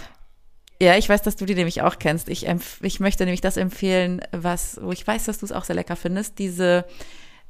Ja, 0.81 0.97
ich 0.97 1.09
weiß, 1.09 1.23
dass 1.23 1.35
du 1.35 1.47
die 1.47 1.57
nämlich 1.57 1.83
auch 1.83 1.99
kennst. 1.99 2.29
Ich, 2.29 2.47
empf 2.47 2.79
ich 2.83 3.01
möchte 3.01 3.25
nämlich 3.25 3.41
das 3.41 3.57
empfehlen, 3.57 4.21
was, 4.31 4.79
wo 4.81 4.93
ich 4.93 5.05
weiß, 5.05 5.25
dass 5.25 5.39
du 5.39 5.47
es 5.47 5.53
auch 5.53 5.65
sehr 5.65 5.75
lecker 5.75 5.97
findest. 5.97 6.39
Diese 6.39 6.85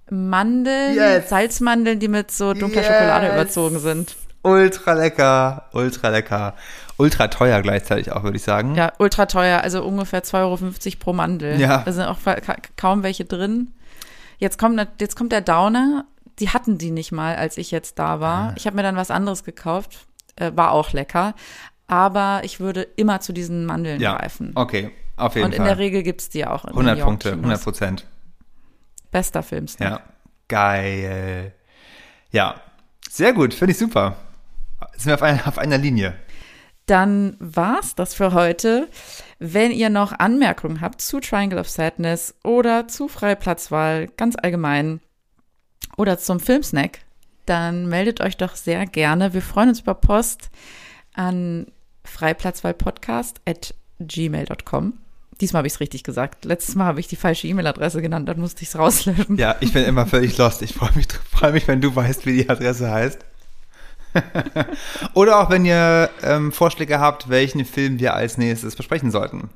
Mandeln, 0.08 0.94
Yes. 0.94 1.28
Salzmandeln, 1.28 2.00
die 2.00 2.08
mit 2.08 2.30
so 2.30 2.54
dunkler 2.54 2.80
Yes. 2.80 2.86
Schokolade 2.90 3.26
überzogen 3.28 3.78
sind. 3.78 4.16
Ultra 4.45 4.92
lecker. 4.92 5.64
Ultra 5.72 6.09
lecker. 6.11 6.55
Ultra 6.97 7.28
teuer 7.28 7.61
gleichzeitig 7.62 8.12
auch, 8.12 8.22
würde 8.22 8.36
ich 8.36 8.42
sagen. 8.45 8.74
Ja, 8.76 8.92
ultra 8.99 9.26
teuer, 9.26 9.62
also 9.62 9.82
ungefähr 9.84 10.22
2,50 10.22 10.34
Euro 10.42 10.59
pro 11.01 11.12
Mandel. 11.12 11.59
Ja. 11.61 11.78
Da 11.84 11.92
sind 11.92 12.05
auch 12.05 12.18
ka 12.22 12.57
kaum 12.76 13.03
welche 13.03 13.24
drin. 13.24 13.72
Jetzt 14.38 14.59
kommt, 14.59 14.80
jetzt 15.01 15.16
kommt 15.16 15.32
der 15.32 15.40
Downer. 15.40 16.05
Die 16.38 16.51
hatten 16.51 16.78
die 16.78 16.90
nicht 16.90 17.11
mal, 17.11 17.36
als 17.36 17.57
ich 17.59 17.70
jetzt 17.70 17.99
da 17.99 18.20
war. 18.20 18.51
Ah. 18.51 18.55
Ich 18.57 18.66
habe 18.66 18.76
mir 18.76 18.82
dann 18.82 18.97
was 18.97 19.11
anderes 19.11 19.45
gekauft. 19.45 20.07
Äh, 20.36 20.53
war 20.55 20.72
auch 20.72 20.92
lecker. 20.92 21.34
Aber 21.86 22.40
ich 22.45 22.61
würde 22.61 22.82
immer 22.97 23.20
zu 23.20 23.32
diesen 23.32 23.66
Mandeln 23.66 24.01
Ja. 24.01 24.16
greifen. 24.16 24.53
Okay, 24.55 24.90
auf 25.16 25.34
jeden 25.36 25.47
Und 25.47 25.53
in 25.53 25.59
Fall. 25.59 25.66
der 25.68 25.78
Regel 25.78 26.03
gibt's 26.03 26.28
die 26.28 26.47
auch. 26.47 26.64
In 26.64 26.70
den 26.70 26.76
100 26.78 27.01
Punkte, 27.01 27.28
York-Kinos. 27.30 27.45
100 27.61 27.64
Prozent. 27.64 28.07
Bester 29.11 29.42
Filmsnack. 29.42 29.90
Ja. 29.90 30.01
Geil. 30.49 31.53
Ja. 32.30 32.57
Sehr 33.09 33.32
gut, 33.32 33.55
finde 33.55 33.72
ich 33.72 33.78
super. 33.78 34.16
Sind 34.97 35.07
wir 35.07 35.14
auf 35.14 35.22
einer, 35.22 35.47
auf 35.47 35.59
einer 35.59 35.78
Linie. 35.78 36.14
Dann 36.86 37.36
war's 37.38 37.95
das 37.95 38.14
für 38.14 38.32
heute. 38.32 38.88
Wenn 39.38 39.70
ihr 39.70 39.88
noch 39.88 40.12
Anmerkungen 40.12 40.80
habt 40.80 41.01
zu 41.01 41.20
Triangle 41.20 41.59
of 41.59 41.68
Sadness 41.68 42.34
oder 42.45 42.88
zu 42.88 43.09
Freie 43.09 43.36
Platzwahl 43.36 44.09
ganz 44.16 44.36
allgemein 44.40 45.01
oder 45.97 46.18
zum 46.18 46.40
Filmsnack, 46.40 47.01
dann 47.47 47.88
meldet 47.88 48.20
euch 48.20 48.36
doch 48.36 48.55
sehr 48.55 48.86
gerne. 48.86 49.32
Wir 49.34 49.42
freuen 49.42 49.70
uns 49.70 49.80
über 49.80 49.95
Post 49.95 50.51
an 51.14 51.66
freiplatzwahlpodcast 52.05 53.40
at 53.47 53.74
gmail.com. 54.01 54.95
Diesmal 55.40 55.59
habe 55.59 55.66
ich 55.66 55.74
es 55.74 55.80
richtig 55.80 56.05
gesagt. 56.05 56.45
Letztes 56.45 56.74
Mal 56.74 56.84
habe 56.84 57.01
ich 57.01 57.09
die 57.09 57.16
falsche 57.16 57.49
E-Mail-Adresse 57.49 58.03
genannt, 58.03 58.28
dann 58.28 58.38
musste 58.38 58.62
ich 58.62 58.68
es 58.68 58.78
rauslöschen. 58.78 59.36
Ja, 59.36 59.57
ich 59.61 59.72
bin 59.72 59.84
immer 59.84 60.07
völlig 60.07 60.36
lost. 60.38 60.62
Ich 60.62 60.74
freue 60.74 60.92
mich, 60.95 61.09
freue 61.30 61.53
mich, 61.53 61.66
wenn 61.66 61.80
du 61.80 61.95
weißt, 61.95 62.26
wie 62.26 62.42
die 62.42 62.49
Adresse 62.49 62.90
heißt. 62.90 63.18
Oder 65.14 65.38
auch 65.40 65.50
wenn 65.50 65.64
ihr 65.64 66.10
ähm, 66.22 66.52
Vorschläge 66.52 67.00
habt, 67.00 67.28
welchen 67.28 67.64
Film 67.64 67.98
wir 67.98 68.14
als 68.14 68.38
nächstes 68.38 68.76
besprechen 68.76 69.10
sollten. 69.10 69.50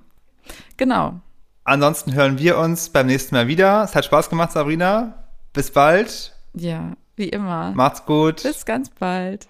Genau. 0.77 1.21
Ansonsten 1.65 2.15
hören 2.15 2.39
wir 2.39 2.59
uns 2.59 2.89
beim 2.89 3.07
nächsten 3.07 3.35
Mal 3.35 3.47
wieder. 3.47 3.83
Es 3.83 3.95
hat 3.95 4.05
Spaß 4.05 4.31
gemacht, 4.31 4.53
Sabrina. 4.53 5.25
Bis 5.53 5.71
bald. 5.71 6.35
Ja, 6.55 6.93
wie 7.17 7.29
immer. 7.29 7.73
Macht's 7.73 8.05
gut. 8.07 8.43
Bis 8.43 8.65
ganz 8.65 8.91
bald. 8.91 9.47